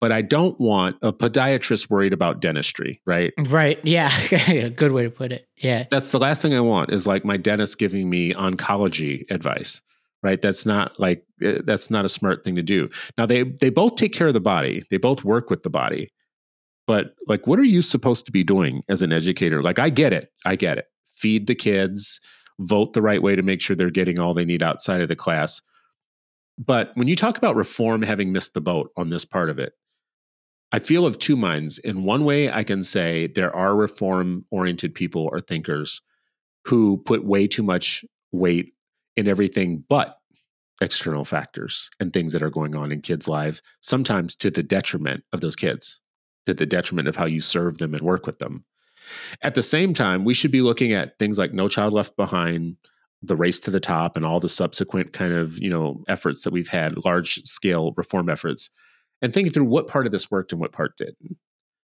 but 0.00 0.12
I 0.12 0.22
don't 0.22 0.58
want 0.60 0.96
a 1.02 1.12
podiatrist 1.12 1.90
worried 1.90 2.12
about 2.12 2.40
dentistry, 2.40 3.00
right? 3.06 3.32
Right. 3.38 3.78
Yeah. 3.84 4.10
Good 4.76 4.92
way 4.92 5.02
to 5.04 5.10
put 5.10 5.32
it. 5.32 5.46
Yeah. 5.56 5.86
That's 5.90 6.12
the 6.12 6.18
last 6.18 6.42
thing 6.42 6.54
I 6.54 6.60
want 6.60 6.92
is 6.92 7.06
like 7.06 7.24
my 7.24 7.36
dentist 7.36 7.78
giving 7.78 8.08
me 8.08 8.32
oncology 8.34 9.28
advice. 9.30 9.80
Right. 10.22 10.40
That's 10.40 10.64
not 10.64 10.98
like 11.00 11.24
eh, 11.42 11.58
that's 11.64 11.90
not 11.90 12.04
a 12.04 12.08
smart 12.08 12.44
thing 12.44 12.54
to 12.54 12.62
do. 12.62 12.88
Now 13.18 13.26
they 13.26 13.42
they 13.42 13.70
both 13.70 13.96
take 13.96 14.12
care 14.12 14.28
of 14.28 14.34
the 14.34 14.40
body. 14.40 14.84
They 14.88 14.96
both 14.96 15.24
work 15.24 15.50
with 15.50 15.64
the 15.64 15.70
body 15.70 16.12
but 16.86 17.14
like 17.26 17.46
what 17.46 17.58
are 17.58 17.64
you 17.64 17.82
supposed 17.82 18.26
to 18.26 18.32
be 18.32 18.44
doing 18.44 18.82
as 18.88 19.02
an 19.02 19.12
educator? 19.12 19.60
Like 19.60 19.78
i 19.78 19.88
get 19.88 20.12
it 20.12 20.32
i 20.44 20.56
get 20.56 20.78
it. 20.78 20.86
Feed 21.16 21.46
the 21.46 21.54
kids 21.54 22.20
vote 22.60 22.92
the 22.92 23.02
right 23.02 23.22
way 23.22 23.34
to 23.34 23.42
make 23.42 23.60
sure 23.60 23.74
they're 23.74 23.90
getting 23.90 24.18
all 24.18 24.34
they 24.34 24.44
need 24.44 24.62
outside 24.62 25.00
of 25.00 25.08
the 25.08 25.16
class. 25.16 25.60
But 26.58 26.92
when 26.94 27.08
you 27.08 27.16
talk 27.16 27.38
about 27.38 27.56
reform 27.56 28.02
having 28.02 28.30
missed 28.30 28.54
the 28.54 28.60
boat 28.60 28.90
on 28.96 29.10
this 29.10 29.24
part 29.24 29.50
of 29.50 29.58
it 29.58 29.72
i 30.72 30.78
feel 30.78 31.06
of 31.06 31.18
two 31.18 31.36
minds. 31.36 31.78
In 31.78 32.04
one 32.04 32.24
way 32.24 32.50
i 32.50 32.62
can 32.62 32.82
say 32.82 33.28
there 33.28 33.54
are 33.54 33.74
reform 33.74 34.44
oriented 34.50 34.94
people 34.94 35.28
or 35.32 35.40
thinkers 35.40 36.00
who 36.64 36.98
put 36.98 37.24
way 37.24 37.46
too 37.46 37.62
much 37.62 38.04
weight 38.30 38.72
in 39.16 39.28
everything 39.28 39.84
but 39.88 40.18
external 40.80 41.24
factors 41.24 41.90
and 42.00 42.12
things 42.12 42.32
that 42.32 42.42
are 42.42 42.50
going 42.50 42.74
on 42.74 42.90
in 42.92 43.00
kids' 43.00 43.28
lives, 43.28 43.62
sometimes 43.80 44.34
to 44.36 44.50
the 44.50 44.62
detriment 44.62 45.22
of 45.32 45.40
those 45.40 45.56
kids 45.56 46.00
to 46.46 46.54
the 46.54 46.66
detriment 46.66 47.08
of 47.08 47.16
how 47.16 47.26
you 47.26 47.40
serve 47.40 47.78
them 47.78 47.94
and 47.94 48.02
work 48.02 48.26
with 48.26 48.38
them. 48.38 48.64
At 49.42 49.54
the 49.54 49.62
same 49.62 49.94
time, 49.94 50.24
we 50.24 50.34
should 50.34 50.50
be 50.50 50.62
looking 50.62 50.92
at 50.92 51.18
things 51.18 51.38
like 51.38 51.52
No 51.52 51.68
Child 51.68 51.92
Left 51.92 52.16
Behind, 52.16 52.76
the 53.22 53.36
race 53.36 53.60
to 53.60 53.70
the 53.70 53.80
top, 53.80 54.16
and 54.16 54.24
all 54.24 54.40
the 54.40 54.48
subsequent 54.48 55.12
kind 55.12 55.32
of 55.32 55.58
you 55.58 55.70
know 55.70 56.02
efforts 56.08 56.44
that 56.44 56.52
we've 56.52 56.68
had, 56.68 57.04
large 57.04 57.42
scale 57.44 57.92
reform 57.96 58.28
efforts, 58.28 58.70
and 59.20 59.32
thinking 59.32 59.52
through 59.52 59.64
what 59.64 59.86
part 59.86 60.06
of 60.06 60.12
this 60.12 60.30
worked 60.30 60.52
and 60.52 60.60
what 60.60 60.72
part 60.72 60.96
didn't. 60.96 61.36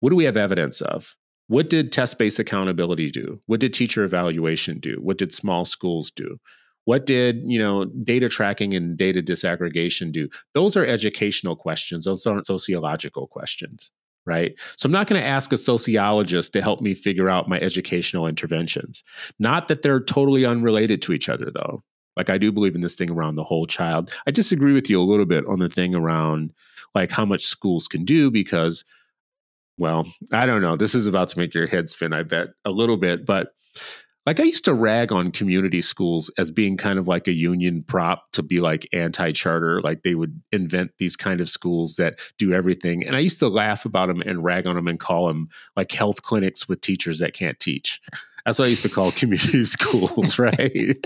What 0.01 0.11
do 0.11 0.17
we 0.17 0.25
have 0.25 0.37
evidence 0.37 0.81
of? 0.81 1.15
What 1.49 1.71
did 1.71 1.93
test 1.93 2.19
based 2.19 2.39
accountability 2.39 3.11
do? 3.11 3.41
What 3.47 3.61
did 3.61 3.75
teacher 3.75 4.05
evaluation 4.05 4.81
do? 4.81 4.99
What 5.01 5.19
did 5.19 5.33
small 5.33 5.65
schools 5.65 6.11
do? 6.11 6.39
What 6.85 7.07
did 7.07 7.43
you 7.45 7.59
know 7.59 7.85
data 7.85 8.29
tracking 8.29 8.75
and 8.75 8.97
data 8.97 9.23
disaggregation 9.23 10.13
do? 10.13 10.29
Those 10.55 10.77
are 10.77 10.87
educational 10.87 11.57
questions. 11.57 12.05
Those 12.05 12.27
aren't 12.27 12.47
sociological 12.47 13.29
questions 13.29 13.91
right? 14.25 14.55
So 14.77 14.87
I'm 14.87 14.93
not 14.93 15.07
going 15.07 15.21
to 15.21 15.27
ask 15.27 15.53
a 15.53 15.57
sociologist 15.57 16.53
to 16.53 16.63
help 16.63 16.81
me 16.81 16.95
figure 16.95 17.29
out 17.29 17.49
my 17.49 17.59
educational 17.61 18.27
interventions. 18.27 19.03
Not 19.39 19.69
that 19.69 19.83
they're 19.83 20.03
totally 20.03 20.45
unrelated 20.45 21.03
to 21.03 21.13
each 21.13 21.29
other, 21.29 21.51
though. 21.51 21.83
Like 22.17 22.31
I 22.31 22.39
do 22.39 22.53
believe 22.53 22.75
in 22.75 22.83
this 22.83 22.95
thing 22.95 23.11
around 23.11 23.37
the 23.37 23.45
whole 23.45 23.67
child. 23.67 24.13
I 24.27 24.31
disagree 24.31 24.73
with 24.73 24.89
you 24.91 25.01
a 25.01 25.05
little 25.05 25.25
bit 25.25 25.47
on 25.47 25.59
the 25.59 25.69
thing 25.69 25.95
around 25.95 26.53
like 26.95 27.11
how 27.11 27.25
much 27.25 27.47
schools 27.47 27.89
can 27.89 28.05
do 28.05 28.31
because, 28.31 28.85
well, 29.79 30.07
I 30.33 30.45
don't 30.45 30.61
know. 30.61 30.77
This 30.77 30.95
is 30.95 31.07
about 31.07 31.31
to 31.31 31.39
make 31.39 31.55
your 31.55 31.67
head 31.67 31.89
spin, 31.89 32.13
I 32.13 32.23
bet, 32.23 32.49
a 32.65 32.71
little 32.71 32.99
bit. 32.99 33.25
But 33.25 33.55
like 34.25 34.39
I 34.39 34.45
used 34.45 34.65
to 34.67 34.75
rag 34.75 35.11
on 35.11 35.33
community 35.33 35.83
schools 35.83 36.31
as 36.39 36.51
being 36.51 36.77
kind 36.77 36.99
of 36.99 37.09
like 37.09 37.27
a 37.27 37.33
union 37.33 37.83
prop 37.83 38.31
to 38.33 38.43
be 38.43 38.61
like 38.61 38.89
anti-charter, 38.93 39.81
like 39.83 40.03
they 40.03 40.15
would 40.15 40.41
invent 40.53 40.93
these 40.99 41.17
kind 41.17 41.41
of 41.41 41.51
schools 41.51 41.97
that 41.97 42.21
do 42.39 42.53
everything. 42.53 43.05
And 43.05 43.17
I 43.17 43.19
used 43.19 43.41
to 43.41 43.49
laugh 43.49 43.85
about 43.85 44.07
them 44.07 44.23
and 44.23 44.45
rag 44.45 44.67
on 44.67 44.77
them 44.77 44.87
and 44.87 45.01
call 45.01 45.27
them 45.27 45.49
like 45.77 45.91
health 45.91 46.23
clinics 46.23 46.69
with 46.69 46.81
teachers 46.81 47.19
that 47.19 47.35
can't 47.35 47.59
teach. 47.59 48.01
That's 48.45 48.59
what 48.59 48.67
I 48.67 48.69
used 48.69 48.83
to 48.83 48.89
call 48.89 49.13
community 49.13 49.65
schools, 49.65 50.39
right? 50.39 50.59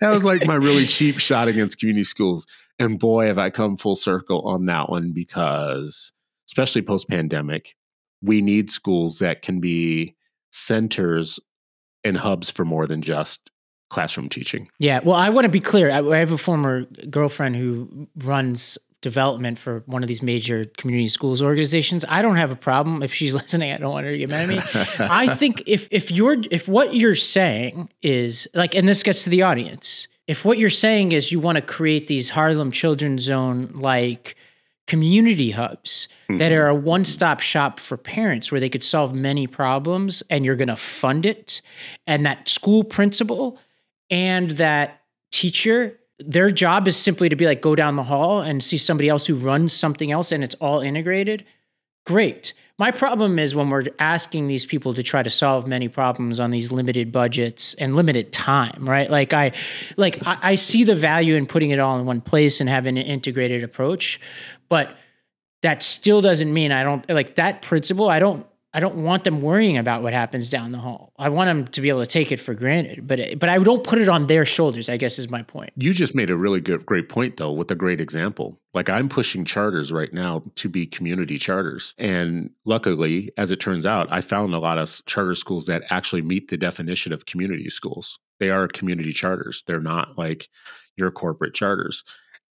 that 0.00 0.10
was 0.10 0.24
like 0.24 0.46
my 0.46 0.54
really 0.54 0.86
cheap 0.86 1.18
shot 1.18 1.48
against 1.48 1.78
community 1.78 2.04
schools. 2.04 2.46
And 2.78 2.98
boy, 2.98 3.26
have 3.26 3.38
I 3.38 3.50
come 3.50 3.76
full 3.76 3.96
circle 3.96 4.42
on 4.42 4.66
that 4.66 4.90
one 4.90 5.12
because, 5.12 6.12
especially 6.48 6.82
post 6.82 7.08
pandemic, 7.08 7.76
we 8.22 8.42
need 8.42 8.70
schools 8.70 9.18
that 9.18 9.42
can 9.42 9.60
be 9.60 10.16
centers 10.50 11.40
and 12.04 12.16
hubs 12.16 12.50
for 12.50 12.64
more 12.64 12.86
than 12.86 13.02
just 13.02 13.50
classroom 13.90 14.28
teaching. 14.28 14.68
Yeah. 14.78 15.00
Well, 15.04 15.16
I 15.16 15.28
want 15.28 15.44
to 15.44 15.50
be 15.50 15.60
clear. 15.60 15.90
I, 15.90 15.98
I 15.98 16.18
have 16.18 16.32
a 16.32 16.38
former 16.38 16.82
girlfriend 17.10 17.56
who 17.56 18.08
runs 18.16 18.78
development 19.02 19.58
for 19.58 19.82
one 19.86 20.02
of 20.02 20.08
these 20.08 20.22
major 20.22 20.64
community 20.78 21.08
schools 21.08 21.42
organizations. 21.42 22.04
I 22.08 22.22
don't 22.22 22.36
have 22.36 22.50
a 22.50 22.56
problem 22.56 23.02
if 23.02 23.12
she's 23.12 23.34
listening. 23.40 23.72
I 23.72 23.76
don't 23.76 23.92
want 23.92 24.06
her 24.06 24.12
to 24.12 24.18
get 24.18 24.30
mad 24.30 24.50
at 24.50 24.74
me. 24.74 24.80
I 24.98 25.34
think 25.34 25.62
if 25.66 25.88
if 25.90 26.10
you're 26.10 26.36
if 26.50 26.68
what 26.68 26.94
you're 26.94 27.14
saying 27.16 27.90
is 28.00 28.48
like, 28.54 28.74
and 28.74 28.88
this 28.88 29.02
gets 29.02 29.24
to 29.24 29.30
the 29.30 29.42
audience, 29.42 30.08
if 30.26 30.44
what 30.44 30.56
you're 30.56 30.70
saying 30.70 31.12
is 31.12 31.30
you 31.30 31.40
want 31.40 31.56
to 31.56 31.62
create 31.62 32.06
these 32.06 32.30
Harlem 32.30 32.70
Children's 32.70 33.22
Zone 33.22 33.70
like 33.74 34.36
community 34.86 35.52
hubs 35.52 36.08
mm-hmm. 36.24 36.38
that 36.38 36.52
are 36.52 36.68
a 36.68 36.74
one-stop 36.74 37.40
shop 37.40 37.78
for 37.78 37.96
parents 37.96 38.50
where 38.50 38.60
they 38.60 38.68
could 38.68 38.82
solve 38.82 39.14
many 39.14 39.46
problems 39.46 40.22
and 40.28 40.44
you're 40.44 40.56
going 40.56 40.68
to 40.68 40.76
fund 40.76 41.24
it 41.24 41.62
and 42.06 42.26
that 42.26 42.48
school 42.48 42.82
principal 42.82 43.58
and 44.10 44.52
that 44.52 45.02
teacher 45.30 45.98
their 46.18 46.50
job 46.50 46.86
is 46.86 46.96
simply 46.96 47.28
to 47.28 47.36
be 47.36 47.46
like 47.46 47.60
go 47.60 47.74
down 47.74 47.96
the 47.96 48.02
hall 48.02 48.40
and 48.40 48.62
see 48.62 48.78
somebody 48.78 49.08
else 49.08 49.26
who 49.26 49.34
runs 49.34 49.72
something 49.72 50.12
else 50.12 50.30
and 50.30 50.44
it's 50.44 50.54
all 50.56 50.80
integrated 50.80 51.44
great. 52.04 52.52
My 52.78 52.90
problem 52.90 53.38
is 53.38 53.54
when 53.54 53.70
we're 53.70 53.84
asking 53.98 54.48
these 54.48 54.66
people 54.66 54.94
to 54.94 55.02
try 55.02 55.22
to 55.22 55.30
solve 55.30 55.66
many 55.66 55.88
problems 55.88 56.40
on 56.40 56.50
these 56.50 56.72
limited 56.72 57.12
budgets 57.12 57.74
and 57.74 57.94
limited 57.94 58.32
time, 58.32 58.88
right? 58.88 59.10
Like 59.10 59.32
I, 59.32 59.52
like 59.96 60.26
I, 60.26 60.38
I 60.42 60.54
see 60.54 60.84
the 60.84 60.96
value 60.96 61.34
in 61.34 61.46
putting 61.46 61.70
it 61.70 61.78
all 61.78 61.98
in 61.98 62.06
one 62.06 62.20
place 62.20 62.60
and 62.60 62.68
having 62.68 62.98
an 62.98 63.04
integrated 63.04 63.62
approach, 63.62 64.20
but 64.68 64.96
that 65.62 65.82
still 65.82 66.20
doesn't 66.20 66.52
mean 66.52 66.72
I 66.72 66.82
don't 66.82 67.08
like 67.08 67.36
that 67.36 67.62
principle. 67.62 68.08
I 68.08 68.18
don't 68.18 68.46
I 68.74 68.80
don't 68.80 69.02
want 69.02 69.24
them 69.24 69.42
worrying 69.42 69.76
about 69.76 70.02
what 70.02 70.14
happens 70.14 70.48
down 70.48 70.72
the 70.72 70.78
hall. 70.78 71.12
I 71.18 71.28
want 71.28 71.48
them 71.48 71.66
to 71.68 71.80
be 71.80 71.90
able 71.90 72.00
to 72.00 72.06
take 72.06 72.32
it 72.32 72.40
for 72.40 72.54
granted, 72.54 73.06
but 73.06 73.38
but 73.38 73.48
I 73.48 73.58
don't 73.58 73.84
put 73.84 73.98
it 73.98 74.08
on 74.08 74.26
their 74.28 74.46
shoulders. 74.46 74.88
I 74.88 74.96
guess 74.96 75.18
is 75.18 75.30
my 75.30 75.42
point. 75.42 75.72
You 75.76 75.92
just 75.92 76.14
made 76.14 76.30
a 76.30 76.36
really 76.36 76.60
good 76.60 76.86
great 76.86 77.08
point 77.08 77.36
though 77.36 77.52
with 77.52 77.70
a 77.70 77.74
great 77.74 78.00
example. 78.00 78.58
Like 78.72 78.88
I'm 78.88 79.08
pushing 79.08 79.44
charters 79.44 79.92
right 79.92 80.12
now 80.12 80.42
to 80.56 80.68
be 80.68 80.86
community 80.86 81.36
charters. 81.36 81.94
And 81.98 82.50
luckily, 82.64 83.30
as 83.36 83.50
it 83.50 83.60
turns 83.60 83.84
out, 83.84 84.08
I 84.10 84.22
found 84.22 84.54
a 84.54 84.58
lot 84.58 84.78
of 84.78 85.04
charter 85.06 85.34
schools 85.34 85.66
that 85.66 85.82
actually 85.90 86.22
meet 86.22 86.48
the 86.48 86.56
definition 86.56 87.12
of 87.12 87.26
community 87.26 87.68
schools. 87.68 88.18
They 88.40 88.50
are 88.50 88.68
community 88.68 89.12
charters. 89.12 89.64
They're 89.66 89.80
not 89.80 90.16
like 90.16 90.48
your 90.96 91.10
corporate 91.10 91.54
charters. 91.54 92.04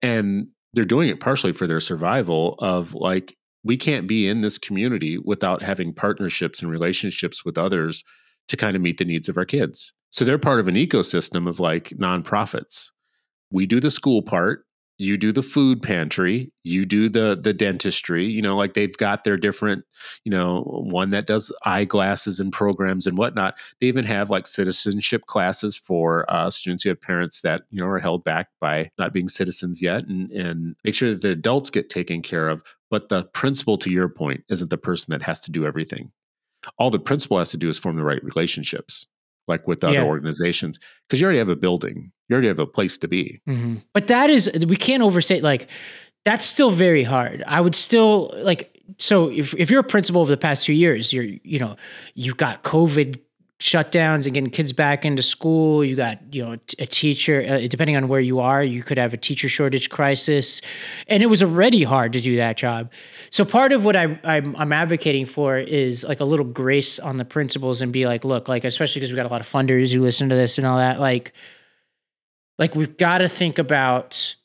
And 0.02 0.48
they're 0.74 0.84
doing 0.84 1.08
it 1.08 1.20
partially 1.20 1.52
for 1.52 1.66
their 1.66 1.80
survival 1.80 2.56
of 2.58 2.94
like 2.94 3.37
we 3.64 3.76
can't 3.76 4.06
be 4.06 4.28
in 4.28 4.40
this 4.40 4.58
community 4.58 5.18
without 5.18 5.62
having 5.62 5.92
partnerships 5.92 6.62
and 6.62 6.70
relationships 6.70 7.44
with 7.44 7.58
others 7.58 8.04
to 8.48 8.56
kind 8.56 8.76
of 8.76 8.82
meet 8.82 8.98
the 8.98 9.04
needs 9.04 9.28
of 9.28 9.36
our 9.36 9.44
kids. 9.44 9.92
So 10.10 10.24
they're 10.24 10.38
part 10.38 10.60
of 10.60 10.68
an 10.68 10.74
ecosystem 10.74 11.48
of 11.48 11.60
like 11.60 11.90
nonprofits. 11.90 12.90
We 13.50 13.66
do 13.66 13.80
the 13.80 13.90
school 13.90 14.22
part, 14.22 14.64
you 14.98 15.16
do 15.16 15.30
the 15.32 15.42
food 15.42 15.80
pantry 15.80 16.52
you 16.64 16.84
do 16.84 17.08
the 17.08 17.36
the 17.40 17.54
dentistry 17.54 18.26
you 18.26 18.42
know 18.42 18.56
like 18.56 18.74
they've 18.74 18.96
got 18.96 19.24
their 19.24 19.36
different 19.36 19.84
you 20.24 20.30
know 20.30 20.62
one 20.62 21.10
that 21.10 21.26
does 21.26 21.52
eyeglasses 21.64 22.40
and 22.40 22.52
programs 22.52 23.06
and 23.06 23.16
whatnot 23.16 23.56
they 23.80 23.86
even 23.86 24.04
have 24.04 24.28
like 24.28 24.46
citizenship 24.46 25.22
classes 25.26 25.76
for 25.76 26.30
uh, 26.30 26.50
students 26.50 26.82
who 26.82 26.88
have 26.88 27.00
parents 27.00 27.40
that 27.40 27.62
you 27.70 27.80
know 27.80 27.86
are 27.86 28.00
held 28.00 28.24
back 28.24 28.48
by 28.60 28.90
not 28.98 29.12
being 29.12 29.28
citizens 29.28 29.80
yet 29.80 30.04
and 30.06 30.30
and 30.32 30.74
make 30.84 30.94
sure 30.94 31.12
that 31.12 31.22
the 31.22 31.30
adults 31.30 31.70
get 31.70 31.88
taken 31.88 32.20
care 32.20 32.48
of 32.48 32.62
but 32.90 33.08
the 33.08 33.24
principal 33.24 33.76
to 33.78 33.90
your 33.90 34.08
point 34.08 34.44
isn't 34.48 34.70
the 34.70 34.78
person 34.78 35.12
that 35.12 35.22
has 35.22 35.40
to 35.40 35.50
do 35.50 35.66
everything 35.66 36.10
all 36.78 36.90
the 36.90 36.98
principal 36.98 37.38
has 37.38 37.50
to 37.50 37.56
do 37.56 37.68
is 37.68 37.78
form 37.78 37.96
the 37.96 38.04
right 38.04 38.22
relationships 38.24 39.06
like 39.46 39.66
with 39.66 39.82
other 39.82 39.94
yeah. 39.94 40.04
organizations 40.04 40.78
because 41.06 41.20
you 41.20 41.24
already 41.24 41.38
have 41.38 41.48
a 41.48 41.56
building 41.56 42.12
you 42.28 42.34
already 42.34 42.48
have 42.48 42.58
a 42.58 42.66
place 42.66 42.98
to 42.98 43.08
be 43.08 43.40
mm-hmm. 43.48 43.76
but 43.94 44.08
that 44.08 44.30
is 44.30 44.50
we 44.66 44.76
can't 44.76 45.02
overstate 45.02 45.42
like 45.42 45.68
that's 46.24 46.44
still 46.44 46.70
very 46.70 47.02
hard 47.02 47.42
i 47.46 47.60
would 47.60 47.74
still 47.74 48.32
like 48.38 48.74
so 48.98 49.30
if, 49.30 49.54
if 49.54 49.70
you're 49.70 49.80
a 49.80 49.84
principal 49.84 50.20
over 50.20 50.30
the 50.30 50.36
past 50.36 50.64
two 50.64 50.72
years 50.72 51.12
you're 51.12 51.24
you 51.24 51.58
know 51.58 51.76
you've 52.14 52.36
got 52.36 52.62
covid 52.64 53.20
shutdowns 53.60 54.24
and 54.24 54.34
getting 54.34 54.50
kids 54.50 54.72
back 54.72 55.04
into 55.04 55.22
school. 55.22 55.84
You 55.84 55.96
got, 55.96 56.18
you 56.32 56.44
know, 56.44 56.56
a 56.78 56.86
teacher, 56.86 57.44
uh, 57.48 57.66
depending 57.66 57.96
on 57.96 58.06
where 58.06 58.20
you 58.20 58.38
are, 58.38 58.62
you 58.62 58.84
could 58.84 58.98
have 58.98 59.12
a 59.12 59.16
teacher 59.16 59.48
shortage 59.48 59.90
crisis. 59.90 60.62
And 61.08 61.22
it 61.22 61.26
was 61.26 61.42
already 61.42 61.82
hard 61.82 62.12
to 62.12 62.20
do 62.20 62.36
that 62.36 62.56
job. 62.56 62.92
So 63.30 63.44
part 63.44 63.72
of 63.72 63.84
what 63.84 63.96
I, 63.96 64.18
I'm, 64.22 64.54
I'm 64.56 64.72
advocating 64.72 65.26
for 65.26 65.58
is 65.58 66.04
like 66.04 66.20
a 66.20 66.24
little 66.24 66.46
grace 66.46 67.00
on 67.00 67.16
the 67.16 67.24
principals 67.24 67.82
and 67.82 67.92
be 67.92 68.06
like, 68.06 68.24
look, 68.24 68.48
like, 68.48 68.64
especially 68.64 69.00
because 69.00 69.10
we 69.10 69.16
got 69.16 69.26
a 69.26 69.30
lot 69.30 69.40
of 69.40 69.50
funders 69.50 69.92
who 69.92 70.02
listen 70.02 70.28
to 70.28 70.36
this 70.36 70.58
and 70.58 70.66
all 70.66 70.78
that, 70.78 71.00
like, 71.00 71.32
like 72.58 72.76
we've 72.76 72.96
got 72.96 73.18
to 73.18 73.28
think 73.28 73.58
about 73.58 74.36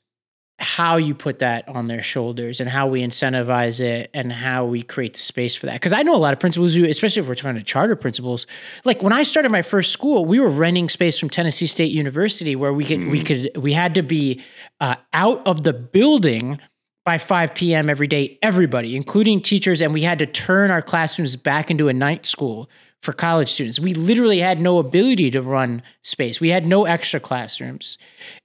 how 0.63 0.97
you 0.97 1.13
put 1.13 1.39
that 1.39 1.67
on 1.67 1.87
their 1.87 2.01
shoulders 2.01 2.59
and 2.59 2.69
how 2.69 2.87
we 2.87 3.01
incentivize 3.01 3.81
it 3.81 4.09
and 4.13 4.31
how 4.31 4.65
we 4.65 4.81
create 4.81 5.13
the 5.13 5.19
space 5.19 5.55
for 5.55 5.65
that. 5.65 5.73
Because 5.73 5.93
I 5.93 6.03
know 6.03 6.15
a 6.15 6.17
lot 6.17 6.33
of 6.33 6.39
principals 6.39 6.73
who, 6.73 6.85
especially 6.85 7.19
if 7.19 7.27
we're 7.27 7.35
talking 7.35 7.57
to 7.57 7.63
charter 7.63 7.95
principals, 7.95 8.47
like 8.85 9.03
when 9.03 9.13
I 9.13 9.23
started 9.23 9.49
my 9.49 9.61
first 9.61 9.91
school, 9.91 10.25
we 10.25 10.39
were 10.39 10.49
renting 10.49 10.89
space 10.89 11.19
from 11.19 11.29
Tennessee 11.29 11.67
State 11.67 11.91
University 11.91 12.55
where 12.55 12.73
we 12.73 12.85
could 12.85 12.99
mm. 12.99 13.11
we 13.11 13.23
could 13.23 13.51
we 13.57 13.73
had 13.73 13.93
to 13.95 14.01
be 14.01 14.41
uh, 14.79 14.95
out 15.11 15.45
of 15.45 15.63
the 15.63 15.73
building 15.73 16.59
by 17.05 17.17
5 17.17 17.53
p.m. 17.53 17.89
every 17.89 18.07
day, 18.07 18.39
everybody, 18.41 18.95
including 18.95 19.41
teachers, 19.41 19.81
and 19.81 19.93
we 19.93 20.03
had 20.03 20.19
to 20.19 20.25
turn 20.25 20.71
our 20.71 20.81
classrooms 20.81 21.35
back 21.35 21.69
into 21.69 21.89
a 21.89 21.93
night 21.93 22.25
school 22.25 22.69
for 23.01 23.11
college 23.11 23.51
students. 23.51 23.81
We 23.81 23.93
literally 23.93 24.39
had 24.39 24.61
no 24.61 24.77
ability 24.77 25.29
to 25.31 25.41
run 25.41 25.83
space. 26.03 26.39
We 26.39 26.47
had 26.49 26.65
no 26.65 26.85
extra 26.85 27.19
classrooms. 27.19 27.97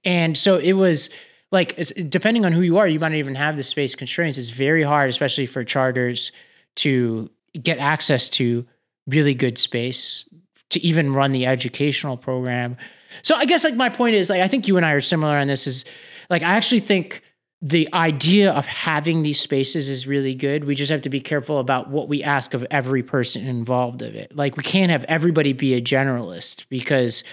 And 0.03 0.37
so 0.37 0.57
it 0.57 0.73
was 0.73 1.09
like 1.51 1.75
depending 2.09 2.45
on 2.45 2.51
who 2.51 2.61
you 2.61 2.77
are, 2.77 2.87
you 2.87 2.99
might 2.99 3.09
not 3.09 3.17
even 3.17 3.35
have 3.35 3.57
the 3.57 3.63
space 3.63 3.95
constraints. 3.95 4.37
It's 4.37 4.49
very 4.49 4.83
hard, 4.83 5.09
especially 5.09 5.45
for 5.45 5.63
charters, 5.63 6.31
to 6.77 7.29
get 7.61 7.79
access 7.79 8.29
to 8.29 8.65
really 9.07 9.33
good 9.33 9.57
space 9.57 10.25
to 10.69 10.79
even 10.81 11.13
run 11.13 11.31
the 11.31 11.45
educational 11.45 12.17
program. 12.17 12.77
So 13.23 13.35
I 13.35 13.45
guess 13.45 13.63
like 13.63 13.75
my 13.75 13.89
point 13.89 14.15
is 14.15 14.29
like 14.29 14.41
I 14.41 14.47
think 14.47 14.67
you 14.67 14.77
and 14.77 14.85
I 14.85 14.91
are 14.91 15.01
similar 15.01 15.37
on 15.37 15.47
this 15.47 15.67
is 15.67 15.85
like 16.29 16.43
I 16.43 16.55
actually 16.55 16.81
think 16.81 17.23
the 17.61 17.89
idea 17.93 18.51
of 18.51 18.65
having 18.67 19.21
these 19.21 19.39
spaces 19.39 19.89
is 19.89 20.07
really 20.07 20.33
good. 20.33 20.63
We 20.63 20.75
just 20.75 20.91
have 20.91 21.01
to 21.01 21.09
be 21.09 21.19
careful 21.19 21.59
about 21.59 21.89
what 21.89 22.07
we 22.07 22.23
ask 22.23 22.53
of 22.53 22.65
every 22.71 23.03
person 23.03 23.45
involved 23.47 24.01
of 24.01 24.15
it. 24.15 24.33
Like 24.33 24.55
we 24.55 24.63
can't 24.63 24.91
have 24.91 25.03
everybody 25.05 25.51
be 25.51 25.73
a 25.73 25.81
generalist 25.81 26.65
because 26.69 27.23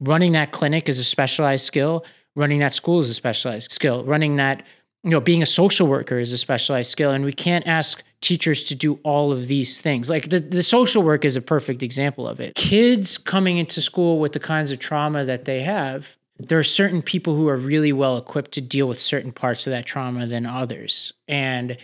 running 0.00 0.32
that 0.32 0.50
clinic 0.50 0.88
is 0.88 0.98
a 0.98 1.04
specialized 1.04 1.64
skill 1.64 2.04
running 2.36 2.60
that 2.60 2.72
school 2.72 3.00
is 3.00 3.10
a 3.10 3.14
specialized 3.14 3.72
skill. 3.72 4.04
Running 4.04 4.36
that 4.36 4.62
you 5.02 5.10
know 5.10 5.20
being 5.20 5.42
a 5.42 5.46
social 5.46 5.88
worker 5.88 6.20
is 6.20 6.32
a 6.32 6.38
specialized 6.38 6.90
skill 6.90 7.10
and 7.10 7.24
we 7.24 7.32
can't 7.32 7.66
ask 7.66 8.02
teachers 8.20 8.62
to 8.64 8.74
do 8.76 9.00
all 9.02 9.32
of 9.32 9.48
these 9.48 9.80
things. 9.80 10.08
Like 10.08 10.30
the, 10.30 10.38
the 10.38 10.62
social 10.62 11.02
work 11.02 11.24
is 11.24 11.36
a 11.36 11.42
perfect 11.42 11.82
example 11.82 12.28
of 12.28 12.38
it. 12.38 12.54
Kids 12.54 13.18
coming 13.18 13.58
into 13.58 13.82
school 13.82 14.20
with 14.20 14.32
the 14.32 14.40
kinds 14.40 14.70
of 14.70 14.78
trauma 14.78 15.24
that 15.24 15.44
they 15.44 15.62
have 15.62 16.16
there 16.38 16.58
are 16.58 16.64
certain 16.64 17.02
people 17.02 17.34
who 17.34 17.48
are 17.48 17.56
really 17.56 17.92
well 17.92 18.16
equipped 18.16 18.52
to 18.52 18.60
deal 18.60 18.88
with 18.88 19.00
certain 19.00 19.32
parts 19.32 19.66
of 19.66 19.70
that 19.70 19.86
trauma 19.86 20.26
than 20.26 20.46
others. 20.46 21.12
And 21.26 21.76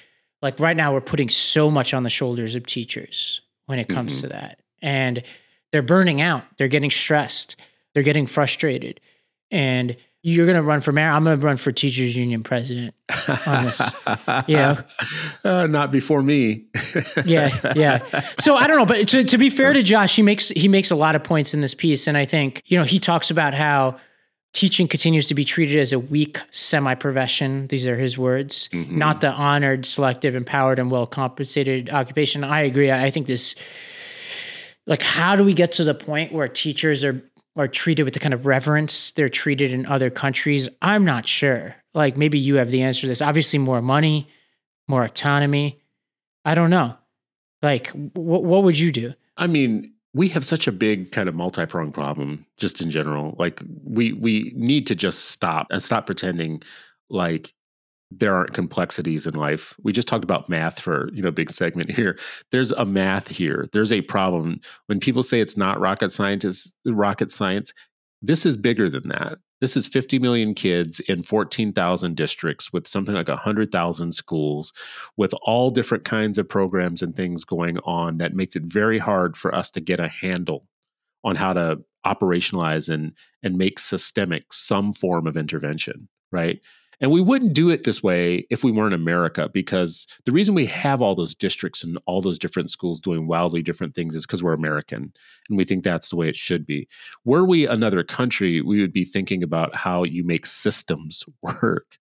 like 0.43 0.61
right 0.61 0.77
now 0.77 0.93
we're 0.93 1.01
putting 1.01 1.29
so 1.29 1.71
much 1.71 1.95
on 1.95 2.03
the 2.03 2.11
shoulders 2.11 2.55
of 2.55 2.67
teachers 2.67 3.41
when 3.67 3.79
it 3.79 3.89
comes 3.89 4.15
mm-hmm. 4.15 4.23
to 4.23 4.29
that. 4.29 4.61
And 4.83 5.23
they're 5.71 5.83
burning 5.83 6.21
out. 6.21 6.45
They're 6.59 6.69
getting 6.69 6.91
stressed. 6.91 7.57
They're 7.95 8.03
getting 8.03 8.27
frustrated. 8.27 9.01
And 9.51 9.97
you're 10.23 10.47
going 10.47 10.57
to 10.57 10.63
run 10.63 10.81
for 10.81 10.93
mayor. 10.93 11.09
I'm 11.09 11.25
going 11.25 11.39
to 11.39 11.45
run 11.45 11.57
for 11.57 11.73
teachers 11.73 12.15
union 12.15 12.45
president 12.45 12.95
on 13.47 13.67
this. 13.67 13.81
yeah. 14.47 14.83
Uh, 15.45 15.67
not 15.67 15.91
before 15.91 16.23
me. 16.23 16.67
yeah. 17.25 17.73
Yeah. 17.75 18.23
So 18.39 18.55
I 18.55 18.69
don't 18.69 18.79
know, 18.79 18.87
but 18.87 19.09
to, 19.09 19.25
to 19.25 19.37
be 19.37 19.51
fair 19.51 19.73
to 19.73 19.83
Josh, 19.83 20.15
he 20.15 20.23
makes, 20.23 20.51
he 20.51 20.69
makes 20.69 20.93
a 20.93 20.95
lot 20.95 21.17
of 21.17 21.25
points 21.25 21.53
in 21.53 21.61
this 21.61 21.75
piece. 21.75 22.07
And 22.07 22.17
I 22.17 22.25
think, 22.25 22.63
you 22.67 22.79
know, 22.79 22.85
he 22.85 23.01
talks 23.01 23.31
about 23.31 23.53
how 23.53 23.99
teaching 24.53 24.87
continues 24.87 25.27
to 25.27 25.35
be 25.35 25.45
treated 25.45 25.79
as 25.79 25.93
a 25.93 25.99
weak 25.99 26.39
semi-profession. 26.53 27.67
These 27.67 27.89
are 27.89 27.97
his 27.97 28.17
words, 28.17 28.69
mm-hmm. 28.69 28.97
not 28.97 29.21
the 29.21 29.33
honored, 29.33 29.85
selective, 29.85 30.37
empowered, 30.37 30.79
and 30.79 30.91
well-compensated 30.91 31.91
occupation. 31.91 32.45
I 32.45 32.61
agree. 32.61 32.93
I 32.93 33.11
think 33.11 33.27
this, 33.27 33.57
like, 34.87 35.03
how 35.03 35.35
do 35.35 35.43
we 35.43 35.55
get 35.55 35.73
to 35.73 35.85
the 35.85 35.95
point 35.95 36.33
where 36.33 36.47
teachers 36.47 37.03
are 37.03 37.21
are 37.57 37.69
treated 37.69 38.05
with 38.05 38.15
the 38.15 38.21
kind 38.21 38.35
of 38.35 38.47
reverence 38.47 39.11
they're 39.13 39.29
treated 39.29 39.73
in 39.73 39.87
other 39.87 40.11
countries? 40.11 40.69
I'm 40.81 41.05
not 41.05 41.29
sure. 41.29 41.77
Like 41.95 42.17
maybe 42.17 42.39
you 42.39 42.57
have 42.57 42.71
the 42.71 42.83
answer 42.83 43.03
to 43.03 43.07
this. 43.07 43.23
Obviously, 43.23 43.59
more 43.59 43.83
money, 43.83 44.29
more 44.89 45.05
autonomy. 45.05 45.81
I 46.45 46.55
don't 46.55 46.71
know. 46.71 46.97
Like, 47.63 47.89
what 48.15 48.45
what 48.45 48.65
would 48.65 48.79
you 48.79 48.91
do? 48.91 49.15
I 49.37 49.47
mean, 49.47 49.93
we 50.15 50.29
have 50.29 50.45
such 50.45 50.67
a 50.67 50.73
big 50.73 51.13
kind 51.13 51.29
of 51.29 51.35
multi-pronged 51.35 51.95
problem 51.95 52.45
just 52.57 52.81
in 52.81 52.91
general. 52.91 53.37
Like 53.39 53.63
we 53.85 54.13
we 54.13 54.53
need 54.55 54.87
to 54.89 54.95
just 54.95 55.27
stop 55.27 55.67
and 55.71 55.83
stop 55.83 56.07
pretending 56.07 56.63
like 57.09 57.55
there 58.19 58.35
aren't 58.35 58.55
complexities 58.55 59.27
in 59.27 59.35
life. 59.35 59.75
We 59.83 59.93
just 59.93 60.09
talked 60.09 60.25
about 60.25 60.49
math 60.49 60.81
for, 60.81 61.09
you 61.13 61.23
know, 61.23 61.31
big 61.31 61.51
segment 61.51 61.91
here. 61.97 62.19
There's 62.51 62.73
a 62.73 62.85
math 62.85 63.29
here. 63.29 63.69
There's 63.73 63.93
a 63.93 64.03
problem. 64.03 64.61
When 64.87 65.01
people 65.01 65.23
say 65.23 65.41
it's 65.41 65.57
not 65.57 65.81
rocket 65.81 66.11
scientists, 66.11 66.75
rocket 66.85 67.31
science, 67.31 67.73
this 68.21 68.47
is 68.47 68.57
bigger 68.57 68.89
than 68.89 69.09
that. 69.09 69.39
This 69.61 69.77
is 69.77 69.87
50 69.87 70.19
million 70.19 70.55
kids 70.55 71.01
in 71.01 71.23
14,000 71.23 72.17
districts 72.17 72.73
with 72.73 72.89
something 72.89 73.15
like 73.15 73.29
100,000 73.29 74.13
schools 74.13 74.73
with 75.17 75.33
all 75.43 75.71
different 75.71 76.05
kinds 76.05 76.37
of 76.39 76.49
programs 76.49 77.03
and 77.03 77.15
things 77.15 77.45
going 77.45 77.79
on 77.85 78.19
that 78.19 78.35
makes 78.35 78.57
it 78.57 78.65
very 78.65 78.99
hard 78.99 79.37
for 79.37 79.55
us 79.55 79.71
to 79.73 79.81
get 79.81 80.01
a 80.01 80.09
handle 80.09 80.67
on 81.25 81.37
how 81.37 81.53
to 81.53 81.79
operationalize 82.05 82.93
and 82.93 83.13
and 83.45 83.57
make 83.57 83.79
systemic 83.79 84.53
some 84.53 84.93
form 84.93 85.27
of 85.27 85.37
intervention, 85.37 86.09
right? 86.33 86.61
And 87.03 87.11
we 87.11 87.21
wouldn't 87.21 87.53
do 87.53 87.69
it 87.69 87.83
this 87.83 88.01
way 88.01 88.47
if 88.49 88.63
we 88.63 88.71
weren't 88.71 88.95
America, 88.95 89.51
because 89.53 90.07
the 90.25 90.31
reason 90.31 90.55
we 90.55 90.67
have 90.67 91.03
all 91.03 91.17
those 91.17 91.35
districts 91.35 91.83
and 91.83 91.99
all 92.07 92.23
those 92.23 92.39
different 92.39 92.71
schools 92.71 93.01
doing 93.01 93.27
wildly 93.27 93.61
different 93.61 93.97
things 93.97 94.15
is 94.15 94.25
because 94.25 94.41
we're 94.41 94.53
American 94.53 95.13
and 95.49 95.59
we 95.59 95.65
think 95.65 95.83
that's 95.83 96.11
the 96.11 96.17
way 96.17 96.29
it 96.29 96.37
should 96.37 96.65
be. 96.65 96.89
Were 97.25 97.45
we 97.45 97.67
another 97.67 98.05
country, 98.05 98.63
we 98.63 98.81
would 98.81 98.93
be 98.93 99.05
thinking 99.05 99.43
about 99.43 99.75
how 99.75 100.05
you 100.05 100.23
make 100.23 100.47
systems 100.47 101.25
work. 101.43 101.99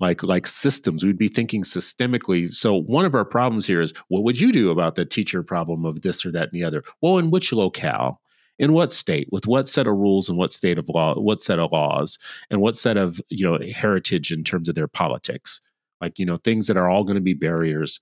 like 0.00 0.24
like 0.24 0.48
systems 0.48 1.04
we'd 1.04 1.16
be 1.16 1.28
thinking 1.28 1.62
systemically 1.62 2.50
so 2.52 2.74
one 2.74 3.04
of 3.04 3.14
our 3.14 3.24
problems 3.24 3.64
here 3.64 3.80
is 3.80 3.94
what 4.08 4.24
would 4.24 4.40
you 4.40 4.50
do 4.50 4.70
about 4.70 4.96
the 4.96 5.04
teacher 5.04 5.40
problem 5.42 5.84
of 5.84 6.02
this 6.02 6.26
or 6.26 6.32
that 6.32 6.50
and 6.50 6.60
the 6.60 6.64
other 6.64 6.82
well 7.00 7.16
in 7.18 7.30
which 7.30 7.52
locale 7.52 8.20
in 8.58 8.72
what 8.72 8.92
state 8.92 9.28
with 9.32 9.46
what 9.46 9.68
set 9.68 9.86
of 9.86 9.96
rules 9.96 10.28
and 10.28 10.38
what 10.38 10.52
state 10.52 10.78
of 10.78 10.88
law 10.88 11.14
what 11.18 11.42
set 11.42 11.58
of 11.58 11.72
laws 11.72 12.18
and 12.50 12.60
what 12.60 12.76
set 12.76 12.96
of 12.96 13.20
you 13.28 13.44
know 13.44 13.58
heritage 13.72 14.30
in 14.30 14.44
terms 14.44 14.68
of 14.68 14.74
their 14.74 14.88
politics 14.88 15.60
like 16.00 16.18
you 16.18 16.26
know 16.26 16.36
things 16.38 16.66
that 16.66 16.76
are 16.76 16.88
all 16.88 17.04
going 17.04 17.16
to 17.16 17.20
be 17.20 17.34
barriers 17.34 18.00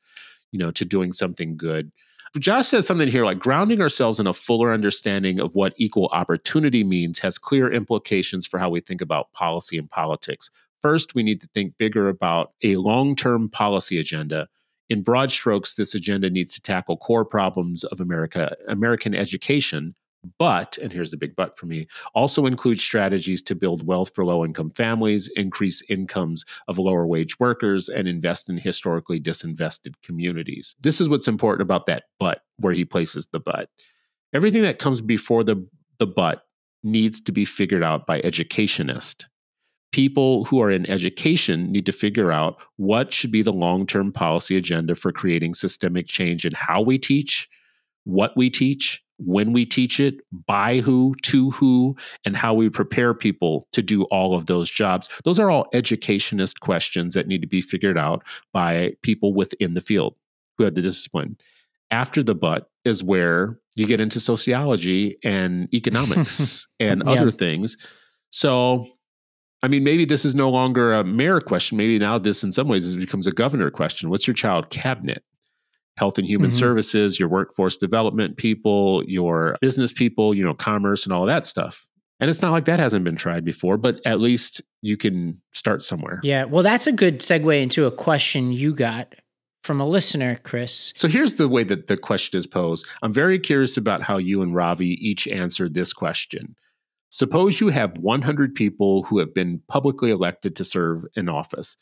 you 0.51 0.59
know 0.59 0.71
to 0.71 0.85
doing 0.85 1.13
something 1.13 1.57
good 1.57 1.91
Josh 2.39 2.69
says 2.69 2.87
something 2.87 3.09
here 3.09 3.27
like 3.27 3.39
grounding 3.39 3.83
ourselves 3.83 4.19
in 4.19 4.27
a 4.27 4.33
fuller 4.33 4.73
understanding 4.73 5.39
of 5.39 5.55
what 5.55 5.75
equal 5.77 6.09
opportunity 6.13 6.83
means 6.83 7.19
has 7.19 7.37
clear 7.37 7.71
implications 7.71 8.47
for 8.47 8.59
how 8.59 8.71
we 8.71 8.81
think 8.81 9.03
about 9.03 9.31
policy 9.35 9.77
and 9.77 9.91
politics. 9.91 10.51
First, 10.81 11.15
we 11.15 11.23
need 11.23 11.43
to 11.43 11.49
think 11.49 11.77
bigger 11.77 12.09
about 12.09 12.53
a 12.63 12.77
long 12.77 13.17
term 13.17 13.51
policy 13.51 13.99
agenda. 13.99 14.49
In 14.89 15.03
broad 15.03 15.31
strokes, 15.31 15.75
this 15.75 15.95
agenda 15.95 16.31
needs 16.31 16.55
to 16.55 16.63
tackle 16.63 16.97
core 16.97 17.25
problems 17.25 17.85
of 17.85 18.01
America, 18.01 18.57
American 18.67 19.15
education, 19.15 19.95
but, 20.39 20.79
and 20.79 20.93
here's 20.93 21.11
the 21.11 21.17
big 21.17 21.35
but 21.37 21.59
for 21.59 21.67
me, 21.67 21.87
also 22.15 22.47
includes 22.47 22.83
strategies 22.83 23.43
to 23.43 23.55
build 23.55 23.87
wealth 23.87 24.13
for 24.15 24.25
low 24.25 24.45
income 24.45 24.71
families, 24.71 25.29
increase 25.37 25.83
incomes 25.89 26.45
of 26.69 26.79
lower 26.79 27.07
wage 27.07 27.39
workers, 27.41 27.89
and 27.89 28.07
invest 28.07 28.49
in 28.49 28.57
historically 28.57 29.21
disinvested 29.21 29.95
communities. 30.03 30.75
This 30.81 31.01
is 31.01 31.09
what's 31.09 31.29
important 31.29 31.63
about 31.63 31.87
that 31.87 32.05
but, 32.19 32.43
where 32.59 32.73
he 32.73 32.85
places 32.85 33.27
the 33.33 33.41
but. 33.41 33.69
Everything 34.33 34.63
that 34.63 34.79
comes 34.79 35.01
before 35.01 35.45
the, 35.45 35.67
the 35.99 36.07
but 36.07 36.43
needs 36.83 37.21
to 37.21 37.33
be 37.33 37.45
figured 37.45 37.83
out 37.83 38.07
by 38.07 38.21
educationists 38.21 39.27
people 39.93 40.45
who 40.47 40.61
are 40.61 40.71
in 40.71 40.89
education 40.91 41.71
need 41.71 41.87
to 41.87 41.93
figure 41.93 42.33
out 42.33 42.61
what 42.77 43.13
should 43.13 43.31
be 43.31 43.43
the 43.43 43.53
long 43.53 43.87
term 43.87 44.11
policy 44.11 44.57
agenda 44.57 44.95
for 44.95 45.13
creating 45.13 45.55
systemic 45.55 46.07
change 46.07 46.45
in 46.45 46.53
how 46.55 46.81
we 46.81 46.99
teach, 46.99 47.49
what 48.05 48.37
we 48.37 48.51
teach, 48.51 49.05
when 49.25 49.53
we 49.53 49.65
teach 49.65 50.01
it, 50.01 50.21
by 50.47 50.79
who, 50.79 51.15
to 51.23 51.51
who, 51.53 51.97
and 52.25 52.37
how 52.37 52.55
we 52.55 52.69
prepare 52.69 53.15
people 53.15 53.69
to 53.73 53.83
do 53.83 54.05
all 54.05 54.35
of 54.35 54.47
those 54.47 54.71
jobs. 54.71 55.09
Those 55.25 55.39
are 55.39 55.51
all 55.51 55.69
educationist 55.73 56.61
questions 56.61 57.15
that 57.15 57.27
need 57.27 57.43
to 57.43 57.49
be 57.49 57.61
figured 57.61 57.99
out 57.99 58.25
by 58.53 58.95
people 59.03 59.35
within 59.35 59.75
the 59.75 59.81
field 59.81 60.19
who 60.59 60.65
have 60.65 60.75
the 60.75 60.83
discipline. 60.83 61.37
After 61.91 62.23
the 62.23 62.35
but 62.35 62.71
is 62.85 63.03
where 63.03 63.59
you 63.75 63.87
get 63.87 64.01
into 64.01 64.21
sociology 64.21 65.17
and 65.25 65.73
economics 65.75 66.67
and 66.81 67.03
yeah. 67.05 67.13
other 67.13 67.31
things. 67.31 67.77
So 68.31 68.87
I 69.63 69.69
mean, 69.69 69.85
maybe 69.85 70.05
this 70.05 70.25
is 70.25 70.35
no 70.35 70.51
longer 70.51 70.93
a 70.93 71.05
mayor 71.05 71.41
question. 71.41 71.79
Maybe 71.79 71.99
now 71.99 72.19
this, 72.19 72.43
in 72.43 72.51
some 72.51 72.67
ways, 72.67 72.97
becomes 72.97 73.29
a 73.29 73.33
governor 73.33 73.71
question. 73.71 74.11
What's 74.11 74.27
your 74.27 74.35
child 74.35 74.71
cabinet? 74.71 75.23
Health 75.97 76.19
and 76.19 76.27
Human 76.27 76.51
mm-hmm. 76.51 76.59
Services, 76.59 77.19
your 77.19 77.29
workforce 77.29 77.77
development 77.77 78.37
people, 78.37 79.05
your 79.07 79.57
business 79.61 79.93
people, 79.93 80.35
you 80.35 80.45
know, 80.45 80.55
commerce 80.55 81.05
and 81.05 81.13
all 81.13 81.23
of 81.23 81.29
that 81.29 81.47
stuff. 81.47 81.87
And 82.19 82.31
it's 82.31 82.41
not 82.41 82.53
like 82.53 82.67
that 82.67 82.79
hasn't 82.79 83.05
been 83.05 83.17
tried 83.17 83.45
before, 83.45 83.77
but 83.77 84.01
at 84.07 84.21
least 84.21 84.63
you 84.81 84.97
can 84.97 85.41
start 85.53 85.83
somewhere. 85.83 86.21
Yeah. 86.23 86.45
Well, 86.45 86.63
that's 86.63 86.87
a 86.87 86.93
good 86.93 87.21
segue 87.21 87.61
into 87.61 87.85
a 87.85 87.91
question 87.91 88.53
you 88.53 88.75
got 88.75 89.15
from 89.65 89.81
a 89.81 89.87
listener, 89.87 90.37
Chris. 90.45 90.93
So 90.97 91.09
here's 91.09 91.35
the 91.35 91.49
way 91.49 91.65
that 91.65 91.89
the 91.89 91.97
question 91.97 92.39
is 92.39 92.47
posed. 92.47 92.87
I'm 93.03 93.13
very 93.13 93.39
curious 93.39 93.77
about 93.77 94.03
how 94.03 94.19
you 94.19 94.43
and 94.43 94.55
Ravi 94.55 94.91
each 95.07 95.27
answered 95.29 95.75
this 95.75 95.93
question. 95.93 96.55
Suppose 97.11 97.61
you 97.61 97.69
have 97.69 97.99
100 97.99 98.55
people 98.55 99.03
who 99.05 99.19
have 99.19 99.35
been 99.35 99.61
publicly 99.69 100.11
elected 100.11 100.57
to 100.57 100.65
serve 100.65 101.05
in 101.15 101.29
office, 101.29 101.77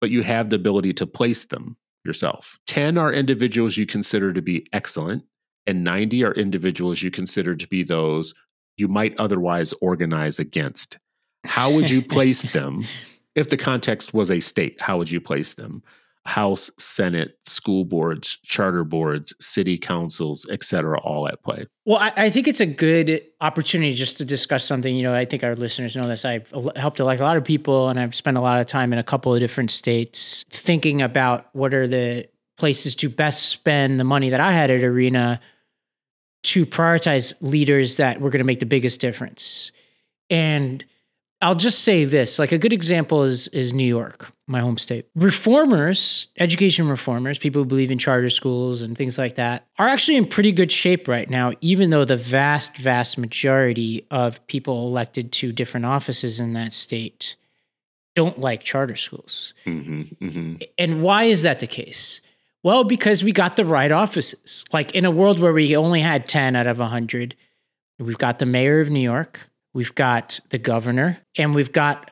but 0.00 0.10
you 0.10 0.22
have 0.22 0.50
the 0.50 0.56
ability 0.56 0.92
to 0.94 1.06
place 1.06 1.44
them 1.44 1.76
yourself. 2.06 2.58
10 2.66 2.96
are 2.96 3.12
individuals 3.12 3.76
you 3.76 3.84
consider 3.84 4.32
to 4.32 4.40
be 4.40 4.66
excellent, 4.72 5.24
and 5.66 5.84
90 5.84 6.24
are 6.24 6.32
individuals 6.32 7.02
you 7.02 7.10
consider 7.10 7.54
to 7.54 7.66
be 7.68 7.82
those 7.82 8.32
you 8.76 8.88
might 8.88 9.18
otherwise 9.18 9.72
organize 9.80 10.38
against. 10.38 10.98
How 11.44 11.70
would 11.70 11.90
you 11.90 12.02
place 12.16 12.42
them? 12.52 12.84
If 13.34 13.48
the 13.48 13.56
context 13.56 14.14
was 14.14 14.30
a 14.30 14.40
state, 14.40 14.80
how 14.80 14.98
would 14.98 15.10
you 15.10 15.20
place 15.20 15.54
them? 15.54 15.82
House, 16.26 16.70
Senate, 16.78 17.38
school 17.44 17.84
boards, 17.84 18.38
charter 18.42 18.84
boards, 18.84 19.32
city 19.40 19.78
councils, 19.78 20.46
et 20.50 20.62
cetera, 20.62 21.00
all 21.00 21.28
at 21.28 21.42
play. 21.42 21.66
Well, 21.84 21.98
I, 21.98 22.12
I, 22.16 22.30
think 22.30 22.48
it's 22.48 22.60
a 22.60 22.66
good 22.66 23.22
opportunity 23.40 23.94
just 23.94 24.18
to 24.18 24.24
discuss 24.24 24.64
something. 24.64 24.94
You 24.94 25.04
know, 25.04 25.14
I 25.14 25.24
think 25.24 25.44
our 25.44 25.54
listeners 25.54 25.94
know 25.94 26.08
this. 26.08 26.24
I've 26.24 26.52
helped 26.74 26.98
like 26.98 27.20
a 27.20 27.24
lot 27.24 27.36
of 27.36 27.44
people, 27.44 27.88
and 27.88 27.98
I've 27.98 28.14
spent 28.14 28.36
a 28.36 28.40
lot 28.40 28.60
of 28.60 28.66
time 28.66 28.92
in 28.92 28.98
a 28.98 29.04
couple 29.04 29.32
of 29.32 29.40
different 29.40 29.70
states 29.70 30.44
thinking 30.50 31.00
about 31.00 31.46
what 31.52 31.72
are 31.72 31.86
the 31.86 32.28
places 32.58 32.94
to 32.96 33.08
best 33.08 33.46
spend 33.46 34.00
the 34.00 34.04
money 34.04 34.30
that 34.30 34.40
I 34.40 34.52
had 34.52 34.70
at 34.70 34.82
Arena 34.82 35.40
to 36.42 36.66
prioritize 36.66 37.34
leaders 37.40 37.96
that 37.96 38.20
were 38.20 38.30
going 38.30 38.40
to 38.40 38.44
make 38.44 38.60
the 38.60 38.66
biggest 38.66 39.00
difference. 39.00 39.72
And 40.30 40.84
I'll 41.46 41.54
just 41.54 41.84
say 41.84 42.04
this 42.04 42.40
like 42.40 42.50
a 42.50 42.58
good 42.58 42.72
example 42.72 43.22
is 43.22 43.46
is 43.48 43.72
New 43.72 43.86
York, 43.86 44.32
my 44.48 44.58
home 44.58 44.76
state. 44.78 45.06
Reformers, 45.14 46.26
education 46.40 46.88
reformers, 46.88 47.38
people 47.38 47.62
who 47.62 47.66
believe 47.66 47.92
in 47.92 47.98
charter 47.98 48.30
schools 48.30 48.82
and 48.82 48.98
things 48.98 49.16
like 49.16 49.36
that, 49.36 49.64
are 49.78 49.86
actually 49.86 50.16
in 50.16 50.26
pretty 50.26 50.50
good 50.50 50.72
shape 50.72 51.06
right 51.06 51.30
now, 51.30 51.52
even 51.60 51.90
though 51.90 52.04
the 52.04 52.16
vast, 52.16 52.76
vast 52.78 53.16
majority 53.16 54.04
of 54.10 54.44
people 54.48 54.88
elected 54.88 55.30
to 55.34 55.52
different 55.52 55.86
offices 55.86 56.40
in 56.40 56.52
that 56.54 56.72
state 56.72 57.36
don't 58.16 58.40
like 58.40 58.64
charter 58.64 58.96
schools. 58.96 59.54
Mm-hmm, 59.66 60.00
mm-hmm. 60.24 60.54
And 60.78 61.00
why 61.00 61.24
is 61.24 61.42
that 61.42 61.60
the 61.60 61.68
case? 61.68 62.22
Well, 62.64 62.82
because 62.82 63.22
we 63.22 63.30
got 63.30 63.54
the 63.54 63.64
right 63.64 63.92
offices. 63.92 64.64
Like 64.72 64.96
in 64.96 65.04
a 65.04 65.12
world 65.12 65.38
where 65.38 65.52
we 65.52 65.76
only 65.76 66.00
had 66.00 66.26
10 66.26 66.56
out 66.56 66.66
of 66.66 66.80
100, 66.80 67.36
we've 68.00 68.18
got 68.18 68.40
the 68.40 68.46
mayor 68.46 68.80
of 68.80 68.90
New 68.90 68.98
York, 68.98 69.48
we've 69.76 69.94
got 69.94 70.40
the 70.48 70.58
governor, 70.58 71.18
and 71.36 71.54
we've 71.54 71.70
got 71.70 72.10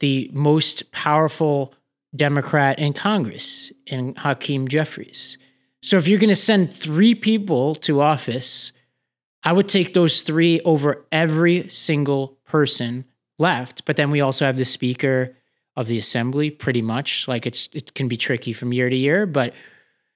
the 0.00 0.28
most 0.32 0.90
powerful 0.90 1.72
Democrat 2.16 2.80
in 2.80 2.92
Congress 2.92 3.70
in 3.86 4.16
Hakeem 4.16 4.66
Jeffries. 4.66 5.38
So 5.80 5.96
if 5.96 6.08
you're 6.08 6.18
going 6.18 6.28
to 6.28 6.36
send 6.36 6.74
three 6.74 7.14
people 7.14 7.76
to 7.76 8.00
office, 8.00 8.72
I 9.44 9.52
would 9.52 9.68
take 9.68 9.94
those 9.94 10.22
three 10.22 10.60
over 10.62 11.04
every 11.12 11.68
single 11.68 12.36
person 12.46 13.04
left. 13.38 13.84
But 13.84 13.94
then 13.94 14.10
we 14.10 14.20
also 14.20 14.44
have 14.44 14.56
the 14.56 14.64
Speaker 14.64 15.36
of 15.76 15.86
the 15.86 15.98
Assembly, 15.98 16.50
pretty 16.50 16.82
much. 16.82 17.28
Like 17.28 17.46
it's 17.46 17.68
it 17.72 17.94
can 17.94 18.08
be 18.08 18.16
tricky 18.16 18.52
from 18.52 18.72
year 18.72 18.90
to 18.90 18.96
year, 18.96 19.24
but 19.24 19.54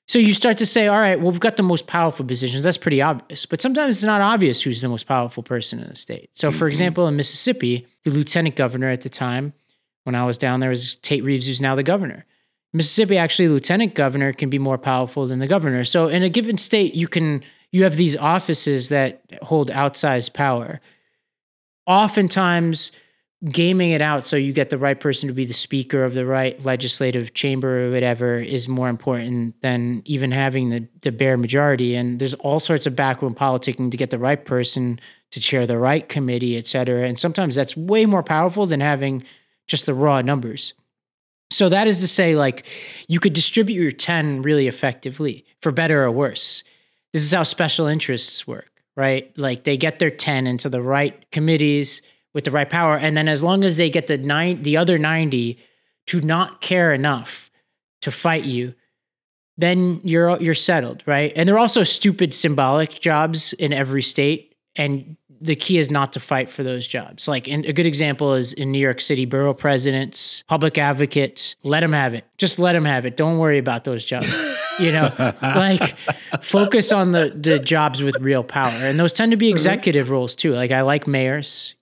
so 0.08 0.18
you 0.18 0.32
start 0.32 0.56
to 0.58 0.66
say, 0.66 0.88
all 0.88 0.98
right, 0.98 1.20
well, 1.20 1.30
we've 1.30 1.38
got 1.38 1.56
the 1.56 1.62
most 1.62 1.86
powerful 1.86 2.24
positions. 2.24 2.64
That's 2.64 2.78
pretty 2.78 3.02
obvious. 3.02 3.44
But 3.44 3.60
sometimes 3.60 3.98
it's 3.98 4.04
not 4.04 4.22
obvious 4.22 4.62
who's 4.62 4.80
the 4.80 4.88
most 4.88 5.06
powerful 5.06 5.42
person 5.42 5.80
in 5.80 5.88
the 5.88 5.96
state. 5.96 6.30
So, 6.32 6.50
for 6.50 6.56
mm-hmm. 6.56 6.68
example, 6.68 7.06
in 7.06 7.16
Mississippi, 7.16 7.86
the 8.04 8.10
lieutenant 8.10 8.56
governor 8.56 8.88
at 8.88 9.02
the 9.02 9.10
time, 9.10 9.52
when 10.04 10.14
I 10.14 10.24
was 10.24 10.38
down 10.38 10.60
there, 10.60 10.70
was 10.70 10.96
Tate 10.96 11.22
Reeves, 11.22 11.46
who's 11.46 11.60
now 11.60 11.74
the 11.74 11.82
governor. 11.82 12.24
Mississippi, 12.72 13.18
actually, 13.18 13.48
lieutenant 13.48 13.94
governor 13.94 14.32
can 14.32 14.48
be 14.48 14.58
more 14.58 14.78
powerful 14.78 15.26
than 15.26 15.40
the 15.40 15.46
governor. 15.46 15.84
So, 15.84 16.08
in 16.08 16.22
a 16.22 16.30
given 16.30 16.56
state, 16.56 16.94
you 16.94 17.06
can 17.06 17.44
you 17.70 17.84
have 17.84 17.96
these 17.96 18.16
offices 18.16 18.88
that 18.88 19.22
hold 19.42 19.68
outsized 19.70 20.32
power. 20.32 20.80
Oftentimes, 21.86 22.92
gaming 23.44 23.92
it 23.92 24.02
out 24.02 24.26
so 24.26 24.36
you 24.36 24.52
get 24.52 24.68
the 24.68 24.78
right 24.78 24.98
person 24.98 25.28
to 25.28 25.32
be 25.32 25.44
the 25.44 25.52
speaker 25.52 26.04
of 26.04 26.14
the 26.14 26.26
right 26.26 26.60
legislative 26.64 27.34
chamber 27.34 27.86
or 27.86 27.90
whatever 27.92 28.38
is 28.38 28.66
more 28.66 28.88
important 28.88 29.60
than 29.62 30.02
even 30.06 30.32
having 30.32 30.70
the, 30.70 30.88
the 31.02 31.12
bare 31.12 31.36
majority. 31.36 31.94
And 31.94 32.18
there's 32.18 32.34
all 32.34 32.58
sorts 32.58 32.86
of 32.86 32.96
backroom 32.96 33.36
politicking 33.36 33.92
to 33.92 33.96
get 33.96 34.10
the 34.10 34.18
right 34.18 34.44
person 34.44 34.98
to 35.30 35.40
chair 35.40 35.66
the 35.66 35.78
right 35.78 36.08
committee, 36.08 36.56
et 36.56 36.66
cetera. 36.66 37.06
And 37.06 37.18
sometimes 37.18 37.54
that's 37.54 37.76
way 37.76 38.06
more 38.06 38.24
powerful 38.24 38.66
than 38.66 38.80
having 38.80 39.22
just 39.68 39.86
the 39.86 39.94
raw 39.94 40.20
numbers. 40.20 40.72
So 41.50 41.68
that 41.68 41.86
is 41.86 42.00
to 42.00 42.08
say, 42.08 42.34
like, 42.34 42.66
you 43.06 43.20
could 43.20 43.34
distribute 43.34 43.80
your 43.80 43.92
10 43.92 44.42
really 44.42 44.66
effectively 44.66 45.44
for 45.62 45.70
better 45.70 46.02
or 46.02 46.10
worse. 46.10 46.64
This 47.12 47.22
is 47.22 47.32
how 47.32 47.44
special 47.44 47.86
interests 47.86 48.46
work, 48.46 48.82
right? 48.96 49.36
Like 49.38 49.62
they 49.62 49.76
get 49.76 50.00
their 50.00 50.10
10 50.10 50.46
into 50.46 50.68
the 50.68 50.82
right 50.82 51.30
committees 51.30 52.02
with 52.34 52.44
the 52.44 52.50
right 52.50 52.68
power. 52.68 52.96
And 52.96 53.16
then 53.16 53.28
as 53.28 53.42
long 53.42 53.64
as 53.64 53.76
they 53.76 53.90
get 53.90 54.06
the 54.06 54.18
nine, 54.18 54.62
the 54.62 54.76
other 54.76 54.98
90 54.98 55.58
to 56.06 56.20
not 56.20 56.60
care 56.60 56.92
enough 56.92 57.50
to 58.02 58.10
fight 58.10 58.44
you, 58.44 58.74
then 59.56 60.00
you're 60.04 60.40
you're 60.40 60.54
settled, 60.54 61.02
right? 61.04 61.32
And 61.34 61.48
there 61.48 61.56
are 61.56 61.58
also 61.58 61.82
stupid 61.82 62.32
symbolic 62.32 63.00
jobs 63.00 63.52
in 63.54 63.72
every 63.72 64.02
state, 64.02 64.54
and 64.76 65.16
the 65.40 65.56
key 65.56 65.78
is 65.78 65.90
not 65.90 66.12
to 66.12 66.20
fight 66.20 66.48
for 66.48 66.62
those 66.62 66.86
jobs. 66.86 67.28
Like 67.28 67.48
a 67.48 67.72
good 67.72 67.86
example 67.86 68.34
is 68.34 68.52
in 68.52 68.72
New 68.72 68.78
York 68.78 69.00
City, 69.00 69.24
borough 69.24 69.54
presidents, 69.54 70.42
public 70.48 70.78
advocates, 70.78 71.56
let 71.62 71.80
them 71.80 71.92
have 71.92 72.14
it. 72.14 72.24
Just 72.38 72.58
let 72.58 72.72
them 72.72 72.84
have 72.84 73.04
it. 73.04 73.16
Don't 73.16 73.38
worry 73.38 73.58
about 73.58 73.84
those 73.84 74.04
jobs. 74.04 74.28
you 74.78 74.92
know, 74.92 75.12
like 75.42 75.96
focus 76.40 76.92
on 76.92 77.10
the 77.10 77.32
the 77.36 77.58
jobs 77.58 78.02
with 78.02 78.16
real 78.20 78.44
power, 78.44 78.70
and 78.72 78.98
those 78.98 79.12
tend 79.12 79.32
to 79.32 79.36
be 79.36 79.46
mm-hmm. 79.46 79.54
executive 79.54 80.10
roles 80.10 80.36
too. 80.36 80.52
Like 80.52 80.70
I 80.70 80.82
like 80.82 81.08
mayors 81.08 81.74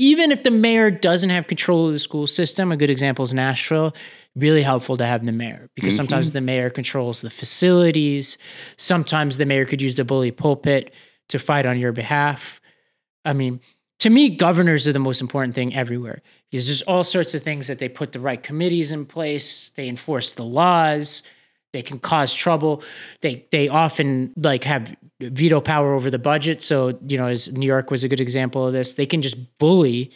even 0.00 0.32
if 0.32 0.44
the 0.44 0.50
mayor 0.50 0.90
doesn't 0.90 1.28
have 1.28 1.46
control 1.46 1.88
of 1.88 1.92
the 1.92 1.98
school 1.98 2.26
system, 2.26 2.72
a 2.72 2.76
good 2.76 2.88
example 2.88 3.22
is 3.22 3.34
Nashville, 3.34 3.94
really 4.34 4.62
helpful 4.62 4.96
to 4.96 5.04
have 5.04 5.26
the 5.26 5.30
mayor 5.30 5.68
because 5.74 5.92
mm-hmm. 5.92 5.98
sometimes 5.98 6.32
the 6.32 6.40
mayor 6.40 6.70
controls 6.70 7.20
the 7.20 7.28
facilities. 7.28 8.38
Sometimes 8.78 9.36
the 9.36 9.44
mayor 9.44 9.66
could 9.66 9.82
use 9.82 9.96
the 9.96 10.04
bully 10.04 10.30
pulpit 10.30 10.94
to 11.28 11.38
fight 11.38 11.66
on 11.66 11.78
your 11.78 11.92
behalf. 11.92 12.62
I 13.26 13.34
mean, 13.34 13.60
to 13.98 14.08
me, 14.08 14.30
governors 14.30 14.88
are 14.88 14.94
the 14.94 14.98
most 14.98 15.20
important 15.20 15.54
thing 15.54 15.74
everywhere 15.74 16.22
because 16.50 16.66
there's 16.66 16.82
all 16.82 17.04
sorts 17.04 17.34
of 17.34 17.42
things 17.42 17.66
that 17.66 17.78
they 17.78 17.88
put 17.90 18.12
the 18.12 18.20
right 18.20 18.42
committees 18.42 18.92
in 18.92 19.04
place, 19.04 19.70
they 19.76 19.86
enforce 19.86 20.32
the 20.32 20.44
laws, 20.44 21.22
they 21.74 21.82
can 21.82 21.98
cause 21.98 22.32
trouble. 22.32 22.82
They 23.20 23.44
they 23.52 23.68
often 23.68 24.32
like 24.36 24.64
have 24.64 24.96
veto 25.20 25.60
power 25.60 25.94
over 25.94 26.10
the 26.10 26.18
budget. 26.18 26.62
So, 26.62 26.98
you 27.06 27.18
know, 27.18 27.26
as 27.26 27.52
New 27.52 27.66
York 27.66 27.90
was 27.90 28.04
a 28.04 28.08
good 28.08 28.20
example 28.20 28.66
of 28.66 28.72
this, 28.72 28.94
they 28.94 29.06
can 29.06 29.22
just 29.22 29.36
bully 29.58 30.10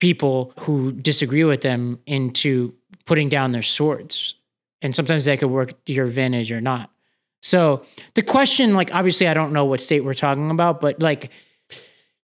people 0.00 0.52
who 0.60 0.92
disagree 0.92 1.44
with 1.44 1.62
them 1.62 1.98
into 2.06 2.74
putting 3.06 3.28
down 3.28 3.52
their 3.52 3.62
swords. 3.62 4.34
And 4.82 4.94
sometimes 4.94 5.24
that 5.24 5.38
could 5.38 5.50
work 5.50 5.72
your 5.86 6.06
advantage 6.06 6.52
or 6.52 6.60
not. 6.60 6.90
So 7.42 7.84
the 8.14 8.22
question, 8.22 8.74
like, 8.74 8.94
obviously, 8.94 9.28
I 9.28 9.34
don't 9.34 9.52
know 9.52 9.64
what 9.64 9.80
state 9.80 10.04
we're 10.04 10.14
talking 10.14 10.50
about, 10.50 10.80
but 10.80 11.00
like, 11.00 11.30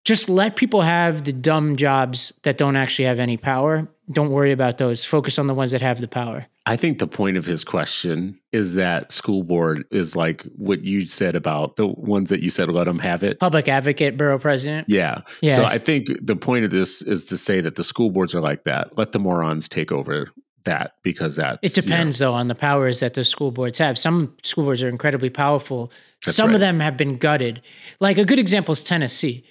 just 0.06 0.30
let 0.30 0.56
people 0.56 0.82
have 0.82 1.26
the 1.26 1.34
dumb 1.34 1.76
jobs 1.76 2.34
that 2.44 2.58
don't 2.58 2.76
actually 2.76 3.06
have 3.06 3.20
any 3.20 3.38
power. 3.38 3.88
Don't 4.12 4.32
worry 4.32 4.52
about 4.52 4.78
those. 4.78 5.06
Focus 5.06 5.38
on 5.38 5.48
the 5.48 5.54
ones 5.54 5.72
that 5.72 5.82
have 5.82 6.02
the 6.02 6.08
power. 6.08 6.48
I 6.66 6.76
think 6.76 7.00
the 7.00 7.08
point 7.08 7.38
of 7.38 7.46
his 7.46 7.64
question 7.64 8.40
is 8.52 8.74
that 8.74 9.12
school 9.12 9.44
board 9.44 9.86
is 9.92 10.16
like 10.16 10.44
what 10.56 10.84
you 10.84 11.08
said 11.08 11.36
about 11.36 11.78
the 11.78 11.88
ones 11.88 12.30
that 12.30 12.42
you 12.42 12.50
said 12.50 12.70
let 12.70 12.86
them 12.86 13.00
have 13.00 13.24
it. 13.24 13.40
Public 13.40 13.68
advocate, 13.68 14.18
borough 14.18 14.38
president. 14.38 14.88
Yeah. 14.88 15.22
Yeah. 15.42 15.56
So 15.56 15.66
I 15.66 15.80
think 15.80 16.10
the 16.22 16.36
point 16.36 16.66
of 16.66 16.72
this 16.72 17.02
is 17.02 17.26
to 17.26 17.38
say 17.38 17.62
that 17.62 17.76
the 17.76 17.84
school 17.84 18.12
boards 18.12 18.36
are 18.36 18.42
like 18.42 18.66
that. 18.66 18.98
Let 18.98 19.14
the 19.14 19.20
morons 19.20 19.68
take 19.68 19.92
over 19.92 20.30
that 20.66 20.96
because 21.04 21.38
that's 21.38 21.60
It 21.62 21.76
you 21.76 21.82
know, 21.82 21.88
depends, 21.88 22.20
though, 22.20 22.34
on 22.34 22.48
the 22.48 22.56
powers 22.56 23.00
that 23.00 23.14
the 23.14 23.24
school 23.24 23.52
boards 23.52 23.78
have. 23.78 23.98
Some 23.98 24.36
school 24.44 24.66
boards 24.66 24.84
are 24.84 24.90
incredibly 24.90 25.30
powerful. 25.30 25.92
Some 26.22 26.48
right. 26.48 26.56
of 26.56 26.60
them 26.60 26.80
have 26.80 26.98
been 26.98 27.18
gutted. 27.18 27.62
Like 28.00 28.18
a 28.18 28.26
good 28.26 28.40
example 28.40 28.74
is 28.74 28.84
Tennessee. 28.84 29.46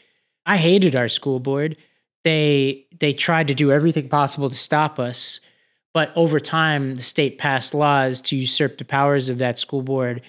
I 0.47 0.57
hated 0.57 0.95
our 0.95 1.09
school 1.09 1.41
board. 1.41 1.77
They 2.25 2.87
they 2.99 3.13
tried 3.13 3.49
to 3.49 3.55
do 3.55 3.71
everything 3.71 4.09
possible 4.09 4.49
to 4.49 4.55
stop 4.55 4.99
us, 4.99 5.41
but 5.99 6.12
over 6.14 6.38
time, 6.38 6.94
the 6.94 7.03
state 7.03 7.38
passed 7.38 7.74
laws 7.74 8.20
to 8.20 8.36
usurp 8.36 8.78
the 8.78 8.84
powers 8.84 9.28
of 9.28 9.38
that 9.38 9.59
school 9.59 9.82
board. 9.82 10.22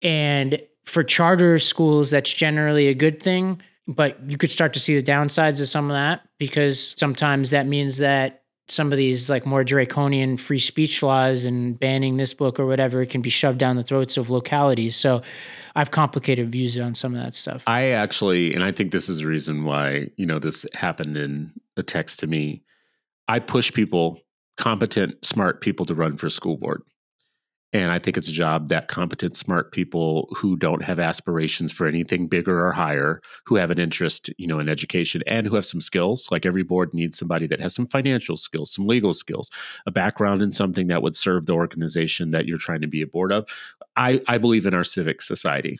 And 0.00 0.62
for 0.86 1.04
charter 1.04 1.58
schools, 1.58 2.10
that's 2.10 2.32
generally 2.32 2.88
a 2.88 2.94
good 2.94 3.22
thing. 3.22 3.60
But 3.86 4.18
you 4.26 4.38
could 4.38 4.50
start 4.50 4.72
to 4.72 4.80
see 4.80 4.98
the 4.98 5.02
downsides 5.02 5.60
of 5.60 5.68
some 5.68 5.90
of 5.90 5.94
that 5.94 6.22
because 6.38 6.96
sometimes 6.98 7.50
that 7.50 7.66
means 7.66 7.98
that 7.98 8.44
some 8.68 8.92
of 8.92 8.96
these 8.96 9.28
like 9.28 9.44
more 9.44 9.62
draconian 9.62 10.38
free 10.38 10.58
speech 10.58 11.02
laws 11.02 11.44
and 11.44 11.78
banning 11.78 12.16
this 12.16 12.32
book 12.32 12.58
or 12.58 12.64
whatever 12.64 13.04
can 13.04 13.20
be 13.20 13.28
shoved 13.28 13.58
down 13.58 13.76
the 13.76 13.82
throats 13.82 14.16
of 14.16 14.30
localities. 14.30 14.96
So 14.96 15.20
I 15.76 15.80
have 15.80 15.90
complicated 15.90 16.50
views 16.50 16.78
on 16.78 16.94
some 16.94 17.14
of 17.14 17.22
that 17.22 17.34
stuff. 17.34 17.62
I 17.66 17.90
actually, 17.90 18.54
and 18.54 18.64
I 18.64 18.72
think 18.72 18.90
this 18.90 19.10
is 19.10 19.18
the 19.18 19.26
reason 19.26 19.64
why, 19.66 20.08
you 20.16 20.24
know, 20.24 20.38
this 20.38 20.64
happened 20.72 21.18
in 21.18 21.52
a 21.76 21.82
text 21.82 22.20
to 22.20 22.26
me. 22.26 22.62
I 23.28 23.38
push 23.38 23.70
people, 23.70 24.18
competent, 24.60 25.24
smart 25.24 25.62
people 25.62 25.86
to 25.86 25.94
run 25.94 26.18
for 26.18 26.28
school 26.28 26.58
board. 26.58 26.82
And 27.72 27.90
I 27.90 27.98
think 27.98 28.18
it's 28.18 28.28
a 28.28 28.32
job 28.32 28.68
that 28.68 28.88
competent, 28.88 29.36
smart 29.36 29.72
people 29.72 30.28
who 30.36 30.56
don't 30.56 30.82
have 30.82 30.98
aspirations 30.98 31.72
for 31.72 31.86
anything 31.86 32.26
bigger 32.26 32.66
or 32.66 32.72
higher, 32.72 33.22
who 33.46 33.54
have 33.54 33.70
an 33.70 33.78
interest, 33.78 34.28
you 34.38 34.46
know, 34.46 34.58
in 34.58 34.68
education 34.68 35.22
and 35.26 35.46
who 35.46 35.54
have 35.54 35.64
some 35.64 35.80
skills. 35.80 36.28
Like 36.30 36.44
every 36.44 36.64
board 36.64 36.92
needs 36.92 37.16
somebody 37.16 37.46
that 37.46 37.60
has 37.60 37.74
some 37.74 37.86
financial 37.86 38.36
skills, 38.36 38.72
some 38.72 38.86
legal 38.86 39.14
skills, 39.14 39.50
a 39.86 39.90
background 39.90 40.42
in 40.42 40.52
something 40.52 40.88
that 40.88 41.02
would 41.02 41.16
serve 41.16 41.46
the 41.46 41.54
organization 41.54 42.32
that 42.32 42.46
you're 42.46 42.58
trying 42.58 42.80
to 42.82 42.88
be 42.88 43.02
a 43.02 43.06
board 43.06 43.32
of. 43.32 43.48
I, 43.96 44.20
I 44.26 44.36
believe 44.36 44.66
in 44.66 44.74
our 44.74 44.84
civic 44.84 45.22
society. 45.22 45.78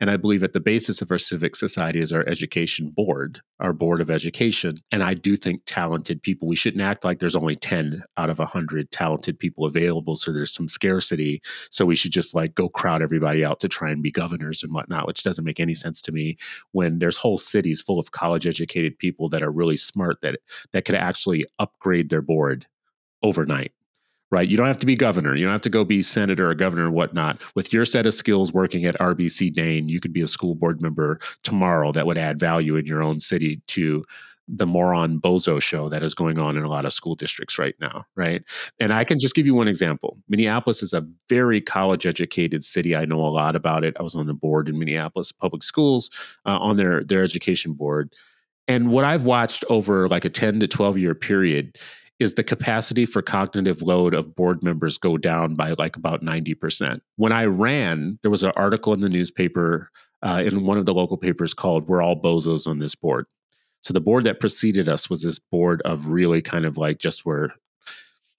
And 0.00 0.10
I 0.10 0.16
believe 0.16 0.42
at 0.42 0.52
the 0.52 0.60
basis 0.60 1.02
of 1.02 1.10
our 1.10 1.18
civic 1.18 1.56
society 1.56 2.00
is 2.00 2.12
our 2.12 2.26
education 2.28 2.90
board, 2.90 3.40
our 3.60 3.72
board 3.72 4.00
of 4.00 4.10
education. 4.10 4.76
And 4.90 5.02
I 5.02 5.14
do 5.14 5.36
think 5.36 5.62
talented 5.66 6.22
people, 6.22 6.48
we 6.48 6.56
shouldn't 6.56 6.82
act 6.82 7.04
like 7.04 7.18
there's 7.18 7.36
only 7.36 7.54
10 7.54 8.02
out 8.16 8.30
of 8.30 8.38
100 8.38 8.90
talented 8.90 9.38
people 9.38 9.64
available. 9.64 10.16
So 10.16 10.32
there's 10.32 10.52
some 10.52 10.68
scarcity. 10.68 11.42
So 11.70 11.84
we 11.84 11.96
should 11.96 12.12
just 12.12 12.34
like 12.34 12.54
go 12.54 12.68
crowd 12.68 13.02
everybody 13.02 13.44
out 13.44 13.60
to 13.60 13.68
try 13.68 13.90
and 13.90 14.02
be 14.02 14.10
governors 14.10 14.62
and 14.62 14.72
whatnot, 14.72 15.06
which 15.06 15.22
doesn't 15.22 15.44
make 15.44 15.60
any 15.60 15.74
sense 15.74 16.02
to 16.02 16.12
me 16.12 16.36
when 16.72 16.98
there's 16.98 17.16
whole 17.16 17.38
cities 17.38 17.82
full 17.82 17.98
of 17.98 18.12
college 18.12 18.46
educated 18.46 18.98
people 18.98 19.28
that 19.28 19.42
are 19.42 19.50
really 19.50 19.76
smart 19.76 20.18
that, 20.22 20.38
that 20.72 20.84
could 20.84 20.94
actually 20.94 21.44
upgrade 21.58 22.10
their 22.10 22.22
board 22.22 22.66
overnight 23.22 23.72
right? 24.34 24.48
You 24.48 24.56
don't 24.56 24.66
have 24.66 24.80
to 24.80 24.86
be 24.86 24.96
governor. 24.96 25.36
You 25.36 25.44
don't 25.44 25.52
have 25.52 25.60
to 25.60 25.70
go 25.70 25.84
be 25.84 26.02
senator 26.02 26.50
or 26.50 26.54
governor 26.54 26.88
or 26.88 26.90
whatnot. 26.90 27.40
With 27.54 27.72
your 27.72 27.84
set 27.84 28.04
of 28.04 28.14
skills 28.14 28.52
working 28.52 28.84
at 28.84 28.98
RBC 28.98 29.54
Dain, 29.54 29.88
you 29.88 30.00
could 30.00 30.12
be 30.12 30.22
a 30.22 30.26
school 30.26 30.56
board 30.56 30.82
member 30.82 31.20
tomorrow 31.44 31.92
that 31.92 32.04
would 32.04 32.18
add 32.18 32.40
value 32.40 32.74
in 32.74 32.84
your 32.84 33.00
own 33.00 33.20
city 33.20 33.62
to 33.68 34.04
the 34.48 34.66
moron 34.66 35.20
bozo 35.20 35.62
show 35.62 35.88
that 35.88 36.02
is 36.02 36.14
going 36.14 36.36
on 36.38 36.56
in 36.56 36.64
a 36.64 36.68
lot 36.68 36.84
of 36.84 36.92
school 36.92 37.14
districts 37.14 37.60
right 37.60 37.76
now, 37.80 38.04
right? 38.16 38.42
And 38.80 38.92
I 38.92 39.04
can 39.04 39.20
just 39.20 39.36
give 39.36 39.46
you 39.46 39.54
one 39.54 39.68
example. 39.68 40.18
Minneapolis 40.28 40.82
is 40.82 40.92
a 40.92 41.06
very 41.28 41.60
college 41.60 42.04
educated 42.04 42.64
city. 42.64 42.96
I 42.96 43.04
know 43.04 43.20
a 43.20 43.30
lot 43.30 43.54
about 43.54 43.84
it. 43.84 43.96
I 44.00 44.02
was 44.02 44.16
on 44.16 44.26
the 44.26 44.34
board 44.34 44.68
in 44.68 44.80
Minneapolis 44.80 45.30
Public 45.30 45.62
Schools 45.62 46.10
uh, 46.44 46.58
on 46.58 46.76
their 46.76 47.04
their 47.04 47.22
education 47.22 47.72
board. 47.72 48.12
And 48.66 48.90
what 48.90 49.04
I've 49.04 49.24
watched 49.24 49.64
over 49.68 50.08
like 50.08 50.24
a 50.24 50.30
10 50.30 50.60
to 50.60 50.66
12 50.66 50.98
year 50.98 51.14
period 51.14 51.78
is 52.20 52.34
the 52.34 52.44
capacity 52.44 53.06
for 53.06 53.22
cognitive 53.22 53.82
load 53.82 54.14
of 54.14 54.34
board 54.34 54.62
members 54.62 54.98
go 54.98 55.16
down 55.18 55.54
by 55.54 55.74
like 55.78 55.96
about 55.96 56.22
90%. 56.22 57.00
When 57.16 57.32
I 57.32 57.44
ran, 57.44 58.18
there 58.22 58.30
was 58.30 58.42
an 58.42 58.52
article 58.56 58.92
in 58.92 59.00
the 59.00 59.08
newspaper, 59.08 59.90
uh, 60.22 60.42
in 60.44 60.64
one 60.64 60.78
of 60.78 60.86
the 60.86 60.94
local 60.94 61.16
papers 61.16 61.54
called 61.54 61.88
We're 61.88 62.02
All 62.02 62.20
Bozos 62.20 62.66
on 62.66 62.78
This 62.78 62.94
Board. 62.94 63.26
So 63.80 63.92
the 63.92 64.00
board 64.00 64.24
that 64.24 64.40
preceded 64.40 64.88
us 64.88 65.10
was 65.10 65.22
this 65.22 65.38
board 65.38 65.82
of 65.84 66.06
really 66.06 66.40
kind 66.40 66.64
of 66.64 66.78
like 66.78 66.98
just 66.98 67.26
were 67.26 67.52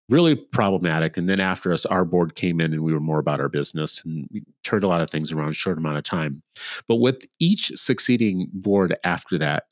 really 0.09 0.35
problematic. 0.35 1.17
And 1.17 1.27
then 1.27 1.39
after 1.39 1.73
us, 1.73 1.85
our 1.85 2.05
board 2.05 2.35
came 2.35 2.61
in 2.61 2.73
and 2.73 2.83
we 2.83 2.93
were 2.93 2.99
more 2.99 3.19
about 3.19 3.39
our 3.39 3.49
business 3.49 4.01
and 4.05 4.27
we 4.31 4.43
turned 4.63 4.83
a 4.83 4.87
lot 4.87 5.01
of 5.01 5.09
things 5.09 5.31
around 5.31 5.49
a 5.49 5.53
short 5.53 5.77
amount 5.77 5.97
of 5.97 6.03
time. 6.03 6.41
But 6.87 6.95
with 6.97 7.25
each 7.39 7.71
succeeding 7.75 8.49
board 8.53 8.95
after 9.03 9.37
that, 9.39 9.65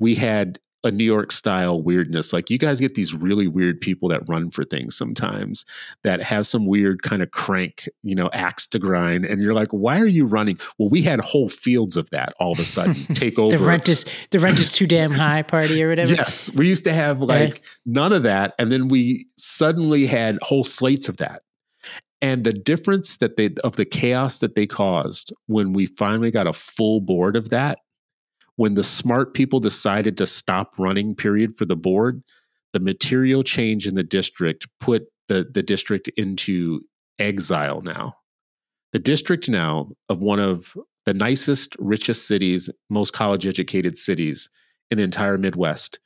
we 0.00 0.14
had 0.14 0.58
a 0.84 0.90
New 0.90 1.04
York 1.04 1.32
style 1.32 1.82
weirdness. 1.82 2.32
Like 2.32 2.50
you 2.50 2.58
guys 2.58 2.78
get 2.78 2.94
these 2.94 3.12
really 3.12 3.48
weird 3.48 3.80
people 3.80 4.08
that 4.10 4.28
run 4.28 4.50
for 4.50 4.64
things 4.64 4.96
sometimes 4.96 5.64
that 6.04 6.22
have 6.22 6.46
some 6.46 6.66
weird 6.66 7.02
kind 7.02 7.22
of 7.22 7.32
crank, 7.32 7.88
you 8.02 8.14
know, 8.14 8.30
axe 8.32 8.66
to 8.68 8.78
grind. 8.78 9.24
And 9.24 9.42
you're 9.42 9.54
like, 9.54 9.70
why 9.70 9.98
are 9.98 10.06
you 10.06 10.24
running? 10.24 10.58
Well, 10.78 10.88
we 10.88 11.02
had 11.02 11.20
whole 11.20 11.48
fields 11.48 11.96
of 11.96 12.08
that 12.10 12.32
all 12.38 12.52
of 12.52 12.60
a 12.60 12.64
sudden 12.64 12.94
take 13.14 13.38
over. 13.38 13.56
the 13.56 13.64
rent 13.64 13.88
is 13.88 14.04
the 14.30 14.38
rent 14.38 14.60
is 14.60 14.70
too 14.70 14.86
damn 14.86 15.10
high 15.10 15.42
party 15.42 15.82
or 15.82 15.88
whatever. 15.88 16.12
Yes. 16.12 16.50
We 16.54 16.68
used 16.68 16.84
to 16.84 16.92
have 16.92 17.20
like 17.20 17.62
none 17.84 18.12
of 18.12 18.22
that. 18.22 18.54
And 18.58 18.70
then 18.70 18.88
we 18.88 19.26
suddenly 19.36 20.06
had 20.06 20.38
whole 20.42 20.64
slates 20.64 21.08
of 21.08 21.16
that. 21.16 21.42
And 22.20 22.44
the 22.44 22.52
difference 22.52 23.18
that 23.18 23.36
they 23.36 23.50
of 23.62 23.76
the 23.76 23.84
chaos 23.84 24.40
that 24.40 24.54
they 24.54 24.66
caused 24.66 25.32
when 25.46 25.72
we 25.72 25.86
finally 25.86 26.30
got 26.30 26.46
a 26.46 26.52
full 26.52 27.00
board 27.00 27.36
of 27.36 27.50
that 27.50 27.78
when 28.58 28.74
the 28.74 28.82
smart 28.84 29.34
people 29.34 29.60
decided 29.60 30.18
to 30.18 30.26
stop 30.26 30.74
running 30.78 31.14
period 31.14 31.56
for 31.56 31.64
the 31.64 31.76
board 31.76 32.22
the 32.74 32.80
material 32.80 33.42
change 33.42 33.86
in 33.86 33.94
the 33.94 34.02
district 34.02 34.66
put 34.80 35.04
the, 35.28 35.48
the 35.54 35.62
district 35.62 36.08
into 36.16 36.80
exile 37.18 37.80
now 37.80 38.14
the 38.92 38.98
district 38.98 39.48
now 39.48 39.88
of 40.08 40.20
one 40.20 40.40
of 40.40 40.76
the 41.06 41.14
nicest 41.14 41.74
richest 41.78 42.26
cities 42.28 42.68
most 42.90 43.12
college 43.12 43.46
educated 43.46 43.96
cities 43.96 44.50
in 44.90 44.98
the 44.98 45.04
entire 45.04 45.38
midwest 45.38 45.98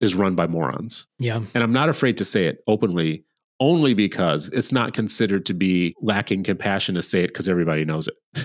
is 0.00 0.14
run 0.14 0.34
by 0.34 0.46
morons 0.46 1.06
Yeah. 1.18 1.40
and 1.54 1.62
i'm 1.62 1.72
not 1.72 1.88
afraid 1.88 2.16
to 2.18 2.24
say 2.24 2.46
it 2.46 2.58
openly 2.66 3.24
only 3.60 3.94
because 3.94 4.48
it's 4.48 4.72
not 4.72 4.92
considered 4.92 5.46
to 5.46 5.54
be 5.54 5.94
lacking 6.00 6.42
compassion 6.42 6.94
to 6.96 7.02
say 7.02 7.20
it 7.20 7.28
because 7.28 7.48
everybody 7.48 7.84
knows 7.84 8.08
it. 8.08 8.14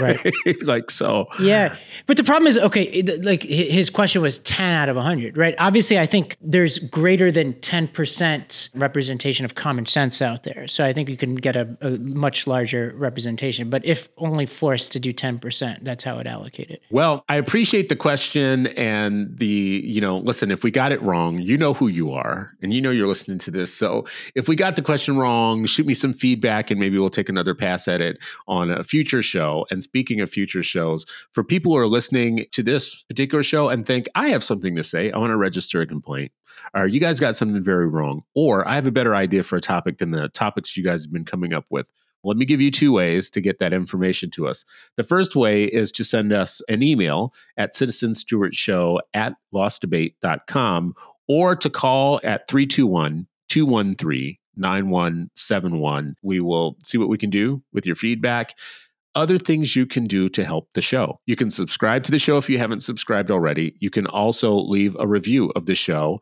Right. 0.00 0.32
like 0.62 0.90
so. 0.90 1.26
Yeah, 1.38 1.76
but 2.06 2.16
the 2.16 2.24
problem 2.24 2.46
is, 2.46 2.58
okay, 2.58 3.02
like 3.22 3.42
his 3.42 3.90
question 3.90 4.22
was 4.22 4.38
ten 4.38 4.72
out 4.72 4.88
of 4.88 4.96
hundred, 4.96 5.36
right? 5.36 5.54
Obviously, 5.58 5.98
I 5.98 6.06
think 6.06 6.36
there's 6.40 6.78
greater 6.78 7.30
than 7.30 7.60
ten 7.60 7.88
percent 7.88 8.70
representation 8.74 9.44
of 9.44 9.54
common 9.54 9.86
sense 9.86 10.22
out 10.22 10.42
there, 10.42 10.66
so 10.66 10.84
I 10.84 10.92
think 10.92 11.08
you 11.08 11.16
can 11.16 11.36
get 11.36 11.56
a, 11.56 11.76
a 11.80 11.90
much 11.90 12.46
larger 12.46 12.94
representation. 12.96 13.70
But 13.70 13.84
if 13.84 14.08
only 14.16 14.46
forced 14.46 14.92
to 14.92 15.00
do 15.00 15.12
ten 15.12 15.38
percent, 15.38 15.84
that's 15.84 16.02
how 16.02 16.18
it 16.18 16.26
allocated. 16.26 16.80
Well, 16.90 17.24
I 17.28 17.36
appreciate 17.36 17.88
the 17.88 17.96
question 17.96 18.68
and 18.68 19.36
the, 19.38 19.46
you 19.84 20.00
know, 20.00 20.18
listen, 20.18 20.50
if 20.50 20.64
we 20.64 20.70
got 20.70 20.92
it 20.92 21.02
wrong, 21.02 21.38
you 21.38 21.56
know 21.56 21.74
who 21.74 21.88
you 21.88 22.12
are 22.12 22.52
and 22.62 22.72
you 22.72 22.80
know 22.80 22.90
you're 22.90 23.08
listening 23.08 23.38
to 23.38 23.50
this. 23.50 23.72
So 23.72 24.06
if 24.34 24.48
we 24.48 24.56
got 24.56 24.76
the 24.76 24.82
question 24.82 25.16
wrong, 25.16 25.66
shoot 25.66 25.86
me 25.86 25.94
some 25.94 26.12
feedback 26.12 26.70
and 26.70 26.78
maybe 26.78 26.98
we'll 26.98 27.08
take 27.08 27.28
another 27.28 27.54
pass 27.54 27.88
at 27.88 28.00
it 28.00 28.22
on 28.46 28.70
a 28.70 28.84
future 28.84 29.22
show. 29.22 29.66
And 29.70 29.82
speaking 29.82 30.20
of 30.20 30.30
future 30.30 30.62
shows, 30.62 31.04
for 31.30 31.44
people 31.44 31.72
who 31.72 31.78
are 31.78 31.86
listening 31.86 32.46
to 32.52 32.62
this 32.62 33.02
particular 33.02 33.42
show 33.42 33.68
and 33.68 33.86
think, 33.86 34.06
I 34.14 34.28
have 34.28 34.44
something 34.44 34.74
to 34.76 34.84
say, 34.84 35.10
I 35.10 35.18
want 35.18 35.30
to 35.30 35.36
register 35.36 35.80
a 35.80 35.86
complaint, 35.86 36.32
or 36.74 36.86
you 36.86 37.00
guys 37.00 37.20
got 37.20 37.36
something 37.36 37.62
very 37.62 37.86
wrong, 37.86 38.22
or 38.34 38.66
I 38.66 38.74
have 38.74 38.86
a 38.86 38.92
better 38.92 39.14
idea 39.14 39.42
for 39.42 39.56
a 39.56 39.60
topic 39.60 39.98
than 39.98 40.10
the 40.10 40.28
topics 40.28 40.76
you 40.76 40.84
guys 40.84 41.02
have 41.02 41.12
been 41.12 41.24
coming 41.24 41.52
up 41.52 41.66
with. 41.70 41.90
Let 42.24 42.36
me 42.36 42.44
give 42.44 42.60
you 42.60 42.70
two 42.70 42.92
ways 42.92 43.30
to 43.30 43.40
get 43.40 43.58
that 43.58 43.72
information 43.72 44.30
to 44.32 44.46
us. 44.46 44.64
The 44.96 45.02
first 45.02 45.34
way 45.34 45.64
is 45.64 45.90
to 45.92 46.04
send 46.04 46.32
us 46.32 46.62
an 46.68 46.82
email 46.82 47.34
at 47.56 47.74
citizenstewartshow 47.74 49.00
at 49.12 49.34
lostdebate.com 49.52 50.94
or 51.28 51.56
to 51.56 51.70
call 51.70 52.20
at 52.22 52.48
321 52.48 53.26
213 53.52 54.38
9171. 54.56 56.16
We 56.22 56.40
will 56.40 56.76
see 56.84 56.96
what 56.96 57.10
we 57.10 57.18
can 57.18 57.28
do 57.28 57.62
with 57.74 57.84
your 57.84 57.96
feedback. 57.96 58.54
Other 59.14 59.36
things 59.36 59.76
you 59.76 59.84
can 59.84 60.06
do 60.06 60.30
to 60.30 60.42
help 60.42 60.70
the 60.72 60.80
show. 60.80 61.20
You 61.26 61.36
can 61.36 61.50
subscribe 61.50 62.02
to 62.04 62.10
the 62.10 62.18
show 62.18 62.38
if 62.38 62.48
you 62.48 62.56
haven't 62.56 62.82
subscribed 62.82 63.30
already. 63.30 63.74
You 63.78 63.90
can 63.90 64.06
also 64.06 64.54
leave 64.54 64.96
a 64.98 65.06
review 65.06 65.52
of 65.54 65.66
the 65.66 65.74
show. 65.74 66.18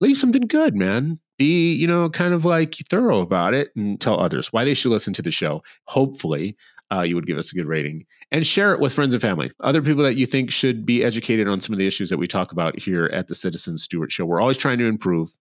Leave 0.00 0.16
something 0.16 0.42
good, 0.42 0.76
man. 0.76 1.18
Be, 1.36 1.74
you 1.74 1.88
know, 1.88 2.08
kind 2.10 2.32
of 2.32 2.44
like 2.44 2.76
thorough 2.88 3.22
about 3.22 3.54
it 3.54 3.70
and 3.74 4.00
tell 4.00 4.20
others 4.20 4.52
why 4.52 4.64
they 4.64 4.74
should 4.74 4.92
listen 4.92 5.12
to 5.14 5.22
the 5.22 5.32
show. 5.32 5.64
Hopefully, 5.86 6.56
uh, 6.92 7.02
you 7.02 7.16
would 7.16 7.26
give 7.26 7.38
us 7.38 7.50
a 7.50 7.56
good 7.56 7.66
rating 7.66 8.06
and 8.30 8.46
share 8.46 8.72
it 8.72 8.80
with 8.80 8.92
friends 8.92 9.14
and 9.14 9.20
family, 9.20 9.50
other 9.60 9.82
people 9.82 10.04
that 10.04 10.14
you 10.14 10.26
think 10.26 10.52
should 10.52 10.86
be 10.86 11.02
educated 11.02 11.48
on 11.48 11.60
some 11.60 11.72
of 11.72 11.78
the 11.78 11.88
issues 11.88 12.08
that 12.10 12.18
we 12.18 12.28
talk 12.28 12.52
about 12.52 12.78
here 12.78 13.06
at 13.06 13.26
the 13.26 13.34
Citizen 13.34 13.76
Stewart 13.76 14.12
Show. 14.12 14.24
We're 14.24 14.40
always 14.40 14.58
trying 14.58 14.78
to 14.78 14.86
improve. 14.86 15.32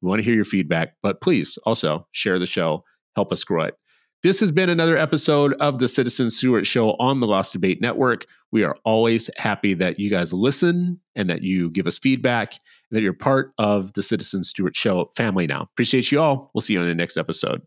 We 0.00 0.08
want 0.08 0.20
to 0.20 0.24
hear 0.24 0.34
your 0.34 0.44
feedback, 0.44 0.94
but 1.02 1.20
please 1.20 1.58
also 1.64 2.06
share 2.12 2.38
the 2.38 2.46
show, 2.46 2.84
help 3.14 3.32
us 3.32 3.44
grow 3.44 3.64
it. 3.64 3.74
This 4.22 4.40
has 4.40 4.50
been 4.50 4.70
another 4.70 4.96
episode 4.96 5.52
of 5.60 5.78
the 5.78 5.88
Citizen 5.88 6.30
Stewart 6.30 6.66
Show 6.66 6.92
on 6.94 7.20
the 7.20 7.26
Lost 7.26 7.52
Debate 7.52 7.80
Network. 7.80 8.24
We 8.50 8.64
are 8.64 8.76
always 8.84 9.30
happy 9.36 9.74
that 9.74 10.00
you 10.00 10.10
guys 10.10 10.32
listen 10.32 11.00
and 11.14 11.28
that 11.30 11.42
you 11.42 11.70
give 11.70 11.86
us 11.86 11.98
feedback 11.98 12.52
and 12.90 12.96
that 12.96 13.02
you're 13.02 13.12
part 13.12 13.52
of 13.58 13.92
the 13.92 14.02
Citizen 14.02 14.42
Stewart 14.42 14.74
Show 14.74 15.10
family 15.16 15.46
now. 15.46 15.68
Appreciate 15.72 16.10
you 16.10 16.20
all. 16.20 16.50
We'll 16.54 16.62
see 16.62 16.72
you 16.72 16.80
on 16.80 16.86
the 16.86 16.94
next 16.94 17.16
episode. 17.16 17.62